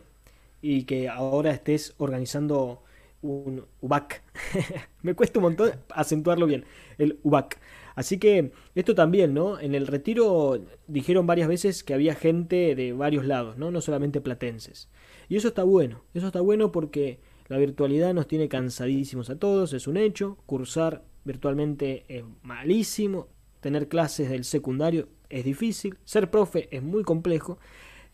y 0.60 0.84
que 0.84 1.08
ahora 1.08 1.50
estés 1.50 1.94
organizando 1.98 2.82
un 3.20 3.64
UBAC. 3.80 4.22
me 5.02 5.14
cuesta 5.14 5.38
un 5.38 5.44
montón 5.44 5.72
acentuarlo 5.90 6.46
bien, 6.46 6.64
el 6.98 7.18
UBAC. 7.22 7.58
Así 7.94 8.18
que 8.18 8.52
esto 8.74 8.94
también, 8.94 9.34
¿no? 9.34 9.60
En 9.60 9.74
el 9.74 9.86
retiro 9.86 10.64
dijeron 10.86 11.26
varias 11.26 11.48
veces 11.48 11.84
que 11.84 11.94
había 11.94 12.14
gente 12.14 12.74
de 12.74 12.92
varios 12.92 13.26
lados, 13.26 13.58
¿no? 13.58 13.70
No 13.70 13.80
solamente 13.80 14.20
platenses. 14.20 14.88
Y 15.28 15.36
eso 15.36 15.48
está 15.48 15.64
bueno, 15.64 16.02
eso 16.14 16.26
está 16.26 16.40
bueno 16.40 16.72
porque 16.72 17.20
la 17.48 17.58
virtualidad 17.58 18.14
nos 18.14 18.26
tiene 18.26 18.48
cansadísimos 18.48 19.28
a 19.30 19.38
todos, 19.38 19.72
es 19.72 19.86
un 19.86 19.96
hecho. 19.96 20.38
Cursar 20.46 21.04
virtualmente 21.24 22.04
es 22.08 22.24
malísimo, 22.42 23.28
tener 23.60 23.88
clases 23.88 24.30
del 24.30 24.44
secundario 24.44 25.08
es 25.28 25.44
difícil, 25.44 25.96
ser 26.04 26.30
profe 26.30 26.68
es 26.74 26.82
muy 26.82 27.02
complejo. 27.02 27.58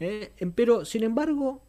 ¿eh? 0.01 0.33
Pero, 0.55 0.85
sin 0.85 1.03
embargo, 1.03 1.63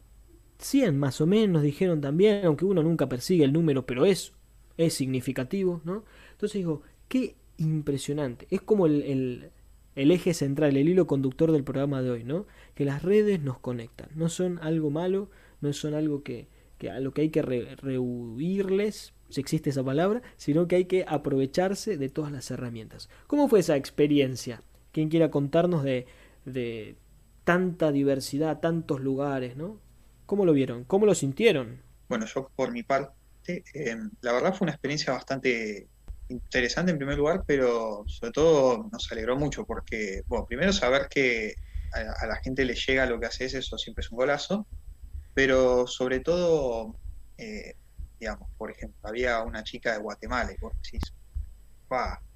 100 0.58 0.98
más 0.98 1.20
o 1.20 1.26
menos 1.26 1.62
dijeron 1.62 2.00
también, 2.00 2.44
aunque 2.44 2.64
uno 2.64 2.82
nunca 2.82 3.08
persigue 3.08 3.44
el 3.44 3.52
número, 3.52 3.86
pero 3.86 4.04
es, 4.04 4.32
es 4.76 4.94
significativo, 4.94 5.80
¿no? 5.84 6.04
Entonces 6.32 6.58
digo, 6.58 6.82
¿qué 7.08 7.36
impresionante. 7.60 8.46
Es 8.50 8.60
como 8.62 8.86
el, 8.86 9.50
el, 9.94 10.10
eje 10.10 10.34
central, 10.34 10.76
el 10.76 10.88
hilo 10.88 11.06
conductor 11.06 11.52
del 11.52 11.62
programa 11.62 12.02
de 12.02 12.10
hoy, 12.10 12.24
¿no? 12.24 12.46
Que 12.74 12.84
las 12.84 13.02
redes 13.02 13.40
nos 13.40 13.58
conectan. 13.58 14.08
No 14.14 14.28
son 14.28 14.58
algo 14.62 14.90
malo, 14.90 15.30
no 15.60 15.72
son 15.72 15.94
algo 15.94 16.22
que, 16.22 16.48
que 16.78 16.90
a 16.90 16.98
lo 17.00 17.12
que 17.12 17.22
hay 17.22 17.28
que 17.30 17.42
rehuirles, 17.42 19.12
si 19.28 19.40
existe 19.40 19.70
esa 19.70 19.84
palabra, 19.84 20.22
sino 20.36 20.66
que 20.66 20.76
hay 20.76 20.86
que 20.86 21.04
aprovecharse 21.06 21.96
de 21.96 22.08
todas 22.08 22.32
las 22.32 22.50
herramientas. 22.50 23.10
¿Cómo 23.26 23.48
fue 23.48 23.60
esa 23.60 23.76
experiencia? 23.76 24.62
Quien 24.90 25.08
quiera 25.08 25.30
contarnos 25.30 25.84
de, 25.84 26.06
de 26.46 26.96
tanta 27.44 27.92
diversidad, 27.92 28.60
tantos 28.60 29.00
lugares, 29.00 29.56
¿no? 29.56 29.78
¿Cómo 30.26 30.44
lo 30.44 30.52
vieron? 30.52 30.84
¿Cómo 30.84 31.06
lo 31.06 31.14
sintieron? 31.14 31.82
Bueno, 32.08 32.24
yo 32.26 32.50
por 32.56 32.72
mi 32.72 32.82
parte, 32.82 33.12
eh, 33.74 33.96
la 34.22 34.32
verdad 34.32 34.54
fue 34.54 34.64
una 34.64 34.72
experiencia 34.72 35.12
bastante 35.12 35.88
interesante 36.30 36.92
en 36.92 36.98
primer 36.98 37.18
lugar, 37.18 37.44
pero 37.46 38.04
sobre 38.06 38.32
todo 38.32 38.88
nos 38.92 39.10
alegró 39.12 39.36
mucho 39.36 39.64
porque, 39.66 40.22
bueno, 40.28 40.46
primero 40.46 40.72
saber 40.72 41.08
que 41.08 41.54
a, 41.92 42.26
la 42.26 42.36
gente 42.42 42.64
le 42.64 42.74
llega 42.74 43.06
lo 43.06 43.20
que 43.20 43.26
haces, 43.26 43.54
eso 43.54 43.78
siempre 43.78 44.02
es 44.02 44.10
un 44.12 44.18
golazo, 44.18 44.68
pero 45.34 45.86
sobre 45.86 46.20
todo, 46.20 47.00
eh, 47.38 47.74
digamos, 48.18 48.48
por 48.56 48.70
ejemplo, 48.70 48.98
había 49.02 49.42
una 49.42 49.64
chica 49.64 49.92
de 49.92 50.00
Guatemala 50.00 50.52
y 50.52 50.56
vos 50.60 50.74
decís, 50.82 51.14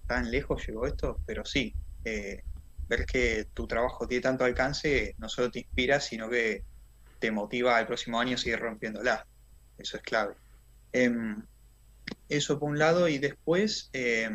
tan 0.07 0.31
lejos 0.31 0.67
llegó 0.67 0.87
esto, 0.87 1.21
pero 1.25 1.45
sí, 1.45 1.77
eh, 2.05 2.43
ver 2.89 3.07
que 3.07 3.47
tu 3.55 3.67
trabajo 3.67 4.07
tiene 4.07 4.23
tanto 4.23 4.45
alcance 4.45 5.15
no 5.19 5.29
solo 5.29 5.51
te 5.51 5.61
inspira, 5.61 6.01
sino 6.01 6.29
que 6.29 6.65
te 7.19 7.31
motiva 7.31 7.77
al 7.77 7.87
próximo 7.87 8.21
año 8.21 8.35
a 8.35 8.39
seguir 8.39 8.59
rompiéndola. 8.61 9.27
Eso 9.79 9.97
es 9.97 10.03
clave. 10.03 10.37
Em, 10.93 11.43
eso 12.29 12.59
por 12.59 12.71
un 12.71 12.79
lado, 12.79 13.09
y 13.09 13.19
después, 13.19 13.91
eh, 13.93 14.29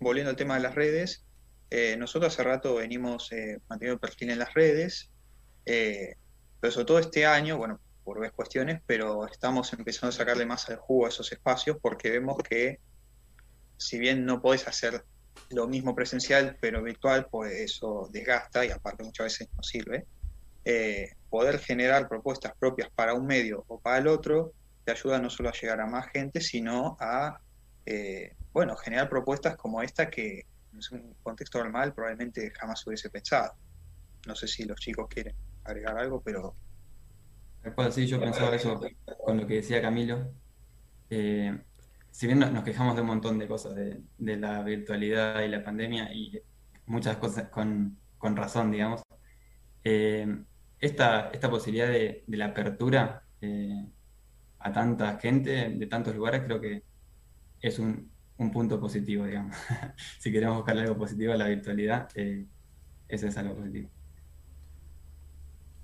volviendo 0.00 0.30
al 0.30 0.36
tema 0.36 0.54
de 0.54 0.60
las 0.62 0.74
redes, 0.74 1.24
eh, 1.70 1.96
nosotros 1.96 2.32
hace 2.32 2.42
rato 2.42 2.76
venimos 2.76 3.32
eh, 3.32 3.58
manteniendo 3.68 4.00
perfil 4.00 4.30
en 4.30 4.38
las 4.38 4.54
redes, 4.54 5.10
pero 5.64 6.72
sobre 6.72 6.84
todo 6.84 6.98
este 6.98 7.24
año, 7.24 7.56
bueno, 7.56 7.80
por 8.04 8.18
varias 8.18 8.34
cuestiones, 8.34 8.82
pero 8.86 9.26
estamos 9.26 9.72
empezando 9.72 10.08
a 10.08 10.12
sacarle 10.12 10.44
más 10.44 10.68
al 10.68 10.76
jugo 10.76 11.06
a 11.06 11.08
esos 11.08 11.30
espacios 11.30 11.76
porque 11.80 12.10
vemos 12.10 12.36
que 12.42 12.80
si 13.76 13.98
bien 13.98 14.24
no 14.24 14.42
podés 14.42 14.66
hacer 14.66 15.04
lo 15.50 15.68
mismo 15.68 15.94
presencial, 15.94 16.56
pero 16.60 16.82
virtual, 16.82 17.28
pues 17.30 17.52
eso 17.52 18.08
desgasta 18.12 18.64
y 18.66 18.70
aparte 18.70 19.04
muchas 19.04 19.26
veces 19.26 19.48
no 19.56 19.62
sirve. 19.62 20.06
poder 21.30 21.58
generar 21.58 22.08
propuestas 22.08 22.52
propias 22.58 22.90
para 22.90 23.14
un 23.14 23.26
medio 23.26 23.64
o 23.68 23.80
para 23.80 23.98
el 23.98 24.08
otro 24.08 24.52
te 24.84 24.92
ayuda 24.92 25.18
no 25.18 25.30
solo 25.30 25.48
a 25.48 25.52
llegar 25.52 25.80
a 25.80 25.86
más 25.86 26.08
gente, 26.08 26.40
sino 26.40 26.96
a, 27.00 27.40
eh, 27.86 28.34
bueno, 28.52 28.76
generar 28.76 29.08
propuestas 29.08 29.56
como 29.56 29.82
esta 29.82 30.10
que 30.10 30.46
en 30.72 30.80
un 30.92 31.14
contexto 31.22 31.58
normal 31.58 31.92
probablemente 31.94 32.50
jamás 32.58 32.86
hubiese 32.86 33.10
pensado. 33.10 33.54
No 34.26 34.34
sé 34.34 34.48
si 34.48 34.64
los 34.64 34.80
chicos 34.80 35.06
quieren 35.08 35.34
agregar 35.64 35.98
algo, 35.98 36.20
pero... 36.20 36.54
sí, 37.90 38.06
yo 38.06 38.20
pensaba 38.20 38.54
eso 38.54 38.80
con 39.24 39.38
lo 39.38 39.46
que 39.46 39.54
decía 39.56 39.82
Camilo. 39.82 40.32
Eh, 41.10 41.58
si 42.10 42.26
bien 42.26 42.38
nos 42.40 42.64
quejamos 42.64 42.94
de 42.94 43.02
un 43.02 43.08
montón 43.08 43.38
de 43.38 43.48
cosas, 43.48 43.74
de, 43.74 44.02
la 44.18 44.62
virtualidad 44.62 45.42
y 45.42 45.48
la 45.48 45.64
pandemia, 45.64 46.12
y 46.12 46.40
muchas 46.86 47.16
cosas 47.16 47.48
con, 47.48 47.98
razón, 48.20 48.70
digamos, 48.70 49.02
eh, 49.84 50.26
esta, 50.78 51.30
esta 51.30 51.50
posibilidad 51.50 51.88
de, 51.88 52.24
la 52.28 52.46
apertura 52.46 53.24
a 54.62 54.72
tanta 54.72 55.18
gente 55.18 55.70
de 55.70 55.86
tantos 55.86 56.14
lugares, 56.14 56.42
creo 56.44 56.60
que 56.60 56.82
es 57.60 57.78
un, 57.78 58.10
punto 58.52 58.80
positivo, 58.80 59.24
digamos. 59.24 59.56
si 60.18 60.32
queremos 60.32 60.56
buscar 60.56 60.76
algo 60.76 60.96
positivo 60.98 61.32
en 61.32 61.38
la 61.38 61.46
virtualidad, 61.48 62.08
eh, 62.16 62.44
ese 63.08 63.28
es 63.28 63.36
algo 63.38 63.54
positivo. 63.56 63.88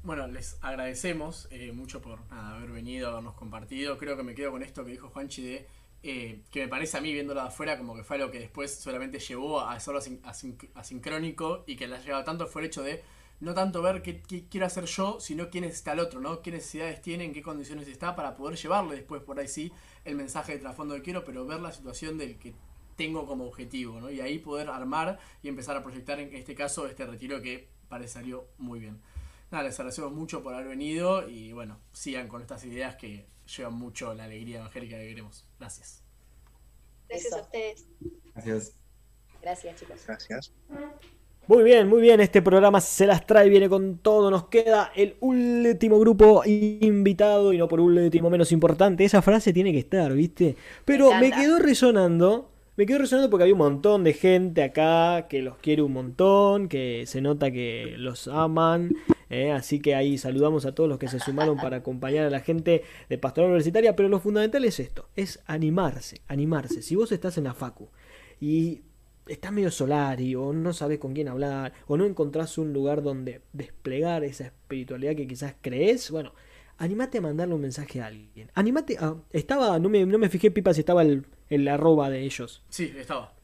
Bueno, 0.03 0.27
les 0.27 0.59
agradecemos 0.63 1.49
eh, 1.51 1.73
mucho 1.73 2.01
por 2.01 2.21
haber 2.31 2.71
venido, 2.71 3.11
habernos 3.11 3.35
compartido. 3.35 3.99
Creo 3.99 4.17
que 4.17 4.23
me 4.25 4.35
quedo 4.35 4.51
con 4.51 4.63
esto 4.63 4.85
que 4.85 4.93
dijo 4.93 5.09
Juanchi 5.09 5.43
de 5.43 5.67
eh, 6.03 6.43
que 6.51 6.63
me 6.63 6.69
parece 6.69 6.97
a 6.97 7.01
mí 7.01 7.13
viéndolo 7.13 7.41
de 7.43 7.49
afuera 7.49 7.77
como 7.77 7.95
que 7.97 8.05
fue 8.05 8.19
lo 8.19 8.31
que 8.31 8.39
después 8.39 8.75
solamente 8.75 9.19
llevó 9.19 9.61
a 9.61 9.73
hacerlo 9.75 10.01
asin- 10.01 10.21
asin- 10.23 10.71
asincrónico 10.75 11.65
y 11.67 11.77
que 11.77 11.89
le 11.89 11.97
ha 11.97 12.01
llegado 12.01 12.25
tanto 12.25 12.47
fue 12.47 12.63
el 12.63 12.69
hecho 12.69 12.83
de 12.83 13.03
no 13.41 13.55
tanto 13.55 13.83
ver 13.83 14.03
qué, 14.03 14.21
qué 14.23 14.49
quiero 14.49 14.67
hacer 14.67 14.85
yo, 14.85 15.21
sino 15.21 15.51
quién 15.51 15.65
está 15.65 15.93
el 15.93 16.01
otro, 16.01 16.21
¿no? 16.21 16.43
Qué 16.43 16.51
necesidades 16.51 17.01
tiene, 17.01 17.25
en 17.25 17.33
qué 17.33 17.43
condiciones 17.43 17.89
está 17.89 18.17
para 18.17 18.35
poder 18.35 18.59
llevarle 18.59 18.97
después 18.97 19.23
por 19.23 19.39
ahí 19.39 19.49
sí 19.49 19.73
el 20.05 20.17
mensaje 20.17 20.53
de 20.53 20.59
trasfondo 20.59 20.95
que 20.95 21.03
quiero, 21.03 21.25
pero 21.25 21.47
ver 21.47 21.61
la 21.61 21.73
situación 21.73 22.19
del 22.19 22.39
que 22.39 22.55
tengo 22.97 23.27
como 23.27 23.47
objetivo, 23.47 24.01
¿no? 24.01 24.11
Y 24.11 24.21
ahí 24.21 24.39
poder 24.39 24.69
armar 24.69 25.19
y 25.43 25.49
empezar 25.49 25.77
a 25.77 25.83
proyectar 25.83 26.19
en 26.19 26.35
este 26.35 26.55
caso 26.55 26.87
este 26.87 27.07
retiro 27.07 27.41
que 27.41 27.69
parece 27.89 28.15
salió 28.15 28.49
muy 28.59 28.81
bien. 28.81 29.01
Nada, 29.51 29.65
les 29.65 29.79
agradecemos 29.79 30.13
mucho 30.13 30.43
por 30.43 30.53
haber 30.53 30.69
venido 30.69 31.27
y 31.29 31.53
bueno, 31.53 31.81
sigan 31.93 32.29
con 32.29 32.43
estas 32.43 32.65
ideas 32.65 32.97
que 32.97 33.27
llevan 33.57 33.75
mucho 33.75 34.13
la 34.15 34.25
alegría 34.25 34.59
evangélica 34.59 34.99
que 34.99 35.09
queremos. 35.09 35.47
Gracias. 35.59 36.03
Gracias 37.09 37.33
Eso. 37.33 37.39
a 37.39 37.43
ustedes. 37.43 37.87
Gracias. 38.35 38.75
Gracias, 39.41 39.81
chicos. 39.81 40.05
Gracias. 40.07 40.53
Muy 41.49 41.65
bien, 41.65 41.89
muy 41.89 42.03
bien. 42.03 42.21
Este 42.21 42.43
programa 42.43 42.79
se 42.79 43.07
las 43.07 43.27
trae, 43.27 43.49
viene 43.49 43.71
con 43.71 43.97
todo. 44.01 44.31
Nos 44.31 44.49
queda 44.49 44.93
el 44.95 45.17
último 45.21 45.99
grupo 45.99 46.43
invitado 46.45 47.55
y 47.55 47.59
no 47.59 47.67
por 47.69 47.81
último 47.81 48.29
menos 48.29 48.53
importante. 48.53 49.03
Esa 49.03 49.23
frase 49.23 49.55
tiene 49.55 49.73
que 49.73 49.79
estar, 49.79 50.13
¿viste? 50.13 50.57
Pero 50.85 51.11
Me 51.15 51.31
quedó 51.31 51.59
resonando. 51.59 52.51
Me 52.77 52.85
quedó 52.85 52.99
resonando 52.99 53.31
porque 53.31 53.45
había 53.45 53.55
un 53.55 53.61
montón 53.61 54.05
de 54.05 54.13
gente 54.13 54.63
acá 54.63 55.27
que 55.27 55.41
los 55.41 55.57
quiere 55.57 55.81
un 55.81 55.95
montón, 55.95 56.69
que 56.69 57.05
se 57.07 57.23
nota 57.23 57.51
que 57.51 57.95
los 57.97 58.29
aman. 58.29 58.95
¿eh? 59.31 59.51
Así 59.51 59.81
que 59.81 59.95
ahí 59.95 60.19
saludamos 60.19 60.67
a 60.67 60.75
todos 60.75 60.87
los 60.87 60.99
que 60.99 61.09
se 61.09 61.19
sumaron 61.19 61.57
para 61.57 61.79
acompañar 61.79 62.27
a 62.27 62.31
la 62.31 62.41
gente 62.41 62.83
de 63.09 63.17
Pastoral 63.17 63.49
Universitaria. 63.49 63.97
Pero 63.97 64.11
lo 64.11 64.21
fundamental 64.21 64.67
es 64.67 64.79
esto: 64.81 65.09
es 65.17 65.41
animarse, 65.47 66.21
animarse. 66.29 66.83
Si 66.83 66.95
vos 66.95 67.11
estás 67.11 67.39
en 67.39 67.45
la 67.45 67.55
Facu 67.55 67.89
y 68.39 68.83
estás 69.29 69.53
medio 69.53 69.71
solari 69.71 70.35
o 70.35 70.53
no 70.53 70.73
sabes 70.73 70.99
con 70.99 71.15
quién 71.15 71.29
hablar 71.29 71.73
o 71.87 71.97
no 71.97 72.07
encontrás 72.07 72.59
un 72.59 72.73
lugar 72.73 73.03
donde 73.03 73.43
desplegar 73.53 74.25
esa 74.25 74.47
espiritualidad 74.47 75.15
que 75.15 75.27
quizás 75.27 75.55
crees, 75.61 76.11
bueno, 76.11 76.33
animate 76.79 77.19
a 77.19 77.21
mandarle 77.21 77.55
un 77.55 77.61
mensaje 77.61 78.01
a 78.01 78.07
alguien. 78.07 78.51
Animate 78.55 78.97
a... 78.99 79.17
Estaba, 79.33 79.79
no 79.79 79.89
me, 79.89 80.07
no 80.07 80.19
me 80.19 80.29
fijé, 80.29 80.51
Pipa, 80.51 80.73
si 80.75 80.81
estaba 80.81 81.03
el, 81.03 81.27
el 81.49 81.69
arroba 81.69 82.11
de 82.11 82.23
ellos. 82.23 82.63
Sí, 82.69 82.93
estaba. 82.97 83.35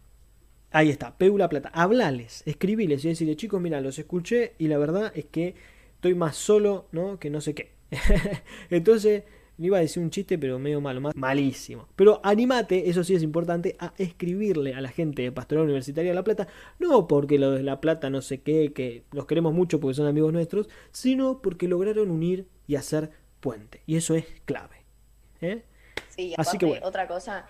Ahí 0.70 0.90
está, 0.90 1.16
Peula 1.16 1.48
Plata. 1.48 1.70
Hablales, 1.72 2.42
escribiles 2.46 3.04
y 3.04 3.08
decirle, 3.08 3.36
chicos, 3.36 3.60
mira, 3.60 3.80
los 3.80 3.98
escuché 3.98 4.54
y 4.58 4.68
la 4.68 4.78
verdad 4.78 5.12
es 5.14 5.26
que 5.26 5.54
estoy 5.94 6.14
más 6.14 6.36
solo, 6.36 6.88
¿no? 6.92 7.18
Que 7.18 7.30
no 7.30 7.40
sé 7.40 7.54
qué. 7.54 7.72
Entonces, 8.70 9.24
me 9.56 9.66
iba 9.66 9.78
a 9.78 9.80
decir 9.80 10.02
un 10.02 10.10
chiste, 10.10 10.38
pero 10.38 10.58
medio 10.58 10.80
malo, 10.80 11.00
más 11.00 11.14
malísimo. 11.16 11.88
Pero 11.96 12.20
animate, 12.22 12.88
eso 12.88 13.04
sí 13.04 13.14
es 13.14 13.22
importante, 13.22 13.76
a 13.78 13.92
escribirle 13.98 14.74
a 14.74 14.80
la 14.80 14.88
gente 14.88 15.22
de 15.22 15.32
Pastoral 15.32 15.64
Universitaria 15.64 16.10
de 16.10 16.14
La 16.14 16.24
Plata, 16.24 16.48
no 16.78 17.06
porque 17.06 17.38
los 17.38 17.56
de 17.56 17.62
La 17.62 17.80
Plata 17.80 18.10
no 18.10 18.22
sé 18.22 18.40
qué, 18.42 18.72
que 18.72 19.04
los 19.12 19.26
queremos 19.26 19.52
mucho 19.54 19.80
porque 19.80 19.94
son 19.94 20.06
amigos 20.06 20.32
nuestros, 20.32 20.68
sino 20.90 21.40
porque 21.40 21.68
lograron 21.68 22.10
unir 22.10 22.48
y 22.66 22.76
hacer 22.76 23.10
puente. 23.40 23.82
Y 23.86 23.96
eso 23.96 24.14
es 24.14 24.26
clave. 24.44 24.84
¿eh? 25.40 25.62
Sí, 26.08 26.28
y 26.28 26.34
Así 26.34 26.40
aparte, 26.42 26.58
que 26.58 26.66
bueno. 26.66 26.86
otra 26.86 27.06
cosa, 27.06 27.46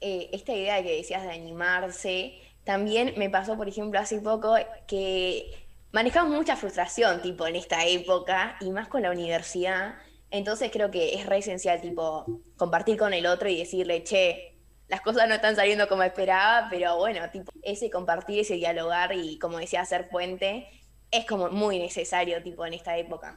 eh, 0.00 0.30
esta 0.32 0.52
idea 0.52 0.82
que 0.82 0.96
decías 0.96 1.22
de 1.22 1.30
animarse, 1.30 2.34
también 2.64 3.14
me 3.16 3.30
pasó, 3.30 3.56
por 3.56 3.68
ejemplo, 3.68 4.00
hace 4.00 4.20
poco 4.20 4.56
que 4.88 5.52
manejamos 5.92 6.36
mucha 6.36 6.56
frustración, 6.56 7.22
tipo, 7.22 7.46
en 7.46 7.56
esta 7.56 7.86
época, 7.86 8.56
y 8.60 8.70
más 8.70 8.88
con 8.88 9.02
la 9.02 9.10
universidad. 9.10 9.94
Entonces 10.30 10.70
creo 10.72 10.90
que 10.90 11.14
es 11.14 11.26
re 11.26 11.38
esencial, 11.38 11.80
tipo, 11.80 12.24
compartir 12.56 12.96
con 12.96 13.14
el 13.14 13.26
otro 13.26 13.48
y 13.48 13.58
decirle, 13.58 14.02
che, 14.04 14.54
las 14.88 15.00
cosas 15.00 15.28
no 15.28 15.34
están 15.34 15.56
saliendo 15.56 15.88
como 15.88 16.02
esperaba, 16.02 16.68
pero 16.70 16.96
bueno, 16.96 17.20
tipo, 17.32 17.52
ese 17.62 17.90
compartir, 17.90 18.40
ese 18.40 18.54
dialogar 18.54 19.12
y, 19.14 19.38
como 19.38 19.58
decía, 19.58 19.80
hacer 19.82 20.08
puente, 20.08 20.66
es 21.10 21.24
como 21.26 21.48
muy 21.50 21.78
necesario, 21.78 22.42
tipo, 22.42 22.66
en 22.66 22.74
esta 22.74 22.96
época. 22.98 23.36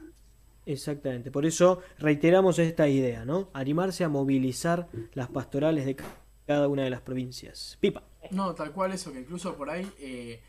Exactamente, 0.66 1.30
por 1.30 1.46
eso 1.46 1.80
reiteramos 1.98 2.58
esta 2.58 2.86
idea, 2.86 3.24
¿no? 3.24 3.48
Animarse 3.54 4.04
a 4.04 4.08
movilizar 4.08 4.88
las 5.14 5.28
pastorales 5.28 5.86
de 5.86 5.96
ca- 5.96 6.04
cada 6.46 6.68
una 6.68 6.84
de 6.84 6.90
las 6.90 7.00
provincias. 7.00 7.78
Pipa. 7.80 8.02
No, 8.30 8.54
tal 8.54 8.72
cual 8.72 8.92
eso, 8.92 9.12
que 9.12 9.20
incluso 9.20 9.56
por 9.56 9.70
ahí, 9.70 9.90
eh, 9.98 10.40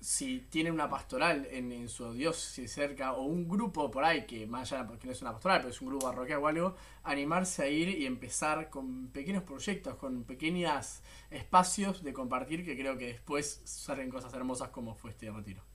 si 0.00 0.40
tiene 0.50 0.70
una 0.70 0.88
pastoral 0.88 1.46
en, 1.50 1.72
en 1.72 1.88
su 1.88 2.12
diócesis 2.12 2.72
cerca, 2.72 3.12
o 3.12 3.22
un 3.22 3.48
grupo 3.48 3.90
por 3.90 4.04
ahí, 4.04 4.26
que 4.26 4.46
más 4.46 4.72
allá, 4.72 4.86
porque 4.86 5.06
no 5.06 5.12
es 5.12 5.22
una 5.22 5.32
pastoral, 5.32 5.58
pero 5.58 5.70
es 5.70 5.80
un 5.80 5.88
grupo 5.88 6.06
parroquial 6.06 6.40
o 6.40 6.48
algo, 6.48 6.76
animarse 7.04 7.62
a 7.62 7.68
ir 7.68 7.88
y 7.88 8.06
empezar 8.06 8.70
con 8.70 9.08
pequeños 9.08 9.42
proyectos, 9.42 9.96
con 9.96 10.24
pequeños 10.24 11.02
espacios 11.30 12.02
de 12.02 12.12
compartir, 12.12 12.64
que 12.64 12.76
creo 12.76 12.96
que 12.96 13.06
después 13.06 13.62
salen 13.64 14.10
cosas 14.10 14.32
hermosas 14.34 14.70
como 14.70 14.94
fue 14.94 15.10
este 15.10 15.30
retiro. 15.30 15.69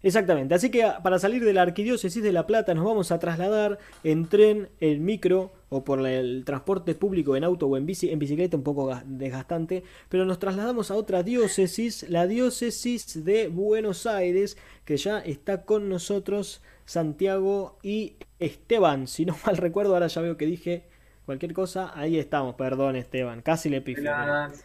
Exactamente, 0.00 0.54
así 0.54 0.70
que 0.70 0.84
a- 0.84 1.02
para 1.02 1.18
salir 1.18 1.44
de 1.44 1.52
la 1.52 1.62
arquidiócesis 1.62 2.22
de 2.22 2.30
La 2.30 2.46
Plata 2.46 2.72
nos 2.72 2.84
vamos 2.84 3.10
a 3.10 3.18
trasladar 3.18 3.78
en 4.04 4.28
tren, 4.28 4.68
en 4.80 5.04
micro 5.04 5.50
o 5.70 5.82
por 5.84 6.06
el 6.06 6.44
transporte 6.46 6.94
público, 6.94 7.34
en 7.36 7.42
auto 7.42 7.66
o 7.66 7.76
en 7.76 7.84
bici, 7.84 8.08
en 8.10 8.20
bicicleta 8.20 8.56
un 8.56 8.62
poco 8.62 8.86
ga- 8.88 9.02
desgastante, 9.04 9.82
pero 10.08 10.24
nos 10.24 10.38
trasladamos 10.38 10.92
a 10.92 10.94
otra 10.94 11.24
diócesis, 11.24 12.08
la 12.08 12.28
diócesis 12.28 13.24
de 13.24 13.48
Buenos 13.48 14.06
Aires, 14.06 14.56
que 14.84 14.96
ya 14.96 15.18
está 15.18 15.64
con 15.64 15.88
nosotros 15.88 16.62
Santiago 16.84 17.76
y 17.82 18.14
Esteban, 18.38 19.08
si 19.08 19.24
no 19.26 19.36
mal 19.46 19.56
recuerdo, 19.56 19.94
ahora 19.94 20.06
ya 20.06 20.20
veo 20.22 20.36
que 20.36 20.46
dije 20.46 20.84
cualquier 21.26 21.52
cosa, 21.54 21.92
ahí 21.98 22.18
estamos, 22.18 22.54
perdón 22.54 22.94
Esteban, 22.96 23.42
casi 23.42 23.68
le 23.68 23.80
pifié. 23.82 24.04
Buenas, 24.04 24.64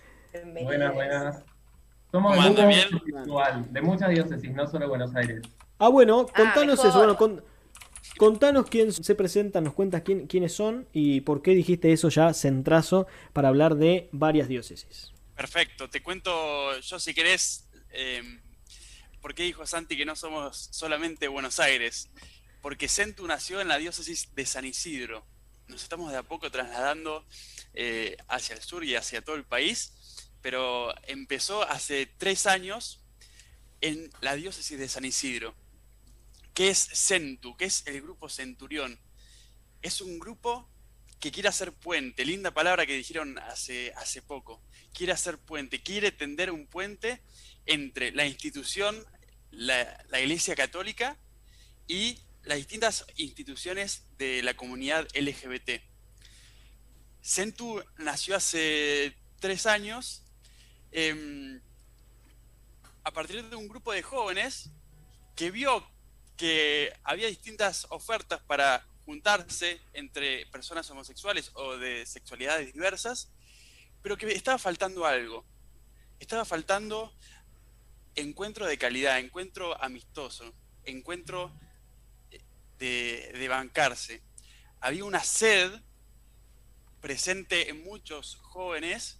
buenas, 0.64 0.94
buenas. 0.94 1.44
Somos 2.14 2.36
¿Cómo 2.36 2.42
un 2.42 2.46
andan? 2.60 2.70
grupo 2.70 3.06
¿Bien? 3.06 3.18
virtual, 3.18 3.74
de 3.74 3.82
muchas 3.82 4.10
diócesis, 4.12 4.52
no 4.52 4.70
solo 4.70 4.88
Buenos 4.88 5.16
Aires. 5.16 5.42
Ah, 5.80 5.88
bueno, 5.88 6.28
Ah, 6.30 6.44
contanos 6.44 6.76
mejor. 6.78 6.88
eso. 6.90 6.98
Bueno, 7.00 7.18
con- 7.18 7.44
contanos 8.18 8.68
quién 8.70 8.94
se 8.94 9.16
presenta, 9.16 9.62
nos 9.62 9.74
cuentas 9.74 10.04
quién, 10.04 10.28
quiénes 10.28 10.54
son 10.54 10.88
y 10.94 11.22
por 11.22 11.42
qué 11.42 11.56
dijiste 11.56 11.92
eso 11.92 12.10
ya 12.10 12.32
centrazo 12.36 13.08
para 13.34 13.48
hablar 13.48 13.78
de 13.78 14.10
varias 14.12 14.48
diócesis. 14.48 15.12
Perfecto, 15.36 15.90
te 15.90 16.04
cuento 16.04 16.80
yo 16.82 17.00
si 17.00 17.16
querés 17.16 17.68
eh, 17.90 18.22
por 19.20 19.34
qué 19.34 19.42
dijo 19.42 19.66
Santi 19.66 19.98
que 19.98 20.06
no 20.06 20.16
somos 20.16 20.70
solamente 20.72 21.28
Buenos 21.28 21.60
Aires. 21.60 22.12
Porque 22.62 22.88
Centu 22.88 23.26
nació 23.26 23.60
en 23.60 23.70
la 23.70 23.78
diócesis 23.80 24.30
de 24.36 24.46
San 24.46 24.66
Isidro. 24.66 25.26
Nos 25.68 25.82
estamos 25.82 26.12
de 26.12 26.18
a 26.18 26.24
poco 26.24 26.52
trasladando 26.52 27.26
eh, 27.74 28.16
hacia 28.28 28.56
el 28.56 28.62
sur 28.62 28.84
y 28.84 28.96
hacia 28.96 29.22
todo 29.24 29.36
el 29.36 29.44
país, 29.46 29.94
pero 30.44 30.94
empezó 31.08 31.64
hace 31.64 32.06
tres 32.06 32.46
años 32.46 33.00
en 33.80 34.12
la 34.22 34.36
diócesis 34.36 34.78
de 34.78 34.90
San 34.90 35.06
Isidro. 35.06 35.56
¿Qué 36.54 36.70
es 36.70 36.78
Centu? 36.94 37.56
¿Qué 37.56 37.66
es 37.66 37.88
el 37.88 38.02
grupo 38.02 38.30
Centurión? 38.30 39.00
Es 39.82 40.02
un 40.02 40.20
grupo 40.20 40.70
que 41.22 41.32
quiere 41.32 41.48
hacer 41.48 41.72
puente, 41.72 42.26
linda 42.26 42.52
palabra 42.52 42.86
que 42.86 42.98
dijeron 42.98 43.40
hace, 43.40 43.94
hace 43.96 44.22
poco, 44.22 44.62
quiere 44.94 45.14
hacer 45.14 45.38
puente, 45.38 45.82
quiere 45.82 46.12
tender 46.12 46.52
un 46.52 46.68
puente 46.68 47.22
entre 47.66 48.12
la 48.12 48.26
institución, 48.26 49.02
la, 49.50 50.06
la 50.10 50.20
Iglesia 50.20 50.56
Católica 50.56 51.18
y 51.88 52.20
las 52.44 52.58
distintas 52.58 53.06
instituciones 53.16 54.04
de 54.18 54.44
la 54.44 54.56
comunidad 54.56 55.08
LGBT. 55.16 55.82
Centu 57.22 57.82
nació 57.98 58.36
hace 58.36 59.16
tres 59.40 59.66
años 59.66 60.23
em, 60.94 61.60
a 63.04 63.12
partir 63.12 63.44
de 63.44 63.56
un 63.56 63.68
grupo 63.68 63.92
de 63.92 64.04
jóvenes 64.04 64.70
que 65.36 65.52
vio 65.52 65.86
que 66.38 66.94
había 67.04 67.28
distintas 67.28 67.88
ofertas 67.90 68.42
para 68.44 68.86
juntarse 69.06 69.82
entre 69.94 70.46
personas 70.48 70.90
homosexuales 70.90 71.52
o 71.56 71.78
de 71.78 72.06
sexualidades 72.06 72.74
diversas, 72.74 73.32
pero 74.02 74.18
que 74.18 74.32
estaba 74.32 74.58
faltando 74.58 75.06
algo. 75.06 75.46
Estaba 76.20 76.46
faltando 76.46 77.14
encuentro 78.16 78.66
de 78.66 78.78
calidad, 78.78 79.20
encuentro 79.20 79.82
amistoso, 79.82 80.54
encuentro 80.86 81.52
de, 82.78 83.32
de 83.38 83.48
bancarse. 83.48 84.22
Había 84.80 85.06
una 85.06 85.24
sed 85.24 85.72
presente 87.02 87.70
en 87.70 87.84
muchos 87.84 88.36
jóvenes, 88.36 89.20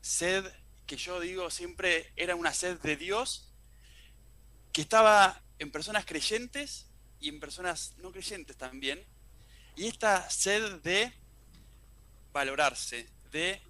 sed 0.00 0.44
que 0.88 0.96
yo 0.96 1.20
digo 1.20 1.50
siempre 1.50 2.10
era 2.16 2.34
una 2.34 2.52
sed 2.52 2.80
de 2.80 2.96
Dios, 2.96 3.52
que 4.72 4.80
estaba 4.80 5.40
en 5.58 5.70
personas 5.70 6.06
creyentes 6.06 6.86
y 7.20 7.28
en 7.28 7.38
personas 7.38 7.94
no 7.98 8.10
creyentes 8.10 8.56
también, 8.56 9.04
y 9.76 9.86
esta 9.86 10.28
sed 10.30 10.80
de 10.80 11.12
valorarse, 12.32 13.06
de 13.30 13.60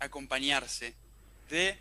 acompañarse, 0.00 0.96
de 1.50 1.78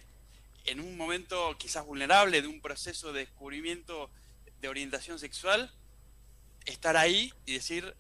en 0.66 0.82
un 0.82 0.98
momento 0.98 1.58
quizás 1.58 1.86
vulnerable 1.86 2.42
de 2.42 2.48
un 2.48 2.62
proceso 2.62 3.14
de 3.14 3.22
descubrimiento 3.22 4.12
de 4.60 4.68
orientación 4.68 5.20
sexual, 5.20 5.74
estar 6.66 6.98
ahí 6.98 7.34
y 7.46 7.54
decir, 7.54 7.96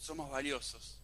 somos 0.00 0.30
valiosos, 0.30 0.95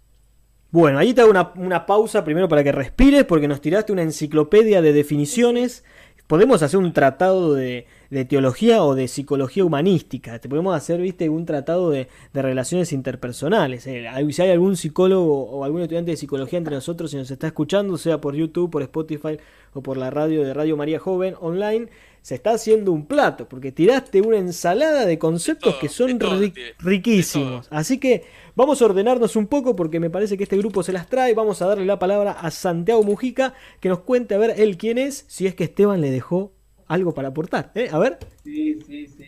Bueno, 0.72 0.98
ahí 0.98 1.14
te 1.14 1.20
hago 1.20 1.30
una, 1.30 1.52
una 1.56 1.86
pausa 1.86 2.24
primero 2.24 2.48
para 2.48 2.64
que 2.64 2.72
respires, 2.72 3.24
porque 3.24 3.46
nos 3.46 3.60
tiraste 3.60 3.92
una 3.92 4.02
enciclopedia 4.02 4.82
de 4.82 4.92
definiciones. 4.92 5.84
Podemos 6.26 6.62
hacer 6.62 6.78
un 6.78 6.94
tratado 6.94 7.52
de, 7.52 7.86
de 8.08 8.24
teología 8.24 8.82
o 8.82 8.94
de 8.94 9.06
psicología 9.06 9.66
humanística. 9.66 10.38
Te 10.38 10.48
podemos 10.48 10.74
hacer, 10.74 10.98
viste, 10.98 11.28
un 11.28 11.44
tratado 11.44 11.90
de, 11.90 12.08
de 12.32 12.42
relaciones 12.42 12.94
interpersonales. 12.94 13.86
Eh, 13.86 14.08
si 14.30 14.40
hay 14.40 14.50
algún 14.50 14.78
psicólogo 14.78 15.42
o 15.44 15.64
algún 15.64 15.82
estudiante 15.82 16.12
de 16.12 16.16
psicología 16.16 16.58
entre 16.58 16.74
nosotros 16.74 17.12
y 17.12 17.18
nos 17.18 17.30
está 17.30 17.48
escuchando, 17.48 17.98
sea 17.98 18.18
por 18.18 18.34
YouTube, 18.34 18.70
por 18.70 18.80
Spotify 18.80 19.36
o 19.74 19.82
por 19.82 19.98
la 19.98 20.08
radio 20.08 20.42
de 20.42 20.54
Radio 20.54 20.74
María 20.78 20.98
Joven 20.98 21.34
online, 21.38 21.88
se 22.22 22.36
está 22.36 22.52
haciendo 22.52 22.92
un 22.92 23.04
plato, 23.04 23.48
porque 23.48 23.72
tiraste 23.72 24.20
una 24.22 24.38
ensalada 24.38 25.04
de 25.04 25.18
conceptos 25.18 25.74
que 25.74 25.88
son 25.88 26.18
ri- 26.20 26.54
riquísimos. 26.78 27.66
Así 27.68 27.98
que 27.98 28.24
vamos 28.54 28.80
a 28.80 28.84
ordenarnos 28.84 29.36
un 29.36 29.46
poco 29.46 29.76
porque 29.76 30.00
me 30.00 30.10
parece 30.10 30.36
que 30.36 30.44
este 30.44 30.56
grupo 30.56 30.82
se 30.82 30.92
las 30.92 31.08
trae. 31.08 31.34
Vamos 31.34 31.62
a 31.62 31.66
darle 31.66 31.84
la 31.84 31.98
palabra 31.98 32.32
a 32.32 32.50
Santiago 32.50 33.02
Mujica 33.02 33.54
que 33.80 33.88
nos 33.88 34.00
cuente 34.00 34.34
a 34.34 34.38
ver 34.38 34.54
él 34.56 34.76
quién 34.76 34.98
es, 34.98 35.24
si 35.28 35.46
es 35.46 35.54
que 35.54 35.64
Esteban 35.64 36.00
le 36.00 36.10
dejó 36.10 36.52
algo 36.86 37.14
para 37.14 37.28
aportar. 37.28 37.72
¿eh? 37.74 37.88
A 37.90 37.98
ver. 37.98 38.18
Sí, 38.44 38.78
sí, 38.86 39.06
sí. 39.06 39.24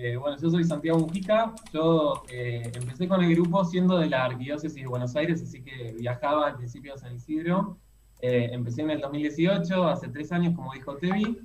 Eh, 0.00 0.16
bueno, 0.16 0.36
yo 0.40 0.48
soy 0.48 0.62
Santiago 0.62 1.00
Mujica. 1.00 1.52
Yo 1.72 2.22
eh, 2.30 2.70
empecé 2.72 3.08
con 3.08 3.20
el 3.24 3.34
grupo 3.34 3.64
siendo 3.64 3.98
de 3.98 4.08
la 4.08 4.26
Arquidiócesis 4.26 4.80
de 4.80 4.86
Buenos 4.86 5.16
Aires, 5.16 5.42
así 5.42 5.60
que 5.60 5.92
viajaba 5.98 6.46
al 6.46 6.56
principio 6.56 6.94
a 6.94 6.98
San 6.98 7.16
Isidro. 7.16 7.78
Eh, 8.20 8.50
empecé 8.52 8.82
en 8.82 8.90
el 8.90 9.00
2018, 9.00 9.88
hace 9.88 10.06
tres 10.08 10.30
años, 10.30 10.54
como 10.54 10.72
dijo 10.72 10.96
Tevi. 10.96 11.38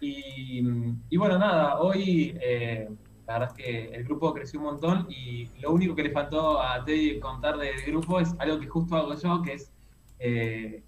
Y, 0.00 1.16
bueno, 1.16 1.38
nada, 1.38 1.78
hoy 1.78 2.36
la 3.30 3.38
verdad 3.38 3.56
es 3.56 3.64
que 3.64 3.94
el 3.94 4.02
grupo 4.02 4.34
creció 4.34 4.58
un 4.58 4.66
montón 4.66 5.06
y 5.08 5.48
lo 5.60 5.70
único 5.70 5.94
que 5.94 6.02
le 6.02 6.10
faltó 6.10 6.60
a 6.60 6.84
Tevi 6.84 7.20
contar 7.20 7.58
del 7.58 7.80
grupo 7.86 8.18
es 8.18 8.34
algo 8.40 8.58
que 8.58 8.66
justo 8.66 8.96
hago 8.96 9.14
yo, 9.14 9.40
que 9.42 9.52
es 9.52 9.70
eh, 10.18 10.82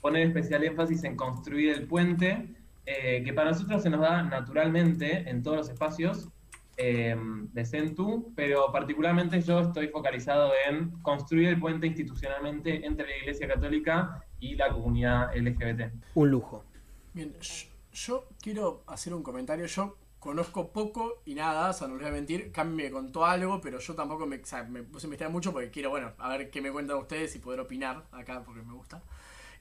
poner 0.00 0.28
especial 0.28 0.62
énfasis 0.62 1.02
en 1.02 1.16
construir 1.16 1.70
el 1.70 1.88
puente, 1.88 2.46
eh, 2.86 3.24
que 3.24 3.32
para 3.32 3.50
nosotros 3.50 3.82
se 3.82 3.90
nos 3.90 4.02
da 4.02 4.22
naturalmente 4.22 5.28
en 5.28 5.42
todos 5.42 5.56
los 5.56 5.68
espacios 5.68 6.28
eh, 6.76 7.16
de 7.52 7.64
Centu, 7.66 8.32
pero 8.36 8.70
particularmente 8.70 9.40
yo 9.42 9.58
estoy 9.58 9.88
focalizado 9.88 10.52
en 10.68 10.90
construir 11.02 11.48
el 11.48 11.58
puente 11.58 11.88
institucionalmente 11.88 12.86
entre 12.86 13.08
la 13.08 13.16
Iglesia 13.16 13.48
Católica 13.48 14.24
y 14.38 14.54
la 14.54 14.68
comunidad 14.68 15.36
LGBT. 15.36 15.92
Un 16.14 16.30
lujo. 16.30 16.64
Bien, 17.12 17.34
yo, 17.40 17.68
yo 17.92 18.28
quiero 18.40 18.84
hacer 18.86 19.12
un 19.12 19.24
comentario. 19.24 19.66
Yo 19.66 19.96
conozco 20.20 20.72
poco 20.72 21.22
y 21.24 21.34
nada, 21.34 21.70
o 21.70 21.72
sea, 21.72 21.88
no 21.88 21.94
les 21.94 22.02
voy 22.02 22.10
a 22.10 22.12
mentir. 22.12 22.52
Cami 22.52 22.74
me 22.74 22.90
contó 22.90 23.24
algo, 23.24 23.60
pero 23.60 23.80
yo 23.80 23.94
tampoco 23.94 24.26
me, 24.26 24.36
o 24.36 24.46
sea, 24.46 24.62
me 24.64 24.82
puse 24.84 25.08
mucho 25.28 25.52
porque 25.52 25.70
quiero, 25.70 25.90
bueno, 25.90 26.12
a 26.18 26.28
ver 26.28 26.50
qué 26.50 26.60
me 26.60 26.70
cuentan 26.70 26.98
ustedes 26.98 27.34
y 27.34 27.40
poder 27.40 27.60
opinar 27.60 28.06
acá 28.12 28.44
porque 28.44 28.62
me 28.62 28.74
gusta. 28.74 29.02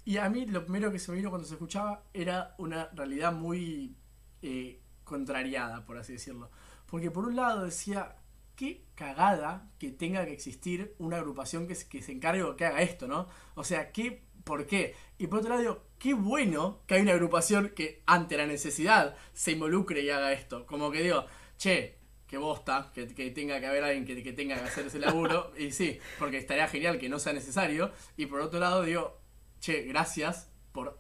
Y 0.06 0.18
a 0.18 0.30
mí 0.30 0.46
lo 0.46 0.64
primero 0.64 0.92
que 0.92 1.00
se 1.00 1.12
me 1.12 1.18
vino 1.18 1.30
cuando 1.30 1.48
se 1.48 1.56
escuchaba 1.56 2.04
era 2.14 2.56
una 2.58 2.90
realidad 2.94 3.32
muy 3.34 3.96
eh, 4.42 4.82
contrariada, 5.04 5.86
por 5.86 5.98
así 5.98 6.14
decirlo. 6.14 6.52
Porque 6.86 7.10
por 7.10 7.26
un 7.26 7.36
lado 7.36 7.64
decía, 7.64 8.18
qué 8.56 8.86
cagada 8.96 9.72
que 9.80 9.92
tenga 9.92 10.26
que 10.26 10.34
existir 10.34 10.94
una 11.00 11.18
agrupación 11.18 11.68
que 11.68 11.76
se 11.76 12.12
encargue 12.12 12.44
o 12.44 12.56
que 12.58 12.66
haga 12.66 12.82
esto, 12.82 13.08
¿no? 13.08 13.28
O 13.56 13.64
sea, 13.64 13.92
¿qué, 13.92 14.24
¿por 14.44 14.66
qué? 14.66 14.96
Y 15.18 15.28
por 15.28 15.40
otro 15.40 15.52
lado 15.52 15.62
digo, 15.62 15.89
qué 16.00 16.14
bueno 16.14 16.82
que 16.88 16.96
hay 16.96 17.02
una 17.02 17.12
agrupación 17.12 17.70
que 17.76 18.02
ante 18.06 18.38
la 18.38 18.48
necesidad 18.48 19.16
se 19.34 19.52
involucre 19.52 20.02
y 20.02 20.10
haga 20.10 20.32
esto. 20.32 20.66
Como 20.66 20.92
que 20.92 21.04
digo, 21.04 21.26
che, 21.58 21.98
que 22.28 22.38
bosta, 22.38 22.92
que, 22.94 23.08
que 23.14 23.32
tenga 23.32 23.60
que 23.60 23.68
haber 23.68 23.84
alguien 23.84 24.06
que, 24.06 24.34
tenga 24.34 24.56
que 24.56 24.70
hacer 24.70 24.88
ese 24.88 25.00
laburo. 25.00 25.54
y 25.58 25.72
sí, 25.72 26.00
porque 26.18 26.38
estaría 26.38 26.68
genial 26.68 26.98
que 26.98 27.10
no 27.10 27.20
sea 27.20 27.34
necesario. 27.34 27.92
Y 28.18 28.26
por 28.26 28.42
otro 28.42 28.60
lado 28.60 28.84
digo, 28.84 29.22
che, 29.60 29.84
gracias 29.84 30.50
por 30.72 31.00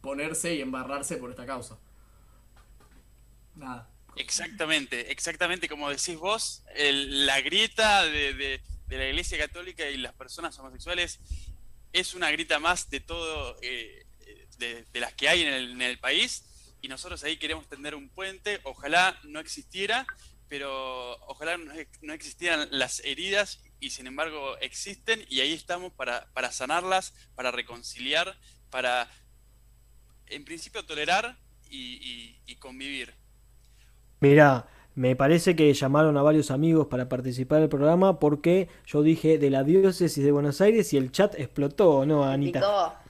ponerse 0.00 0.54
y 0.54 0.60
embarrarse 0.60 1.16
por 1.16 1.30
esta 1.30 1.44
causa. 1.44 1.78
Nada. 3.56 3.90
Exactamente, 4.16 5.12
exactamente 5.12 5.68
como 5.68 5.90
decís 5.90 6.16
vos, 6.16 6.64
la 6.76 7.40
grieta 7.40 8.04
de 8.04 8.60
la 8.88 9.08
Iglesia 9.08 9.38
Católica 9.38 9.88
y 9.88 9.96
las 9.96 10.12
personas 10.12 10.58
homosexuales 10.58 11.20
es 11.92 12.14
una 12.14 12.30
grita 12.30 12.58
más 12.58 12.90
de 12.90 13.00
todo, 13.00 13.56
eh, 13.62 14.06
de, 14.58 14.84
de 14.92 15.00
las 15.00 15.14
que 15.14 15.28
hay 15.28 15.42
en 15.42 15.48
el, 15.52 15.70
en 15.72 15.82
el 15.82 15.98
país, 15.98 16.44
y 16.80 16.88
nosotros 16.88 17.24
ahí 17.24 17.36
queremos 17.38 17.66
tender 17.68 17.94
un 17.94 18.08
puente, 18.08 18.60
ojalá 18.64 19.18
no 19.24 19.40
existiera, 19.40 20.06
pero 20.48 21.16
ojalá 21.26 21.56
no, 21.58 21.72
no 22.02 22.12
existieran 22.12 22.68
las 22.70 23.00
heridas, 23.04 23.60
y 23.80 23.90
sin 23.90 24.06
embargo 24.06 24.56
existen, 24.58 25.24
y 25.28 25.40
ahí 25.40 25.52
estamos 25.52 25.92
para, 25.92 26.26
para 26.32 26.50
sanarlas, 26.52 27.14
para 27.34 27.50
reconciliar, 27.50 28.36
para, 28.70 29.08
en 30.26 30.44
principio, 30.44 30.84
tolerar 30.84 31.38
y- 31.70 31.94
y- 31.94 32.40
y 32.46 32.56
convivir. 32.56 33.14
Mira, 34.20 34.66
me 34.94 35.14
parece 35.14 35.54
que 35.54 35.72
llamaron 35.74 36.16
a 36.16 36.22
varios 36.22 36.50
amigos 36.50 36.88
para 36.88 37.08
participar 37.08 37.60
del 37.60 37.68
programa 37.68 38.18
porque 38.18 38.68
yo 38.86 39.02
dije 39.02 39.38
de 39.38 39.50
la 39.50 39.62
diócesis 39.62 40.24
de 40.24 40.32
Buenos 40.32 40.60
Aires 40.60 40.92
y 40.92 40.96
el 40.96 41.12
chat 41.12 41.34
explotó, 41.38 42.04
¿no, 42.04 42.24
Anita? 42.24 42.60
Picó. 42.60 43.07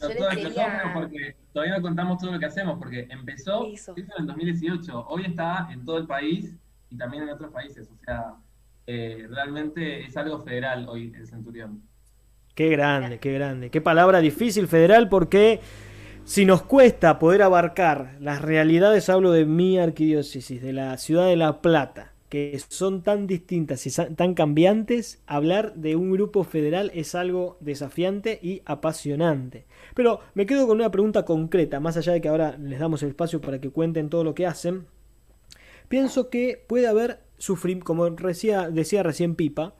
Yo 0.00 0.08
No, 0.08 0.14
les 0.14 0.18
todo 0.18 0.28
empezó, 0.30 0.48
quería- 0.48 0.80
pero 0.82 0.94
porque 0.94 1.36
todavía 1.52 1.76
no 1.76 1.82
contamos 1.82 2.18
todo 2.18 2.32
lo 2.32 2.38
que 2.38 2.46
hacemos, 2.46 2.78
porque 2.78 3.06
empezó 3.10 3.66
Eso. 3.66 3.92
hizo 3.96 4.12
en 4.16 4.20
el 4.22 4.26
2018, 4.26 5.06
hoy 5.08 5.24
está 5.26 5.68
en 5.72 5.84
todo 5.84 5.98
el 5.98 6.06
país 6.06 6.56
y 6.88 6.96
también 6.96 7.24
en 7.24 7.30
otros 7.30 7.52
países, 7.52 7.88
o 7.90 7.96
sea, 8.04 8.34
eh, 8.86 9.26
realmente 9.30 10.04
es 10.04 10.16
algo 10.16 10.40
federal 10.40 10.86
hoy 10.88 11.12
el 11.16 11.26
Centurión. 11.26 11.82
Qué 12.54 12.68
grande, 12.70 13.18
qué 13.20 13.32
grande. 13.32 13.70
Qué 13.70 13.80
palabra 13.80 14.20
difícil, 14.20 14.66
federal, 14.68 15.08
porque 15.08 15.60
si 16.24 16.44
nos 16.44 16.62
cuesta 16.62 17.18
poder 17.18 17.42
abarcar 17.42 18.16
las 18.20 18.42
realidades, 18.42 19.08
hablo 19.08 19.30
de 19.32 19.44
mi 19.46 19.78
arquidiócesis, 19.78 20.60
de 20.60 20.72
la 20.72 20.96
ciudad 20.98 21.26
de 21.26 21.36
La 21.36 21.60
Plata, 21.62 22.09
que 22.30 22.56
son 22.68 23.02
tan 23.02 23.26
distintas 23.26 23.86
y 23.86 24.14
tan 24.14 24.34
cambiantes, 24.34 25.20
hablar 25.26 25.74
de 25.74 25.96
un 25.96 26.12
grupo 26.12 26.44
federal 26.44 26.92
es 26.94 27.16
algo 27.16 27.58
desafiante 27.60 28.38
y 28.40 28.62
apasionante. 28.64 29.66
Pero 29.96 30.20
me 30.34 30.46
quedo 30.46 30.68
con 30.68 30.76
una 30.78 30.92
pregunta 30.92 31.24
concreta, 31.24 31.80
más 31.80 31.96
allá 31.96 32.12
de 32.12 32.20
que 32.20 32.28
ahora 32.28 32.56
les 32.56 32.78
damos 32.78 33.02
el 33.02 33.10
espacio 33.10 33.40
para 33.40 33.60
que 33.60 33.70
cuenten 33.70 34.08
todo 34.08 34.22
lo 34.22 34.32
que 34.32 34.46
hacen. 34.46 34.86
Pienso 35.88 36.30
que 36.30 36.64
puede 36.68 36.86
haber 36.86 37.20
sufrimiento, 37.36 37.84
como 37.84 38.08
decía, 38.08 38.70
decía 38.70 39.02
recién 39.02 39.34
Pipa, 39.34 39.74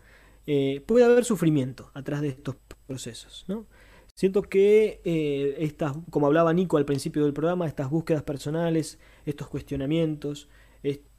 eh, 0.48 0.82
puede 0.86 1.04
haber 1.04 1.24
sufrimiento 1.24 1.92
atrás 1.94 2.20
de 2.20 2.28
estos 2.30 2.56
procesos, 2.88 3.44
¿no? 3.46 3.66
Siento 4.14 4.42
que 4.42 5.00
eh, 5.04 5.54
estas, 5.60 5.92
como 6.10 6.26
hablaba 6.26 6.52
Nico 6.52 6.78
al 6.78 6.84
principio 6.84 7.22
del 7.22 7.32
programa, 7.32 7.68
estas 7.68 7.88
búsquedas 7.90 8.24
personales, 8.24 8.98
estos 9.24 9.46
cuestionamientos, 9.46 10.48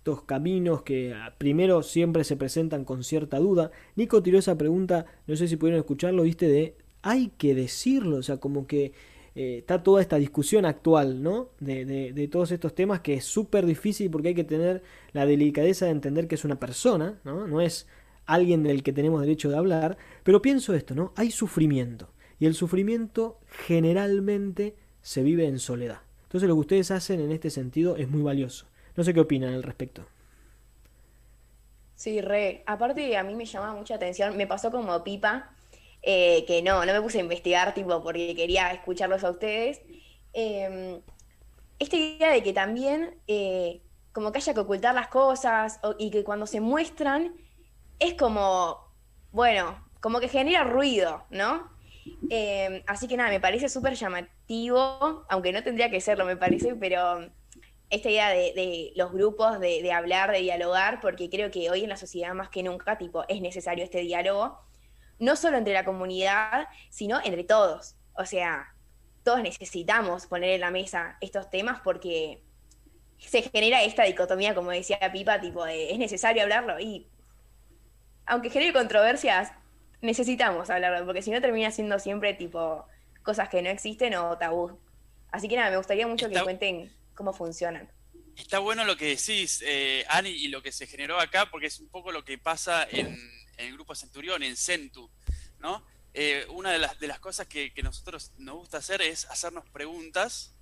estos 0.02 0.24
caminos 0.24 0.82
que 0.82 1.14
ah, 1.14 1.36
primero 1.38 1.84
siempre 1.84 2.24
se 2.24 2.36
presentan 2.36 2.86
con 2.86 3.04
cierta 3.04 3.38
duda. 3.40 3.72
Nico 3.96 4.24
tiró 4.24 4.40
esa 4.40 4.58
pregunta, 4.58 5.06
no 5.28 5.36
sé 5.36 5.48
si 5.48 5.58
pudieron 5.58 5.80
escucharlo, 5.80 6.24
viste, 6.24 6.48
de 6.48 6.76
hay 7.04 7.32
que 7.38 7.54
decirlo, 7.56 8.18
o 8.18 8.24
sea, 8.24 8.38
como 8.38 8.66
que 8.68 8.94
eh, 9.36 9.58
está 9.60 9.84
toda 9.84 10.02
esta 10.02 10.18
discusión 10.18 10.66
actual, 10.66 11.22
¿no? 11.24 11.50
De, 11.60 11.86
de- 11.86 12.14
de 12.14 12.28
todos 12.28 12.52
estos 12.52 12.74
temas 12.76 13.02
que 13.02 13.14
es 13.16 13.26
súper 13.26 13.66
difícil 13.66 14.10
porque 14.12 14.30
hay 14.30 14.36
que 14.36 14.44
tener 14.44 14.82
la 15.14 15.26
delicadeza 15.26 15.86
de 15.86 15.92
entender 15.92 16.28
que 16.28 16.36
es 16.36 16.46
una 16.46 16.60
persona, 16.60 17.20
¿no? 17.24 17.48
No 17.48 17.62
es 17.62 17.88
alguien 18.26 18.64
del 18.64 18.84
que 18.84 18.94
tenemos 18.94 19.22
derecho 19.22 19.50
de 19.50 19.58
hablar, 19.58 19.98
pero 20.24 20.42
pienso 20.42 20.74
esto, 20.74 20.96
¿no? 20.96 21.14
Hay 21.16 21.32
sufrimiento 21.32 22.10
y 22.40 22.46
el 22.48 22.56
sufrimiento 22.56 23.38
generalmente 23.68 24.76
se 25.02 25.24
vive 25.24 25.46
en 25.48 25.60
soledad. 25.60 26.00
Entonces 26.24 26.48
lo 26.48 26.56
que 26.56 26.62
ustedes 26.62 26.92
hacen 26.92 27.20
en 27.20 27.32
este 27.32 27.50
sentido 27.50 27.98
es 27.98 28.10
muy 28.10 28.22
valioso. 28.22 28.66
No 28.96 29.04
sé 29.04 29.14
qué 29.14 29.20
opinan 29.22 29.54
al 29.54 29.64
respecto. 29.64 30.06
Sí, 31.96 32.22
re. 32.22 32.64
Aparte, 32.66 33.16
a 33.16 33.24
mí 33.24 33.36
me 33.36 33.46
llamaba 33.46 33.74
mucha 33.74 33.96
atención, 33.96 34.36
me 34.36 34.48
pasó 34.48 34.72
como 34.72 35.04
pipa, 35.04 35.52
eh, 36.02 36.46
que 36.48 36.62
no, 36.62 36.86
no 36.86 36.94
me 36.94 37.02
puse 37.02 37.20
a 37.20 37.22
investigar, 37.22 37.74
tipo, 37.74 38.02
porque 38.04 38.36
quería 38.36 38.72
escucharlos 38.72 39.24
a 39.24 39.30
ustedes. 39.30 39.82
Eh, 40.34 41.02
esta 41.80 41.96
idea 41.96 42.32
de 42.32 42.44
que 42.44 42.54
también, 42.54 43.16
eh, 43.28 43.82
como 44.14 44.32
que 44.32 44.38
haya 44.40 44.54
que 44.54 44.60
ocultar 44.60 44.94
las 44.94 45.08
cosas 45.08 45.80
y 45.98 46.12
que 46.12 46.24
cuando 46.24 46.46
se 46.46 46.62
muestran, 46.62 47.36
es 48.00 48.14
como, 48.16 48.78
bueno, 49.32 49.84
como 50.00 50.20
que 50.20 50.28
genera 50.28 50.64
ruido, 50.64 51.24
¿no? 51.30 51.70
Eh, 52.30 52.84
así 52.88 53.08
que 53.08 53.18
nada, 53.18 53.30
me 53.30 53.40
parece 53.40 53.70
súper 53.70 53.96
llamativo, 53.96 55.26
aunque 55.30 55.52
no 55.54 55.64
tendría 55.64 55.90
que 55.90 56.02
serlo, 56.02 56.26
me 56.26 56.38
parece, 56.38 56.76
pero 56.76 57.30
esta 57.92 58.10
idea 58.10 58.30
de, 58.30 58.54
de 58.54 58.94
los 58.96 59.12
grupos, 59.12 59.60
de, 59.60 59.82
de 59.84 59.92
hablar, 59.92 60.32
de 60.32 60.40
dialogar, 60.40 61.00
porque 61.02 61.30
creo 61.30 61.52
que 61.52 61.70
hoy 61.70 61.84
en 61.84 61.90
la 61.90 61.98
sociedad 61.98 62.34
más 62.34 62.50
que 62.50 62.64
nunca, 62.64 62.98
tipo, 62.98 63.26
es 63.28 63.42
necesario 63.42 63.84
este 63.84 64.00
diálogo, 64.00 64.58
no 65.20 65.36
solo 65.36 65.58
entre 65.58 65.74
la 65.74 65.86
comunidad, 65.86 66.68
sino 66.90 67.20
entre 67.24 67.44
todos. 67.44 67.96
O 68.16 68.26
sea, 68.26 68.74
todos 69.24 69.44
necesitamos 69.44 70.26
poner 70.26 70.52
en 70.52 70.62
la 70.62 70.72
mesa 70.72 71.18
estos 71.22 71.50
temas 71.50 71.82
porque 71.84 72.42
se 73.20 73.44
genera 73.44 73.84
esta 73.84 74.04
dicotomía, 74.04 74.56
como 74.56 74.72
decía 74.72 74.98
Pipa, 75.12 75.40
tipo, 75.40 75.64
de, 75.66 75.92
es 75.92 76.00
necesario 76.00 76.44
hablarlo 76.44 76.80
y 76.80 77.08
aunque 78.26 78.50
genere 78.50 78.74
controversias, 78.74 79.52
necesitamos 80.02 80.70
hablarlo, 80.70 81.06
porque 81.06 81.22
si 81.22 81.32
no 81.32 81.42
termina 81.42 81.72
siendo 81.72 82.00
siempre 82.00 82.34
tipo 82.34 82.86
cosas 83.24 83.50
que 83.50 83.62
no 83.62 83.70
existen 83.70 84.16
o 84.16 84.38
tabú. 84.38 84.80
Así 85.32 85.48
que 85.48 85.56
nada, 85.56 85.70
me 85.70 85.78
gustaría 85.78 86.08
mucho 86.08 86.30
que 86.30 86.42
cuenten 86.42 86.92
cómo 87.14 87.34
funcionan. 87.34 87.92
Está 88.36 88.60
bueno 88.60 88.86
lo 88.86 88.96
que 88.98 89.16
decís, 89.16 89.62
eh, 89.66 90.06
Ani, 90.10 90.30
y 90.30 90.48
lo 90.48 90.62
que 90.62 90.72
se 90.72 90.88
generó 90.88 91.20
acá, 91.20 91.50
porque 91.52 91.68
es 91.68 91.80
un 91.80 91.90
poco 91.90 92.12
lo 92.12 92.24
que 92.24 92.38
pasa 92.38 92.88
en, 92.90 93.18
el 93.58 93.74
grupo 93.74 93.94
Centurión, 93.94 94.42
en 94.42 94.56
Centu, 94.56 95.10
¿no? 95.60 95.86
Eh, 96.14 96.46
una 96.50 96.72
de 96.72 96.80
las, 96.80 97.00
de 97.00 97.08
las 97.08 97.20
cosas 97.20 97.48
que, 97.48 97.74
que 97.74 97.84
nosotros 97.84 98.32
nos 98.38 98.56
gusta 98.56 98.78
hacer 98.78 99.02
es 99.02 99.26
hacernos 99.26 99.70
preguntas, 99.70 100.54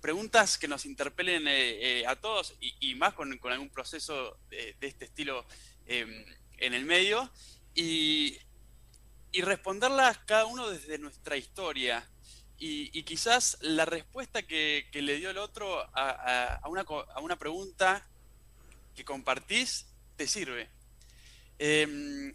preguntas 0.00 0.58
que 0.58 0.68
nos 0.68 0.84
interpelen 0.86 1.44
eh, 1.46 2.04
a 2.06 2.16
todos 2.16 2.54
y, 2.60 2.94
más 2.94 3.14
con, 3.14 3.36
con 3.38 3.52
algún 3.52 3.68
proceso 3.68 4.38
de, 4.48 4.74
de 4.80 4.86
este 4.86 5.04
estilo 5.06 5.44
eh, 5.86 6.26
en 6.58 6.74
el 6.74 6.84
medio, 6.84 7.30
y, 7.74 8.38
y 9.32 9.42
responderlas 9.42 10.18
cada 10.18 10.46
uno 10.46 10.68
desde 10.68 10.98
nuestra 10.98 11.36
historia. 11.36 12.08
Y, 12.60 13.02
quizás 13.04 13.56
la 13.60 13.84
respuesta 13.84 14.42
que, 14.42 14.88
le 14.92 15.16
dio 15.16 15.30
el 15.30 15.38
otro 15.38 15.80
a, 15.94 16.60
una, 16.68 16.82
a 17.14 17.20
una 17.20 17.38
pregunta 17.38 18.04
que 18.96 19.04
compartís 19.04 19.86
te 20.16 20.26
sirve. 20.26 20.68
Em, 21.58 22.32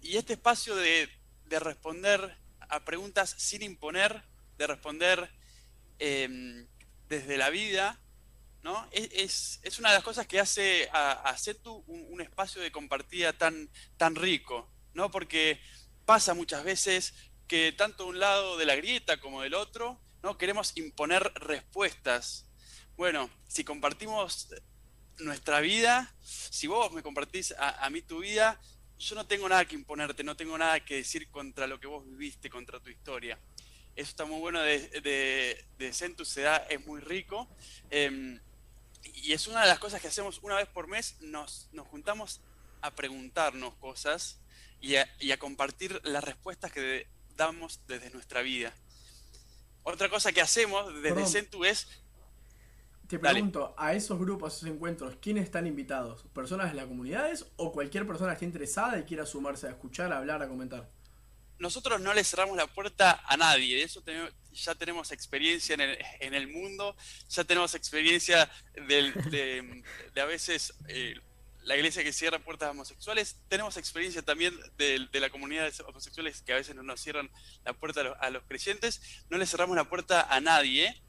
y 0.00 0.16
este 0.16 0.34
espacio 0.34 0.74
de, 0.76 1.08
de 1.46 1.58
responder 1.60 2.38
a 2.60 2.84
preguntas 2.84 3.34
sin 3.38 3.62
imponer, 3.62 4.22
de 4.58 4.66
responder 4.66 5.30
em, 5.98 6.66
desde 7.08 7.36
la 7.36 7.50
vida, 7.50 8.00
¿no? 8.62 8.88
Es, 8.92 9.60
es- 9.62 9.78
una 9.78 9.90
de 9.90 9.96
las 9.96 10.04
cosas 10.04 10.26
que 10.26 10.40
hace 10.40 10.88
a, 10.92 11.12
a 11.12 11.36
un, 11.86 12.06
un 12.10 12.20
espacio 12.20 12.60
de 12.62 12.72
compartida 12.72 13.32
tan, 13.32 13.70
tan 13.96 14.14
rico, 14.14 14.70
¿no? 14.94 15.10
Porque 15.10 15.60
pasa 16.06 16.34
muchas 16.34 16.64
veces 16.64 17.14
que 17.46 17.72
tanto 17.72 18.04
de 18.04 18.10
un 18.10 18.18
lado 18.18 18.56
de 18.56 18.66
la 18.66 18.76
grieta 18.76 19.18
como 19.20 19.42
del 19.42 19.54
otro, 19.54 20.00
¿no? 20.22 20.36
Queremos 20.38 20.76
imponer 20.76 21.22
respuestas. 21.36 22.46
Bueno, 22.96 23.30
si 23.46 23.64
compartimos 23.64 24.48
nuestra 25.18 25.60
vida, 25.60 26.14
si 26.22 26.66
vos 26.66 26.92
me 26.92 27.02
compartís 27.02 27.52
a, 27.52 27.84
a 27.84 27.90
mí 27.90 28.02
tu 28.02 28.20
vida, 28.20 28.60
yo 28.98 29.14
no 29.14 29.26
tengo 29.26 29.48
nada 29.48 29.64
que 29.66 29.74
imponerte, 29.74 30.24
no 30.24 30.36
tengo 30.36 30.56
nada 30.56 30.80
que 30.80 30.96
decir 30.96 31.30
contra 31.30 31.66
lo 31.66 31.78
que 31.78 31.86
vos 31.86 32.04
viviste, 32.06 32.48
contra 32.48 32.80
tu 32.80 32.90
historia. 32.90 33.38
Eso 33.94 34.10
está 34.10 34.24
muy 34.24 34.40
bueno 34.40 34.60
de, 34.60 35.64
de, 35.78 35.92
Centus, 35.92 36.28
se 36.28 36.44
es 36.68 36.86
muy 36.86 37.00
rico. 37.00 37.48
em, 37.90 38.40
y 39.04 39.32
es 39.32 39.46
una 39.46 39.62
de 39.62 39.68
las 39.68 39.78
cosas 39.78 40.00
que 40.00 40.08
hacemos 40.08 40.40
una 40.42 40.56
vez 40.56 40.68
por 40.68 40.88
mes, 40.88 41.16
nos, 41.20 41.68
nos 41.72 41.86
juntamos 41.86 42.40
a 42.80 42.94
preguntarnos 42.94 43.74
cosas 43.76 44.40
y 44.80 44.96
a, 44.96 45.08
y 45.20 45.30
a 45.30 45.38
compartir 45.38 46.00
las 46.04 46.24
respuestas 46.24 46.72
que 46.72 47.06
damos 47.36 47.80
desde 47.86 48.10
nuestra 48.10 48.42
vida. 48.42 48.72
Otra 49.82 50.08
cosa 50.08 50.32
que 50.32 50.40
hacemos 50.40 50.86
desde 50.94 51.10
Perdón. 51.10 51.28
Centu 51.28 51.64
es 51.64 51.86
Te 53.08 53.18
Dale. 53.18 53.34
pregunto, 53.34 53.72
a 53.78 53.94
esos 53.94 54.18
grupos, 54.18 54.52
a 54.52 54.56
esos 54.56 54.68
encuentros, 54.68 55.16
¿quiénes 55.20 55.44
están 55.44 55.66
invitados? 55.68 56.24
¿Personas 56.34 56.70
de 56.72 56.76
las 56.76 56.86
comunidades 56.86 57.46
o 57.56 57.70
cualquier 57.72 58.04
persona 58.06 58.30
que 58.32 58.34
esté 58.34 58.44
interesada 58.46 58.98
y 58.98 59.04
quiera 59.04 59.24
sumarse 59.24 59.68
a 59.68 59.70
escuchar, 59.70 60.12
a 60.12 60.18
hablar, 60.18 60.42
a 60.42 60.48
comentar? 60.48 60.90
nosotros 61.58 61.98
no 62.02 62.12
le 62.12 62.22
cerramos 62.22 62.54
la 62.54 62.66
puerta 62.66 63.22
a 63.26 63.34
nadie, 63.38 63.76
de 63.76 63.82
eso 63.84 64.02
tenemos- 64.02 64.30
ya 64.52 64.74
tenemos 64.74 65.10
experiencia 65.10 65.72
en 65.72 65.80
el, 65.80 65.98
en 66.20 66.34
el 66.34 66.48
mundo, 66.48 66.94
ya 67.30 67.44
tenemos 67.44 67.74
experiencia 67.74 68.50
del- 68.86 69.14
de, 69.30 69.82
de 70.12 70.20
a 70.20 70.26
veces 70.26 70.74
eh, 70.88 71.14
la 71.66 71.76
iglesia 71.76 72.04
que 72.04 72.12
cierra 72.12 72.38
puertas 72.38 72.68
a 72.68 72.70
homosexuales, 72.70 73.38
tenemos 73.48 73.76
experiencia 73.76 74.22
también 74.22 74.54
de, 74.78 75.08
de 75.10 75.20
la 75.20 75.30
comunidad 75.30 75.70
de 75.70 75.82
homosexuales 75.84 76.40
que 76.42 76.52
a 76.52 76.56
veces 76.56 76.74
no 76.76 76.82
nos 76.84 77.00
cierran 77.00 77.28
la 77.64 77.72
puerta 77.72 78.00
a 78.20 78.30
los, 78.30 78.42
creyentes, 78.44 79.00
no 79.30 79.36
le 79.36 79.46
cerramos 79.46 79.76
la 79.76 79.88
puerta 79.88 80.22
a 80.32 80.40
nadie. 80.40 81.02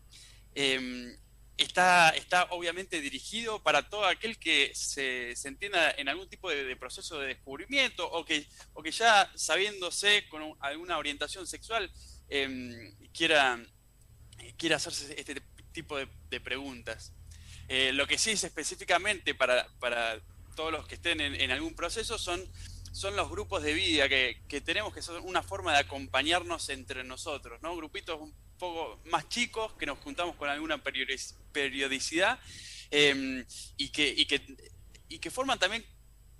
Em, 0.55 1.15
está, 1.57 2.09
está 2.09 2.45
obviamente 2.49 2.99
dirigido 3.01 3.61
para 3.61 3.87
todo 3.89 4.05
aquel 4.05 4.37
que 4.39 4.71
se, 4.73 5.35
se 5.35 5.47
entienda 5.47 5.91
en 5.91 6.09
algún 6.09 6.27
tipo 6.27 6.49
de, 6.49 6.75
proceso 6.75 7.19
de 7.19 7.27
descubrimiento 7.27 8.09
o 8.09 8.25
que, 8.25 8.47
o 8.73 8.81
que 8.81 8.91
ya 8.91 9.31
sabiéndose 9.35 10.27
con 10.29 10.41
un- 10.41 10.57
alguna 10.59 10.97
orientación 10.97 11.45
sexual 11.45 11.91
em, 12.29 12.95
quiera, 13.13 13.63
quiera 14.57 14.77
hacerse 14.77 15.13
este 15.19 15.39
tipo 15.71 15.97
de, 15.97 16.07
de 16.29 16.39
preguntas. 16.41 17.13
Eh, 17.69 17.91
lo 17.93 18.07
que 18.07 18.17
sí 18.17 18.31
es 18.31 18.43
específicamente 18.43 19.35
para, 19.35 19.67
para 19.79 20.19
todos 20.57 20.71
los 20.71 20.87
que 20.87 20.95
estén 20.95 21.21
en, 21.21 21.35
en 21.35 21.51
algún 21.51 21.75
proceso 21.75 22.17
son, 22.17 22.43
son 22.91 23.15
los 23.15 23.29
grupos 23.29 23.61
de 23.61 23.73
vida 23.73 24.09
que, 24.09 24.41
que 24.49 24.59
tenemos, 24.59 24.91
que 24.91 25.03
son 25.03 25.23
una 25.23 25.43
forma 25.43 25.71
de 25.71 25.79
acompañarnos 25.79 26.69
entre 26.69 27.03
nosotros, 27.03 27.61
¿no? 27.61 27.75
Grupitos 27.77 28.19
un 28.19 28.33
poco 28.57 28.99
más 29.05 29.29
chicos 29.29 29.73
que 29.73 29.85
nos 29.85 29.99
juntamos 29.99 30.35
con 30.35 30.49
alguna 30.49 30.83
periodic- 30.83 31.35
periodicidad 31.51 32.39
eh, 32.89 33.45
y, 33.77 33.89
que, 33.89 34.07
y, 34.09 34.25
que, 34.25 34.41
y 35.07 35.19
que 35.19 35.29
forman 35.29 35.59
también 35.59 35.85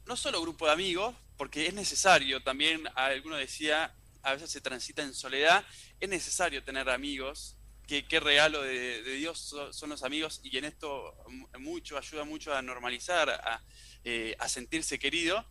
no 0.08 0.18
solo 0.18 0.42
grupo 0.42 0.66
de 0.66 0.72
amigos, 0.72 1.16
porque 1.38 1.68
es 1.68 1.76
necesario, 1.76 2.42
también 2.42 2.88
alguno 2.96 3.36
decía, 3.36 3.94
a 4.24 4.34
veces 4.34 4.50
se 4.50 4.62
transita 4.62 5.04
en 5.04 5.14
soledad, 5.14 5.64
es 6.00 6.10
necesario 6.10 6.64
tener 6.64 6.90
amigos, 6.90 7.57
qué, 7.88 8.20
regalo 8.20 8.62
de, 8.62 9.02
Dios 9.16 9.40
so- 9.40 9.72
son 9.74 9.90
los 9.90 10.04
amigos 10.04 10.42
y 10.44 10.58
en 10.58 10.66
esto 10.66 11.16
mu- 11.30 11.48
mucho, 11.60 11.98
ayuda 11.98 12.24
mucho 12.26 12.54
a 12.54 12.62
normalizar, 12.62 13.30
a, 13.30 13.64
eh, 14.04 14.36
sentirse 14.48 15.00
querido, 15.00 15.46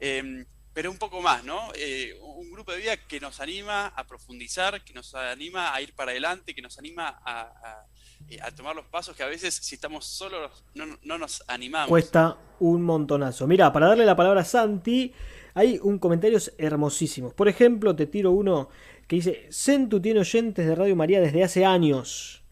eh, 0.00 0.44
pero 0.74 0.90
un 0.90 0.96
poco 0.96 1.20
más, 1.20 1.44
¿no? 1.44 1.70
Eh, 1.74 2.18
un 2.22 2.50
grupo 2.50 2.72
de 2.72 2.78
vida 2.78 2.96
que 2.96 3.20
nos 3.20 3.40
anima 3.40 3.88
a 3.88 4.06
profundizar, 4.06 4.82
que 4.82 4.94
nos 4.94 5.14
anima 5.14 5.74
a 5.74 5.82
ir 5.82 5.94
para 5.94 6.12
adelante, 6.12 6.54
que 6.54 6.62
nos 6.62 6.78
anima 6.78 7.20
a, 7.26 7.84
eh, 8.28 8.38
tomar 8.56 8.74
los 8.74 8.86
pasos 8.86 9.14
que 9.14 9.22
a 9.22 9.26
veces 9.26 9.54
si 9.54 9.74
estamos 9.74 10.06
solos 10.06 10.64
no, 10.74 10.98
no 11.02 11.18
nos 11.18 11.44
animamos. 11.46 11.88
Cuesta 11.90 12.38
un 12.60 12.82
montonazo. 12.82 13.46
Mira, 13.46 13.70
para 13.70 13.88
darle 13.88 14.06
la 14.06 14.16
palabra 14.16 14.40
a 14.40 14.44
Santi, 14.44 15.12
hay 15.54 15.78
un 15.82 15.98
comentarios 15.98 16.52
hermosísimos. 16.56 17.34
Por 17.34 17.48
ejemplo, 17.48 17.94
te 17.94 18.06
tiro 18.06 18.30
uno 18.30 18.70
que 19.12 19.16
dice: 19.16 19.46
Centu 19.50 20.00
tiene 20.00 20.20
oyentes 20.20 20.66
de 20.66 20.74
Radio 20.74 20.96
María 20.96 21.20
desde 21.20 21.44
hace 21.44 21.66
años, 21.66 22.42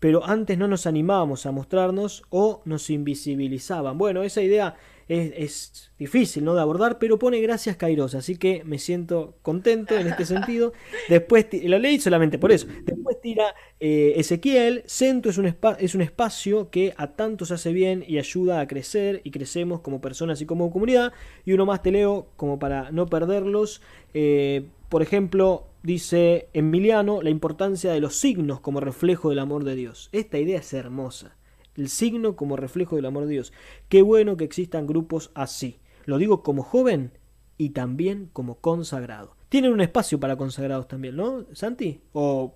pero 0.00 0.26
antes 0.26 0.58
no 0.58 0.66
nos 0.66 0.84
animábamos 0.84 1.46
a 1.46 1.52
mostrarnos 1.52 2.24
o 2.28 2.60
nos 2.64 2.90
invisibilizaban. 2.90 3.96
Bueno, 3.98 4.24
esa 4.24 4.42
idea 4.42 4.74
es, 5.06 5.32
es 5.36 5.92
difícil 5.96 6.44
¿no? 6.44 6.56
de 6.56 6.60
abordar, 6.60 6.98
pero 6.98 7.20
pone 7.20 7.40
gracias 7.40 7.76
Kairos, 7.76 8.16
así 8.16 8.36
que 8.36 8.64
me 8.64 8.80
siento 8.80 9.36
contento 9.42 9.96
en 9.96 10.08
este 10.08 10.26
sentido. 10.26 10.72
Después, 11.08 11.46
lo 11.62 11.78
leí 11.78 12.00
solamente 12.00 12.36
por 12.36 12.50
eso. 12.50 12.66
Después 12.82 13.20
tira 13.20 13.54
eh, 13.78 14.14
Ezequiel, 14.16 14.82
Centu 14.88 15.28
es 15.28 15.38
un, 15.38 15.54
es 15.78 15.94
un 15.94 16.00
espacio 16.00 16.68
que 16.68 16.94
a 16.96 17.12
tantos 17.12 17.52
hace 17.52 17.72
bien 17.72 18.04
y 18.04 18.18
ayuda 18.18 18.58
a 18.58 18.66
crecer 18.66 19.20
y 19.22 19.30
crecemos 19.30 19.82
como 19.82 20.00
personas 20.00 20.40
y 20.40 20.46
como 20.46 20.72
comunidad. 20.72 21.12
Y 21.44 21.52
uno 21.52 21.64
más 21.64 21.80
te 21.80 21.92
leo 21.92 22.26
como 22.34 22.58
para 22.58 22.90
no 22.90 23.06
perderlos. 23.06 23.82
Eh, 24.14 24.66
por 24.88 25.02
ejemplo, 25.02 25.66
dice 25.82 26.48
Emiliano, 26.52 27.22
la 27.22 27.30
importancia 27.30 27.92
de 27.92 28.00
los 28.00 28.16
signos 28.16 28.60
como 28.60 28.80
reflejo 28.80 29.30
del 29.30 29.38
amor 29.38 29.64
de 29.64 29.74
Dios. 29.74 30.08
Esta 30.12 30.38
idea 30.38 30.58
es 30.58 30.72
hermosa. 30.72 31.36
El 31.76 31.88
signo 31.88 32.36
como 32.36 32.56
reflejo 32.56 32.96
del 32.96 33.06
amor 33.06 33.24
de 33.26 33.32
Dios. 33.32 33.52
Qué 33.88 34.02
bueno 34.02 34.36
que 34.36 34.44
existan 34.44 34.86
grupos 34.86 35.30
así. 35.34 35.78
Lo 36.06 36.18
digo 36.18 36.42
como 36.42 36.62
joven 36.62 37.12
y 37.56 37.70
también 37.70 38.30
como 38.32 38.56
consagrado. 38.56 39.36
Tienen 39.48 39.72
un 39.72 39.80
espacio 39.80 40.18
para 40.18 40.36
consagrados 40.36 40.88
también, 40.88 41.16
¿no, 41.16 41.46
Santi? 41.52 42.00
O 42.12 42.54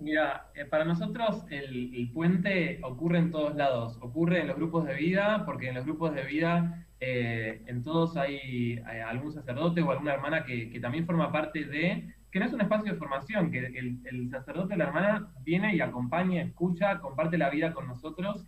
Mira, 0.00 0.50
eh, 0.54 0.64
para 0.64 0.84
nosotros 0.84 1.44
el, 1.50 1.94
el 1.94 2.10
puente 2.12 2.80
ocurre 2.82 3.18
en 3.18 3.30
todos 3.30 3.56
lados. 3.56 3.98
Ocurre 4.00 4.40
en 4.40 4.48
los 4.48 4.56
grupos 4.56 4.86
de 4.86 4.94
vida, 4.94 5.44
porque 5.44 5.68
en 5.68 5.74
los 5.74 5.84
grupos 5.84 6.14
de 6.14 6.24
vida, 6.24 6.85
eh, 7.00 7.62
en 7.66 7.82
todos 7.82 8.16
hay, 8.16 8.78
hay 8.86 9.00
algún 9.00 9.32
sacerdote 9.32 9.82
o 9.82 9.90
alguna 9.90 10.14
hermana 10.14 10.44
que, 10.44 10.70
que 10.70 10.80
también 10.80 11.06
forma 11.06 11.30
parte 11.32 11.64
de, 11.64 12.14
que 12.30 12.38
no 12.40 12.46
es 12.46 12.52
un 12.52 12.60
espacio 12.62 12.92
de 12.92 12.98
formación, 12.98 13.50
que 13.50 13.58
el, 13.58 14.00
el 14.04 14.30
sacerdote 14.30 14.74
o 14.74 14.76
la 14.76 14.84
hermana 14.86 15.32
viene 15.42 15.74
y 15.76 15.80
acompaña, 15.80 16.42
escucha, 16.42 16.98
comparte 17.00 17.38
la 17.38 17.50
vida 17.50 17.72
con 17.72 17.86
nosotros. 17.86 18.46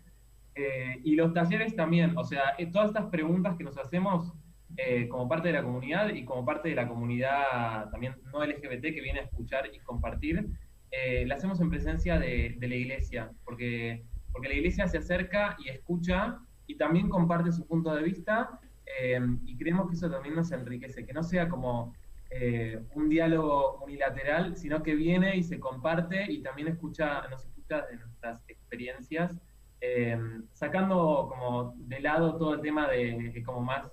eh, 0.55 1.01
y 1.05 1.15
los 1.17 1.33
talleres 1.33 1.77
también, 1.77 2.17
o 2.17 2.25
sea, 2.25 2.55
eh, 2.59 2.67
todas 2.71 2.89
estas 2.89 3.07
preguntas 3.07 3.57
que 3.57 3.65
nos 3.65 3.79
hacemos 3.79 4.33
eh, 4.77 5.09
como 5.09 5.29
parte 5.29 5.49
de 5.49 5.55
la 5.55 5.63
comunidad 5.63 6.11
y 6.11 6.25
como 6.25 6.45
parte 6.45 6.69
de 6.69 6.75
la 6.77 6.89
comunidad 6.89 7.91
también 7.91 8.15
no 8.33 8.45
LGBT 8.45 8.83
que 8.95 9.01
viene 9.01 9.21
a 9.21 9.25
escuchar 9.25 9.67
y 9.73 9.81
compartir, 9.81 10.47
eh, 10.91 11.29
hacemos 11.33 11.61
en 11.61 11.71
presencia 11.71 12.19
de, 12.19 12.57
de 12.59 12.69
la 12.69 12.75
iglesia, 12.77 13.31
porque, 13.45 14.05
porque 14.33 14.49
la 14.49 14.55
iglesia 14.55 14.89
se 14.89 14.99
acerca 14.99 15.57
y 15.65 15.69
escucha 15.69 16.39
y 16.69 16.77
también 16.77 17.09
comparte 17.09 17.51
su 17.51 17.67
punto 17.67 17.93
de 17.93 18.03
vista 18.03 18.61
eh, 19.01 19.21
y 19.45 19.57
creemos 19.57 19.89
que 19.89 19.95
eso 19.95 20.11
también 20.11 20.37
nos 20.37 20.53
enriquece, 20.53 21.05
que 21.05 21.13
no 21.13 21.23
sea 21.23 21.49
como 21.49 21.95
eh, 22.31 22.81
un 22.95 23.09
diálogo 23.09 23.79
unilateral, 23.83 24.57
sino 24.57 24.83
que 24.83 24.95
viene 24.95 25.37
y 25.37 25.43
se 25.43 25.59
comparte 25.59 26.31
y 26.31 26.43
también 26.43 26.69
escucha, 26.69 27.27
nos 27.29 27.45
escucha 27.45 27.87
de 27.87 27.97
nuestras 27.97 28.43
experiencias, 28.49 29.37
eh, 29.81 30.19
sacando 30.53 31.27
como 31.29 31.75
de 31.77 32.01
lado 32.01 32.37
todo 32.37 32.55
el 32.55 32.61
tema 32.61 32.87
de, 32.89 33.33
de 33.33 33.43
como 33.43 33.61
más, 33.63 33.91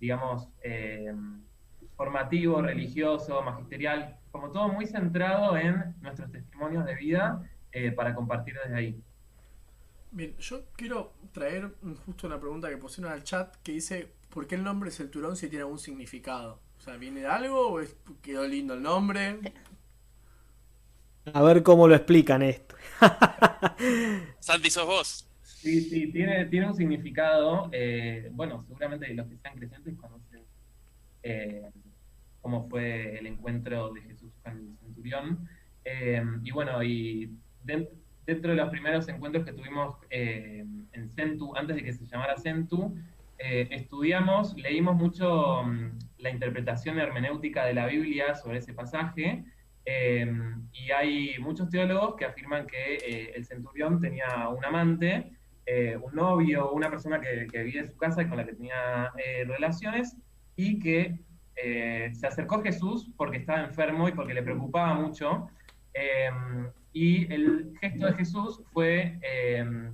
digamos, 0.00 0.48
formativo, 1.96 2.60
religioso, 2.60 3.40
magisterial, 3.42 4.18
como 4.30 4.50
todo 4.50 4.68
muy 4.68 4.86
centrado 4.86 5.56
en 5.56 5.94
nuestros 6.02 6.30
testimonios 6.30 6.84
de 6.84 6.94
vida 6.96 7.42
para 7.94 8.14
compartir 8.14 8.54
desde 8.62 8.76
ahí. 8.76 9.02
Bien, 10.16 10.36
yo 10.38 10.64
quiero 10.76 11.12
traer 11.32 11.74
justo 12.06 12.26
una 12.26 12.40
pregunta 12.40 12.68
que 12.70 12.76
pusieron 12.78 13.12
al 13.12 13.22
chat 13.22 13.54
que 13.62 13.72
dice, 13.72 14.08
¿por 14.30 14.46
qué 14.46 14.54
el 14.56 14.64
nombre 14.64 14.90
Centurión 14.90 15.36
si 15.36 15.48
tiene 15.48 15.62
algún 15.64 15.78
significado? 15.78 16.60
O 16.78 16.80
sea, 16.80 16.96
¿viene 16.96 17.20
de 17.20 17.26
algo 17.26 17.68
o 17.68 17.80
es, 17.80 17.96
quedó 18.22 18.46
lindo 18.48 18.74
el 18.74 18.82
nombre? 18.82 19.44
A 21.32 21.42
ver 21.42 21.62
cómo 21.62 21.88
lo 21.88 21.94
explican 21.94 22.42
esto. 22.42 22.74
Santi, 24.40 24.70
sos 24.70 24.86
vos. 24.86 25.26
Sí, 25.42 25.80
sí, 25.82 26.12
tiene, 26.12 26.46
tiene 26.46 26.66
un 26.68 26.74
significado. 26.74 27.68
eh, 27.72 28.28
bueno, 28.32 28.64
seguramente 28.66 29.12
los 29.14 29.26
que 29.28 29.36
sean 29.38 29.56
creyentes 29.56 29.96
conocen 29.96 30.46
eh, 31.22 31.70
cómo 32.40 32.68
fue 32.68 33.18
el 33.18 33.26
encuentro 33.28 33.92
de 33.92 34.02
Jesús 34.02 34.32
con 34.42 34.52
el 34.58 34.78
centurión. 34.80 35.48
Eh, 35.84 36.22
y 36.44 36.50
bueno, 36.52 36.82
y 36.82 37.38
den- 37.62 37.88
dentro 38.26 38.50
de 38.50 38.56
los 38.56 38.70
primeros 38.70 39.08
encuentros 39.08 39.44
que 39.44 39.52
tuvimos 39.52 39.96
eh, 40.10 40.64
en 40.92 41.08
Centu, 41.10 41.54
antes 41.56 41.76
de 41.76 41.84
que 41.84 41.92
se 41.92 42.06
llamara 42.06 42.36
Centu, 42.36 42.94
eh, 43.38 43.68
estudiamos, 43.70 44.56
leímos 44.56 44.96
mucho 44.96 45.62
mm, 45.62 45.98
la 46.18 46.30
interpretación 46.30 46.98
hermenéutica 46.98 47.66
de 47.66 47.74
la 47.74 47.86
Biblia 47.86 48.34
sobre 48.34 48.58
ese 48.58 48.72
pasaje. 48.72 49.44
eh, 49.84 50.26
y 50.72 50.90
hay 50.90 51.38
muchos 51.38 51.68
teólogos 51.70 52.16
que 52.16 52.24
afirman 52.24 52.66
que 52.66 52.94
eh, 52.96 53.32
el 53.36 53.44
centurión 53.44 54.00
tenía 54.00 54.48
un 54.48 54.64
amante, 54.64 55.32
un 56.02 56.14
novio, 56.14 56.70
una 56.72 56.88
persona 56.90 57.20
que, 57.20 57.46
que 57.50 57.62
vivía 57.64 57.82
en 57.82 57.88
su 57.88 57.96
casa 57.96 58.22
y 58.22 58.28
con 58.28 58.36
la 58.36 58.46
que 58.46 58.54
tenía 58.54 59.12
relaciones, 59.46 60.16
y 60.54 60.78
que 60.78 61.18
se 61.56 62.26
acercó 62.26 62.56
a 62.56 62.62
Jesús 62.62 63.10
porque 63.16 63.38
estaba 63.38 63.64
enfermo 63.64 64.08
y 64.08 64.12
porque 64.12 64.34
le 64.34 64.42
preocupaba 64.44 64.94
mucho. 64.94 65.48
Y 66.96 67.30
el 67.30 67.74
gesto 67.78 68.06
de 68.06 68.14
Jesús 68.14 68.62
fue 68.72 69.18
eh, 69.20 69.92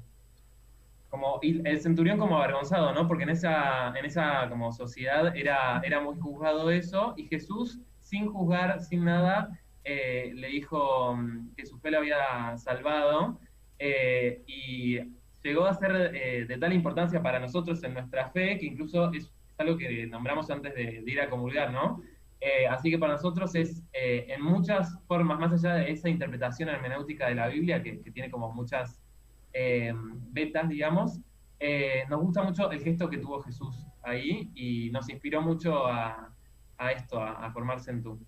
como 1.11 1.41
el 1.43 1.81
centurión 1.81 2.17
como 2.17 2.39
avergonzado, 2.39 2.95
¿no? 2.95 3.09
Porque 3.09 3.25
en 3.25 3.31
esa, 3.31 3.93
en 3.99 4.05
esa 4.05 4.49
como 4.49 4.71
sociedad 4.71 5.37
era, 5.37 5.81
era 5.85 6.01
muy 6.01 6.15
juzgado 6.21 6.71
eso, 6.71 7.13
y 7.17 7.27
Jesús, 7.27 7.81
sin 8.03 8.33
juzgar, 8.33 8.81
sin 8.83 9.05
nada, 9.05 9.51
eh, 9.83 10.31
le 10.33 10.47
dijo 10.47 11.17
mm, 11.17 11.55
que 11.57 11.67
su 11.67 11.77
fe 11.81 11.91
lo 11.91 11.99
había 11.99 12.57
salvado, 12.57 13.37
eh, 13.81 14.45
y 14.47 15.01
llegó 15.43 15.67
a 15.67 15.75
ser 15.75 16.13
eh, 16.15 16.47
de 16.47 16.57
tal 16.57 16.73
importancia 16.73 17.21
para 17.21 17.41
nosotros 17.41 17.83
en 17.83 17.95
nuestra 17.95 18.31
fe, 18.31 18.59
que 18.59 18.67
incluso 18.67 19.13
es 19.13 19.29
algo 19.59 19.77
que 19.77 20.07
nombramos 20.07 20.49
antes 20.51 20.73
de, 20.77 21.03
de 21.03 21.11
ir 21.11 21.21
a 21.21 21.29
comulgar, 21.29 21.73
¿no? 21.73 22.01
Eh, 22.45 22.67
así 22.67 22.91
que 22.91 22.99
para 22.99 23.13
nosotros 23.13 23.55
es 23.55 23.85
eh, 23.93 24.27
en 24.29 24.43
muchas 24.43 24.99
formas, 25.07 25.39
más 25.39 25.53
allá 25.53 25.77
de 25.77 25.93
esa 25.93 26.09
interpretación 26.09 26.69
hermenéutica 26.69 27.29
de 27.29 27.37
la 27.37 27.47
Biblia, 27.47 27.81
que, 27.81 27.93
tiene 28.13 28.33
como 28.33 28.53
muchas 28.53 29.01
eh, 29.53 29.93
betas, 30.33 30.69
digamos, 30.69 31.21
eh, 31.61 32.03
nos 32.11 32.21
gusta 32.21 32.43
mucho 32.43 32.69
el 32.73 32.83
gesto 32.83 33.09
que 33.09 33.19
tuvo 33.19 33.41
Jesús 33.43 33.87
ahí 34.03 34.51
y 34.57 34.91
nos 34.91 35.09
inspiró 35.09 35.41
mucho 35.41 35.87
a, 35.87 36.35
a 36.79 36.91
esto, 36.91 37.21
a, 37.21 37.47
a 37.47 37.53
formarse 37.53 37.93
en 37.93 38.03
tú. 38.03 38.19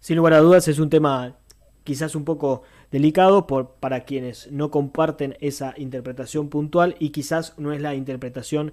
Sin 0.00 0.16
lugar 0.16 0.32
a 0.32 0.38
dudas 0.38 0.66
es 0.66 0.78
un 0.78 0.88
tema 0.88 1.36
quizás 1.84 2.14
un 2.14 2.24
poco 2.24 2.62
delicado 2.90 3.46
por, 3.46 3.74
para 3.74 4.04
quienes 4.04 4.50
no 4.50 4.70
comparten 4.70 5.36
esa 5.40 5.74
interpretación 5.76 6.48
puntual 6.48 6.96
y 6.98 7.10
quizás 7.10 7.58
no 7.58 7.72
es 7.72 7.82
la 7.82 7.94
interpretación 7.94 8.72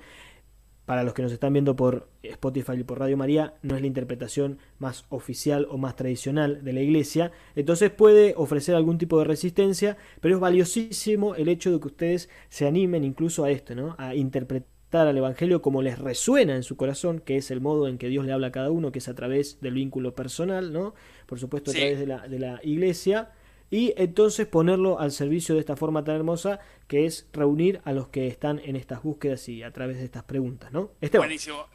para 0.89 1.03
los 1.03 1.13
que 1.13 1.21
nos 1.21 1.31
están 1.31 1.53
viendo 1.53 1.75
por 1.75 2.09
Spotify 2.23 2.71
y 2.79 2.83
por 2.83 2.97
Radio 2.97 3.15
María, 3.15 3.53
no 3.61 3.75
es 3.75 3.81
la 3.81 3.85
interpretación 3.85 4.57
más 4.79 5.05
oficial 5.09 5.67
o 5.69 5.77
más 5.77 5.95
tradicional 5.95 6.63
de 6.63 6.73
la 6.73 6.81
iglesia, 6.81 7.31
entonces 7.55 7.91
puede 7.91 8.33
ofrecer 8.35 8.73
algún 8.73 8.97
tipo 8.97 9.19
de 9.19 9.25
resistencia, 9.25 9.97
pero 10.19 10.33
es 10.33 10.41
valiosísimo 10.41 11.35
el 11.35 11.47
hecho 11.47 11.71
de 11.71 11.79
que 11.79 11.85
ustedes 11.89 12.27
se 12.49 12.65
animen 12.65 13.03
incluso 13.03 13.43
a 13.43 13.51
esto, 13.51 13.75
¿no? 13.75 13.93
a 13.99 14.15
interpretar 14.15 15.05
al 15.05 15.15
Evangelio 15.15 15.61
como 15.61 15.83
les 15.83 15.99
resuena 15.99 16.55
en 16.55 16.63
su 16.63 16.75
corazón, 16.75 17.19
que 17.19 17.37
es 17.37 17.51
el 17.51 17.61
modo 17.61 17.87
en 17.87 17.99
que 17.99 18.07
Dios 18.07 18.25
le 18.25 18.31
habla 18.33 18.47
a 18.47 18.51
cada 18.51 18.71
uno, 18.71 18.91
que 18.91 18.97
es 18.97 19.09
a 19.09 19.13
través 19.13 19.61
del 19.61 19.75
vínculo 19.75 20.15
personal, 20.15 20.73
¿no? 20.73 20.95
por 21.27 21.37
supuesto 21.39 21.69
a 21.69 21.73
Sí. 21.75 21.81
través 21.81 21.99
de 21.99 22.07
la, 22.07 22.27
de 22.27 22.39
la 22.39 22.59
iglesia, 22.63 23.29
y 23.71 23.93
entonces 23.97 24.47
ponerlo 24.47 24.99
al 24.99 25.11
servicio 25.11 25.55
de 25.55 25.61
esta 25.61 25.75
forma 25.75 26.03
tan 26.03 26.15
hermosa 26.15 26.59
que 26.87 27.05
es 27.05 27.27
reunir 27.33 27.81
a 27.85 27.91
los 27.93 28.07
que 28.07 28.27
están 28.27 28.59
en 28.59 28.75
estas 28.75 29.03
búsquedas 29.03 29.47
y 29.47 29.61
a 29.63 29.71
través 29.71 29.97
de 29.97 30.05
estas 30.05 30.23
preguntas, 30.23 30.71
¿no? 30.71 30.91
Esteban. 31.01 31.27
Buenísimo. 31.27 31.67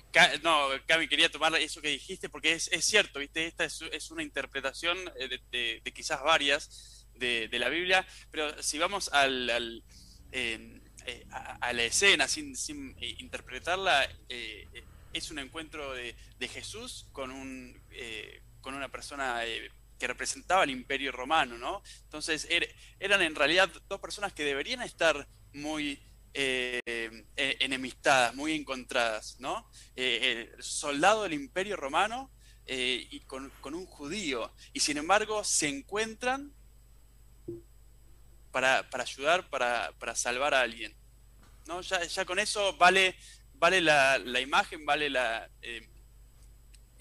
No, 0.42 0.68
Cami, 0.86 1.06
quería 1.08 1.30
tomar 1.30 1.54
eso 1.56 1.80
que 1.80 1.88
dijiste 1.88 2.28
porque 2.28 2.52
es, 2.52 2.68
es 2.72 2.84
cierto, 2.84 3.20
¿viste? 3.20 3.46
Esta 3.46 3.64
es, 3.64 3.82
es 3.92 4.10
una 4.10 4.22
interpretación 4.22 4.98
eh, 5.18 5.80
de, 5.82 5.92
quizás 5.92 6.22
varias 6.22 7.06
de, 7.14 7.48
la 7.58 7.68
Biblia, 7.68 8.06
pero 8.30 8.60
si 8.62 8.78
vamos 8.78 9.08
al, 9.12 9.48
al, 9.50 9.84
eh, 10.32 10.80
eh, 11.06 11.26
a, 11.30 11.72
la 11.72 11.84
escena 11.84 12.26
sin, 12.26 12.56
sin 12.56 12.96
eh, 13.00 13.14
interpretarla, 13.18 14.08
es 15.12 15.30
un 15.30 15.38
encuentro 15.38 15.92
de, 15.92 16.16
de 16.38 16.48
Jesús 16.48 17.06
con, 17.12 17.30
un, 17.30 17.80
con 18.60 18.74
una 18.74 18.88
persona 18.88 19.42
que 19.98 20.06
representaba 20.06 20.64
el 20.64 20.70
imperio 20.70 21.12
romano, 21.12 21.56
¿no? 21.58 21.82
Entonces 22.02 22.48
er- 22.50 22.74
eran 22.98 23.22
en 23.22 23.34
realidad 23.34 23.70
dos 23.88 24.00
personas 24.00 24.32
que 24.32 24.44
deberían 24.44 24.82
estar 24.82 25.28
muy 25.52 26.02
eh, 26.34 26.80
eh, 27.36 27.56
enemistadas, 27.60 28.34
muy 28.34 28.54
encontradas, 28.54 29.36
¿no? 29.38 29.70
Eh, 29.94 30.50
el 30.56 30.62
soldado 30.62 31.22
del 31.22 31.32
imperio 31.34 31.76
romano 31.76 32.30
y 32.66 33.20
con, 33.26 33.52
un 33.74 33.84
judío, 33.84 34.50
y 34.72 34.80
sin 34.80 34.96
embargo 34.96 35.44
se 35.44 35.68
encuentran 35.68 36.50
para, 38.50 38.88
para 38.88 39.02
ayudar, 39.02 39.50
para, 39.50 39.92
para 39.98 40.14
salvar 40.14 40.54
a 40.54 40.62
alguien. 40.62 40.96
¿no? 41.66 41.80
Ya, 41.82 42.02
ya 42.04 42.24
con 42.24 42.38
eso 42.38 42.76
vale, 42.76 43.16
vale 43.54 43.80
la, 43.80 44.18
la 44.18 44.40
imagen, 44.40 44.84
vale 44.86 45.10
la, 45.10 45.50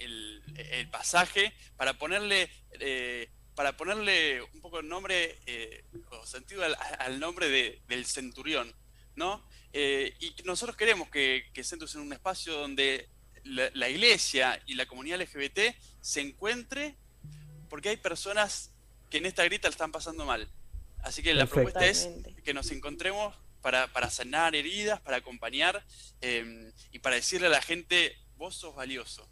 el, 0.03 0.43
el 0.55 0.89
pasaje 0.89 1.53
para 1.77 1.97
ponerle 1.97 2.49
eh, 2.79 3.29
para 3.55 3.77
ponerle 3.77 4.41
un 4.41 4.61
poco 4.61 4.79
el 4.79 4.87
nombre 4.87 5.37
eh, 5.45 5.83
o 6.09 6.25
sentido 6.25 6.63
al, 6.63 6.75
al 6.99 7.19
nombre 7.19 7.49
de- 7.49 7.81
del 7.87 8.05
centurión, 8.07 8.73
¿no? 9.15 9.47
Eh, 9.73 10.15
y 10.19 10.35
nosotros 10.43 10.75
queremos 10.75 11.09
que, 11.09 11.49
que 11.53 11.63
Centro 11.63 11.87
sea 11.87 12.01
un 12.01 12.11
espacio 12.13 12.53
donde 12.53 13.09
la, 13.43 13.69
la 13.75 13.89
iglesia 13.89 14.59
y 14.65 14.73
la 14.73 14.87
comunidad 14.87 15.21
LGBT 15.21 15.75
se 16.01 16.21
encuentre 16.21 16.95
porque 17.69 17.89
hay 17.89 17.97
personas 17.97 18.71
que 19.11 19.17
en 19.19 19.27
esta 19.27 19.43
grita 19.43 19.67
la 19.67 19.71
están 19.73 19.91
pasando 19.91 20.25
mal. 20.25 20.49
Así 21.03 21.21
que 21.21 21.33
la 21.35 21.45
Perfecto. 21.45 21.73
propuesta 21.73 21.85
es 21.85 22.09
que 22.43 22.53
nos 22.55 22.71
encontremos 22.71 23.35
para, 23.61 23.91
para 23.93 24.09
sanar 24.09 24.55
heridas, 24.55 24.99
para 25.01 25.17
acompañar 25.17 25.85
eh, 26.21 26.71
y 26.91 26.99
para 26.99 27.17
decirle 27.17 27.47
a 27.47 27.51
la 27.51 27.61
gente, 27.61 28.17
vos 28.35 28.55
sos 28.55 28.73
valioso. 28.75 29.29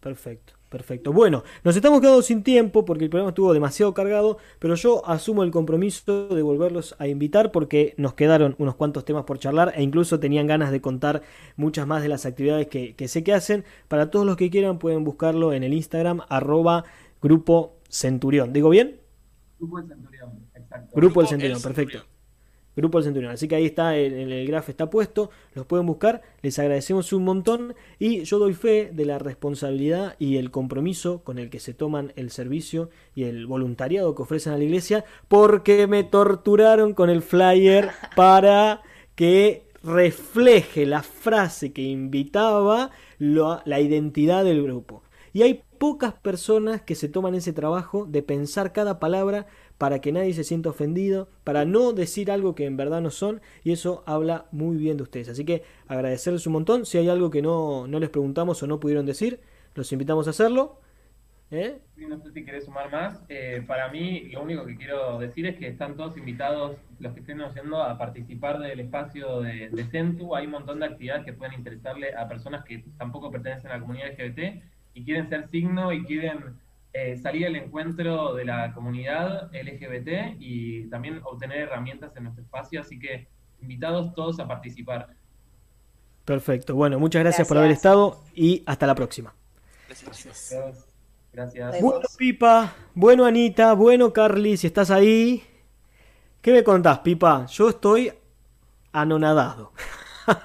Perfecto, 0.00 0.54
perfecto. 0.68 1.12
Bueno, 1.12 1.44
nos 1.62 1.76
estamos 1.76 2.00
quedando 2.00 2.22
sin 2.22 2.42
tiempo 2.42 2.84
porque 2.84 3.04
el 3.04 3.10
programa 3.10 3.30
estuvo 3.30 3.52
demasiado 3.52 3.94
cargado, 3.94 4.38
pero 4.58 4.74
yo 4.74 5.06
asumo 5.08 5.44
el 5.44 5.52
compromiso 5.52 6.28
de 6.28 6.42
volverlos 6.42 6.96
a 6.98 7.06
invitar 7.06 7.52
porque 7.52 7.94
nos 7.98 8.14
quedaron 8.14 8.56
unos 8.58 8.74
cuantos 8.74 9.04
temas 9.04 9.24
por 9.24 9.38
charlar 9.38 9.72
e 9.76 9.82
incluso 9.82 10.18
tenían 10.18 10.48
ganas 10.48 10.72
de 10.72 10.80
contar 10.80 11.22
muchas 11.56 11.86
más 11.86 12.02
de 12.02 12.08
las 12.08 12.26
actividades 12.26 12.66
que, 12.66 12.96
que 12.96 13.06
sé 13.08 13.22
que 13.22 13.32
hacen. 13.32 13.64
Para 13.88 14.10
todos 14.10 14.26
los 14.26 14.36
que 14.36 14.50
quieran 14.50 14.78
pueden 14.80 15.04
buscarlo 15.04 15.52
en 15.52 15.62
el 15.62 15.72
Instagram 15.72 16.22
arroba 16.28 16.84
grupo 17.20 17.76
centurión. 17.88 18.52
¿Digo 18.52 18.68
bien? 18.70 19.00
Grupo 19.58 19.78
del 19.78 19.88
Centurión, 19.88 20.48
exacto. 20.54 20.90
Grupo 20.94 21.20
del 21.20 21.26
El 21.26 21.28
Centurión, 21.28 21.60
Centurión. 21.60 21.62
perfecto. 21.62 22.11
Grupo 22.74 22.98
del 22.98 23.04
Centurión. 23.04 23.32
Así 23.32 23.48
que 23.48 23.54
ahí 23.56 23.66
está, 23.66 23.96
en 23.96 24.14
el, 24.14 24.32
el 24.32 24.46
graph 24.46 24.68
está 24.68 24.88
puesto, 24.88 25.30
los 25.54 25.66
pueden 25.66 25.86
buscar, 25.86 26.22
les 26.42 26.58
agradecemos 26.58 27.12
un 27.12 27.24
montón 27.24 27.74
y 27.98 28.22
yo 28.24 28.38
doy 28.38 28.54
fe 28.54 28.90
de 28.92 29.04
la 29.04 29.18
responsabilidad 29.18 30.16
y 30.18 30.36
el 30.38 30.50
compromiso 30.50 31.22
con 31.22 31.38
el 31.38 31.50
que 31.50 31.60
se 31.60 31.74
toman 31.74 32.12
el 32.16 32.30
servicio 32.30 32.88
y 33.14 33.24
el 33.24 33.46
voluntariado 33.46 34.14
que 34.14 34.22
ofrecen 34.22 34.52
a 34.54 34.58
la 34.58 34.64
iglesia, 34.64 35.04
porque 35.28 35.86
me 35.86 36.04
torturaron 36.04 36.94
con 36.94 37.10
el 37.10 37.22
flyer 37.22 37.90
para 38.16 38.82
que 39.14 39.64
refleje 39.82 40.86
la 40.86 41.02
frase 41.02 41.72
que 41.72 41.82
invitaba 41.82 42.90
lo- 43.18 43.60
la 43.64 43.80
identidad 43.80 44.44
del 44.44 44.62
grupo. 44.62 45.02
Y 45.32 45.42
hay 45.42 45.62
pocas 45.78 46.12
personas 46.14 46.82
que 46.82 46.94
se 46.94 47.08
toman 47.08 47.34
ese 47.34 47.52
trabajo 47.52 48.06
de 48.06 48.22
pensar 48.22 48.72
cada 48.72 49.00
palabra 49.00 49.46
para 49.82 50.00
que 50.00 50.12
nadie 50.12 50.32
se 50.32 50.44
sienta 50.44 50.70
ofendido, 50.70 51.28
para 51.42 51.64
no 51.64 51.92
decir 51.92 52.30
algo 52.30 52.54
que 52.54 52.66
en 52.66 52.76
verdad 52.76 53.00
no 53.00 53.10
son, 53.10 53.40
y 53.64 53.72
eso 53.72 54.04
habla 54.06 54.46
muy 54.52 54.76
bien 54.76 54.96
de 54.96 55.02
ustedes. 55.02 55.28
Así 55.28 55.44
que 55.44 55.64
agradecerles 55.88 56.46
un 56.46 56.52
montón. 56.52 56.86
Si 56.86 56.98
hay 56.98 57.08
algo 57.08 57.30
que 57.30 57.42
no, 57.42 57.88
no 57.88 57.98
les 57.98 58.08
preguntamos 58.08 58.62
o 58.62 58.68
no 58.68 58.78
pudieron 58.78 59.06
decir, 59.06 59.40
los 59.74 59.90
invitamos 59.90 60.28
a 60.28 60.30
hacerlo. 60.30 60.78
¿Eh? 61.50 61.80
No 61.96 62.16
sé 62.20 62.30
si 62.30 62.44
querés 62.44 62.66
sumar 62.66 62.92
más. 62.92 63.24
Eh, 63.28 63.64
para 63.66 63.88
mí, 63.88 64.28
lo 64.28 64.44
único 64.44 64.64
que 64.66 64.76
quiero 64.76 65.18
decir 65.18 65.46
es 65.46 65.58
que 65.58 65.66
están 65.66 65.96
todos 65.96 66.16
invitados, 66.16 66.76
los 67.00 67.12
que 67.12 67.18
estén 67.18 67.40
oyendo, 67.40 67.82
a 67.82 67.98
participar 67.98 68.60
del 68.60 68.78
espacio 68.78 69.40
de, 69.40 69.68
de 69.68 69.84
Centu. 69.86 70.36
Hay 70.36 70.46
un 70.46 70.52
montón 70.52 70.78
de 70.78 70.86
actividades 70.86 71.24
que 71.24 71.32
pueden 71.32 71.54
interesarle 71.54 72.14
a 72.14 72.28
personas 72.28 72.64
que 72.64 72.84
tampoco 72.98 73.32
pertenecen 73.32 73.72
a 73.72 73.74
la 73.74 73.80
comunidad 73.80 74.12
LGBT. 74.12 74.62
y 74.94 75.04
quieren 75.04 75.28
ser 75.28 75.48
signo 75.48 75.92
y 75.92 76.04
quieren 76.04 76.61
eh, 76.92 77.16
salir 77.16 77.46
al 77.46 77.56
encuentro 77.56 78.34
de 78.34 78.44
la 78.44 78.72
comunidad 78.72 79.50
LGBT 79.52 80.36
y 80.38 80.88
también 80.90 81.20
obtener 81.24 81.60
herramientas 81.60 82.14
en 82.16 82.24
nuestro 82.24 82.44
espacio, 82.44 82.80
así 82.80 82.98
que 82.98 83.28
invitados 83.60 84.14
todos 84.14 84.38
a 84.40 84.46
participar. 84.46 85.08
Perfecto. 86.24 86.74
Bueno, 86.74 86.98
muchas 86.98 87.22
gracias, 87.22 87.48
por 87.48 87.58
haber 87.58 87.70
estado 87.70 88.20
y 88.34 88.62
hasta 88.66 88.86
la 88.86 88.94
próxima. 88.94 89.34
Gracias. 89.88 90.54
Gracias. 91.32 91.80
Bueno, 91.80 92.00
Pipa. 92.18 92.74
Bueno, 92.94 93.24
Anita. 93.24 93.72
Bueno, 93.72 94.12
Carly, 94.12 94.56
si 94.56 94.66
estás 94.66 94.90
ahí. 94.90 95.42
¿Qué 96.42 96.52
me 96.52 96.62
contás, 96.62 96.98
Pipa? 96.98 97.46
Yo 97.46 97.70
estoy 97.70 98.12
anonadado. 98.92 99.72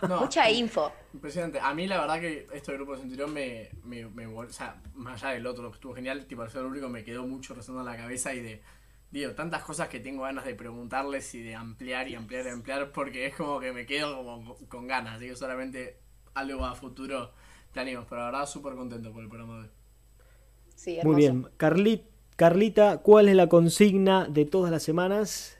No, 0.07 0.21
Mucha 0.21 0.49
info. 0.49 0.91
Impresionante. 1.17 1.59
A 1.59 1.73
mí 1.73 1.87
la 1.87 1.99
verdad 1.99 2.19
que 2.19 2.45
este 2.53 2.73
grupo 2.73 2.93
de 2.93 2.99
Centurión 2.99 3.33
me, 3.33 3.71
me, 3.83 4.05
me, 4.05 4.27
O 4.27 4.47
sea, 4.51 4.79
más 4.93 5.23
allá 5.23 5.33
del 5.33 5.47
otro 5.47 5.71
que 5.71 5.75
estuvo 5.77 5.95
genial, 5.95 6.27
tipo 6.27 6.43
al 6.43 6.51
ser 6.51 6.61
el 6.61 6.67
único 6.67 6.89
me 6.89 7.03
quedó 7.03 7.25
mucho 7.25 7.55
resonando 7.55 7.89
en 7.89 7.97
la 7.97 8.03
cabeza 8.03 8.35
y 8.35 8.41
de... 8.41 8.61
Digo, 9.09 9.31
tantas 9.31 9.63
cosas 9.63 9.89
que 9.89 9.99
tengo 9.99 10.21
ganas 10.21 10.45
de 10.45 10.53
preguntarles 10.53 11.33
y 11.33 11.41
de 11.41 11.55
ampliar 11.55 12.07
y 12.07 12.13
ampliar 12.13 12.45
y 12.45 12.49
ampliar 12.49 12.91
porque 12.91 13.25
es 13.25 13.35
como 13.35 13.59
que 13.59 13.71
me 13.71 13.87
quedo 13.87 14.15
como 14.17 14.57
con 14.67 14.85
ganas. 14.85 15.19
Digo, 15.19 15.35
solamente 15.35 15.97
algo 16.35 16.63
a 16.63 16.75
futuro 16.75 17.33
planeamos. 17.73 18.05
Pero 18.07 18.21
la 18.21 18.25
verdad 18.27 18.45
súper 18.45 18.75
contento 18.75 19.11
por 19.11 19.23
el 19.23 19.29
programa 19.29 19.55
de 19.55 19.61
hoy. 19.61 19.69
Sí, 20.75 20.99
Muy 21.03 21.15
bien. 21.15 21.49
Carlit, 21.57 22.03
Carlita, 22.35 22.99
¿cuál 22.99 23.27
es 23.27 23.35
la 23.35 23.49
consigna 23.49 24.27
de 24.27 24.45
todas 24.45 24.69
las 24.71 24.83
semanas? 24.83 25.57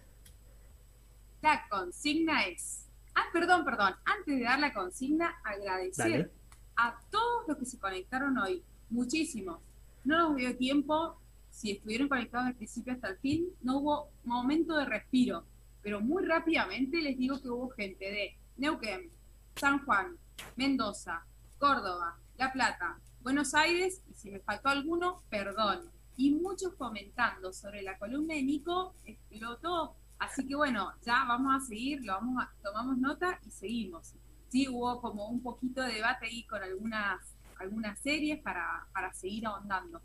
La 1.42 1.68
consigna 1.68 2.46
es 2.46 2.87
Ah, 3.18 3.26
perdón, 3.34 3.66
perdón. 3.66 3.96
Antes 4.06 4.38
de 4.38 4.44
dar 4.44 4.60
la 4.60 4.72
consigna, 4.72 5.40
agradecer 5.44 6.32
a 6.76 7.02
todos 7.10 7.48
los 7.48 7.58
que 7.58 7.66
se 7.66 7.80
conectaron 7.80 8.38
hoy. 8.38 8.64
Muchísimos. 8.92 9.60
No 10.04 10.20
nos 10.20 10.36
dio 10.38 10.56
tiempo. 10.56 11.20
Si 11.50 11.72
estuvieron 11.72 12.10
conectados 12.10 12.46
al 12.46 12.54
principio 12.54 12.94
hasta 12.94 13.10
el 13.10 13.18
fin, 13.18 13.48
no 13.64 13.80
hubo 13.80 14.12
momento 14.24 14.78
de 14.78 14.86
respiro. 14.86 15.46
Pero 15.82 16.00
muy 16.00 16.26
rápidamente 16.26 17.02
les 17.02 17.18
digo 17.18 17.42
que 17.42 17.50
hubo 17.50 17.70
gente 17.72 18.06
de 18.06 18.38
Neuquén, 18.58 19.10
San 19.56 19.84
Juan, 19.84 20.16
Mendoza, 20.56 21.26
Córdoba, 21.58 22.20
La 22.38 22.54
Plata, 22.54 23.00
Buenos 23.22 23.56
Aires, 23.56 24.04
y 24.12 24.14
si 24.14 24.30
me 24.30 24.42
faltó 24.42 24.70
alguno, 24.70 25.24
perdón. 25.32 25.90
Y 26.18 26.36
muchos 26.36 26.76
comentando 26.76 27.52
sobre 27.52 27.82
la 27.82 27.98
columna 27.98 28.36
de 28.36 28.44
Nico, 28.44 28.94
explotó 29.06 29.96
Así 30.28 30.46
que 30.46 30.56
bueno, 30.56 30.92
ya 31.06 31.24
vamos 31.26 31.56
a 31.56 31.66
seguir, 31.66 32.04
lo 32.04 32.14
vamos 32.14 32.44
a, 32.44 32.52
tomamos 32.62 32.98
nota 32.98 33.40
y 33.46 33.50
seguimos. 33.50 34.14
Sí, 34.50 34.68
hubo 34.68 35.02
como 35.02 35.30
un 35.30 35.42
poquito 35.42 35.82
de 35.82 35.94
debate 35.94 36.26
ahí 36.26 36.46
con 36.46 36.62
algunas, 36.62 37.34
algunas 37.60 37.98
series 38.00 38.42
para, 38.42 38.88
para 38.94 39.14
seguir 39.14 39.48
ahondando. 39.48 40.02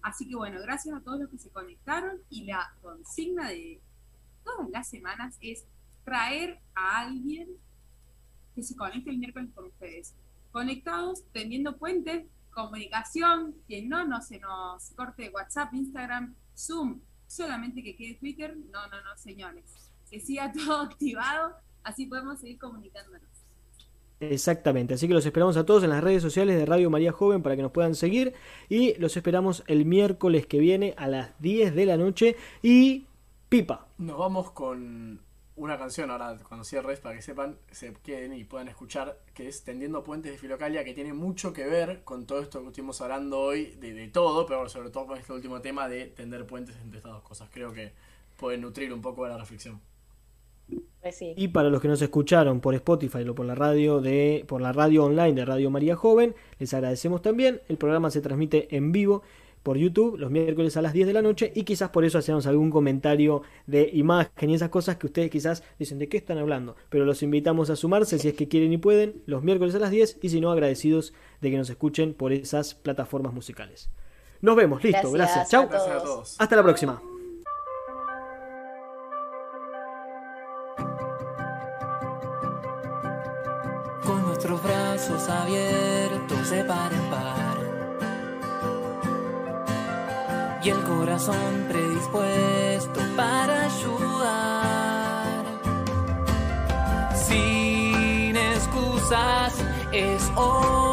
Así 0.00 0.26
que 0.26 0.34
bueno, 0.34 0.60
gracias 0.62 0.96
a 0.96 1.00
todos 1.00 1.20
los 1.20 1.30
que 1.30 1.38
se 1.38 1.50
conectaron 1.50 2.18
y 2.30 2.44
la 2.44 2.72
consigna 2.80 3.50
de 3.50 3.80
todas 4.44 4.70
las 4.70 4.88
semanas 4.88 5.36
es 5.42 5.66
traer 6.04 6.58
a 6.74 7.00
alguien 7.00 7.48
que 8.54 8.62
se 8.62 8.76
conecte 8.76 9.10
el 9.10 9.18
miércoles 9.18 9.50
con 9.54 9.66
ustedes. 9.66 10.14
Conectados, 10.52 11.22
teniendo 11.32 11.76
puentes, 11.76 12.24
comunicación, 12.50 13.54
que 13.68 13.82
no, 13.82 14.06
no 14.06 14.22
se 14.22 14.38
nos 14.38 14.90
corte 14.92 15.30
WhatsApp, 15.34 15.74
Instagram, 15.74 16.34
Zoom, 16.56 17.00
solamente 17.26 17.82
que 17.82 17.96
quede 17.96 18.14
Twitter, 18.14 18.56
no, 18.56 18.86
no, 18.88 19.02
no, 19.02 19.16
señores. 19.16 19.64
Que 20.10 20.20
siga 20.20 20.52
todo 20.66 20.82
activado, 20.82 21.54
así 21.82 22.06
podemos 22.06 22.40
seguir 22.40 22.58
comunicándonos. 22.58 23.28
Exactamente, 24.18 24.94
así 24.94 25.06
que 25.06 25.14
los 25.14 25.26
esperamos 25.26 25.58
a 25.58 25.66
todos 25.66 25.84
en 25.84 25.90
las 25.90 26.02
redes 26.02 26.22
sociales 26.22 26.56
de 26.56 26.64
Radio 26.64 26.88
María 26.88 27.12
Joven 27.12 27.42
para 27.42 27.54
que 27.54 27.60
nos 27.60 27.72
puedan 27.72 27.94
seguir 27.94 28.32
y 28.70 28.94
los 28.94 29.14
esperamos 29.14 29.62
el 29.66 29.84
miércoles 29.84 30.46
que 30.46 30.58
viene 30.58 30.94
a 30.96 31.06
las 31.06 31.38
10 31.42 31.74
de 31.74 31.84
la 31.84 31.98
noche 31.98 32.36
y 32.62 33.04
pipa. 33.50 33.88
Nos 33.98 34.16
vamos 34.16 34.52
con 34.52 35.20
una 35.56 35.78
canción 35.78 36.10
ahora 36.10 36.36
cuando 36.48 36.64
cierres 36.64 37.00
para 37.00 37.16
que 37.16 37.22
sepan, 37.22 37.56
se 37.70 37.94
queden 37.94 38.34
y 38.34 38.44
puedan 38.44 38.68
escuchar, 38.68 39.18
que 39.34 39.48
es 39.48 39.64
Tendiendo 39.64 40.04
Puentes 40.04 40.32
de 40.32 40.38
Filocalia, 40.38 40.84
que 40.84 40.94
tiene 40.94 41.12
mucho 41.12 41.52
que 41.52 41.64
ver 41.64 42.02
con 42.04 42.26
todo 42.26 42.40
esto 42.40 42.60
que 42.62 42.68
estuvimos 42.68 43.00
hablando 43.00 43.40
hoy, 43.40 43.76
de, 43.80 43.94
de 43.94 44.08
todo, 44.08 44.46
pero 44.46 44.68
sobre 44.68 44.90
todo 44.90 45.06
con 45.06 45.18
este 45.18 45.32
último 45.32 45.60
tema 45.60 45.88
de 45.88 46.06
tender 46.06 46.46
puentes 46.46 46.76
entre 46.82 46.98
estas 46.98 47.12
dos 47.12 47.22
cosas. 47.22 47.48
Creo 47.52 47.72
que 47.72 47.92
puede 48.36 48.58
nutrir 48.58 48.92
un 48.92 49.00
poco 49.00 49.26
la 49.26 49.38
reflexión. 49.38 49.80
Pues 51.00 51.22
y 51.22 51.48
para 51.48 51.70
los 51.70 51.80
que 51.80 51.88
nos 51.88 52.02
escucharon 52.02 52.60
por 52.60 52.74
Spotify 52.74 53.26
o 53.28 53.34
por 53.34 53.46
la 53.46 53.54
radio 53.54 54.00
de 54.00 54.44
por 54.48 54.60
la 54.60 54.72
radio 54.72 55.04
online 55.04 55.34
de 55.34 55.44
Radio 55.44 55.70
María 55.70 55.94
Joven, 55.94 56.34
les 56.58 56.74
agradecemos 56.74 57.22
también. 57.22 57.60
El 57.68 57.76
programa 57.76 58.10
se 58.10 58.20
transmite 58.20 58.74
en 58.74 58.90
vivo 58.90 59.22
por 59.66 59.78
YouTube 59.78 60.16
los 60.16 60.30
miércoles 60.30 60.76
a 60.76 60.82
las 60.82 60.92
10 60.92 61.08
de 61.08 61.12
la 61.12 61.22
noche 61.22 61.50
y 61.52 61.64
quizás 61.64 61.88
por 61.88 62.04
eso 62.04 62.18
hacemos 62.18 62.46
algún 62.46 62.70
comentario 62.70 63.42
de 63.66 63.90
imagen 63.94 64.48
y 64.48 64.54
esas 64.54 64.68
cosas 64.68 64.94
que 64.94 65.06
ustedes 65.06 65.28
quizás 65.28 65.64
dicen 65.76 65.98
de 65.98 66.08
qué 66.08 66.18
están 66.18 66.38
hablando, 66.38 66.76
pero 66.88 67.04
los 67.04 67.20
invitamos 67.24 67.68
a 67.68 67.74
sumarse 67.74 68.20
si 68.20 68.28
es 68.28 68.34
que 68.34 68.46
quieren 68.46 68.72
y 68.72 68.78
pueden 68.78 69.24
los 69.26 69.42
miércoles 69.42 69.74
a 69.74 69.80
las 69.80 69.90
10 69.90 70.20
y 70.22 70.28
si 70.28 70.40
no 70.40 70.52
agradecidos 70.52 71.14
de 71.40 71.50
que 71.50 71.56
nos 71.56 71.68
escuchen 71.68 72.14
por 72.14 72.32
esas 72.32 72.76
plataformas 72.76 73.34
musicales. 73.34 73.90
Nos 74.40 74.54
vemos, 74.54 74.84
listo, 74.84 75.10
gracias, 75.10 75.50
chao. 75.50 75.68
Hasta 76.38 76.54
la 76.54 76.62
próxima. 76.62 77.02
Con 84.04 84.22
nuestros 84.26 84.62
brazos 84.62 85.28
abiertos 85.28 86.52
y 90.66 90.70
el 90.70 90.82
corazón 90.82 91.66
predispuesto 91.68 93.00
para 93.16 93.66
ayudar. 93.66 95.44
Sin 97.14 98.36
excusas 98.36 99.54
es 99.92 100.22
hora 100.34 100.85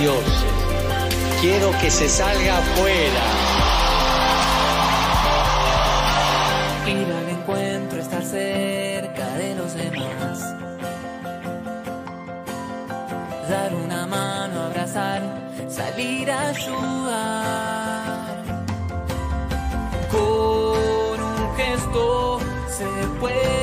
dioses. 0.00 0.52
Quiero 1.40 1.70
que 1.80 1.90
se 1.90 2.08
salga 2.08 2.58
afuera. 2.58 3.24
Ir 6.86 7.12
al 7.12 7.28
encuentro, 7.28 8.00
estar 8.00 8.24
cerca 8.24 9.26
de 9.36 9.54
los 9.54 9.74
demás. 9.74 10.40
Dar 13.48 13.74
una 13.74 14.06
mano, 14.06 14.62
abrazar, 14.62 15.22
salir 15.68 16.30
a 16.30 16.48
ayudar. 16.48 18.42
Con 20.10 21.22
un 21.22 21.56
gesto 21.56 22.40
se 22.68 22.86
puede 23.20 23.57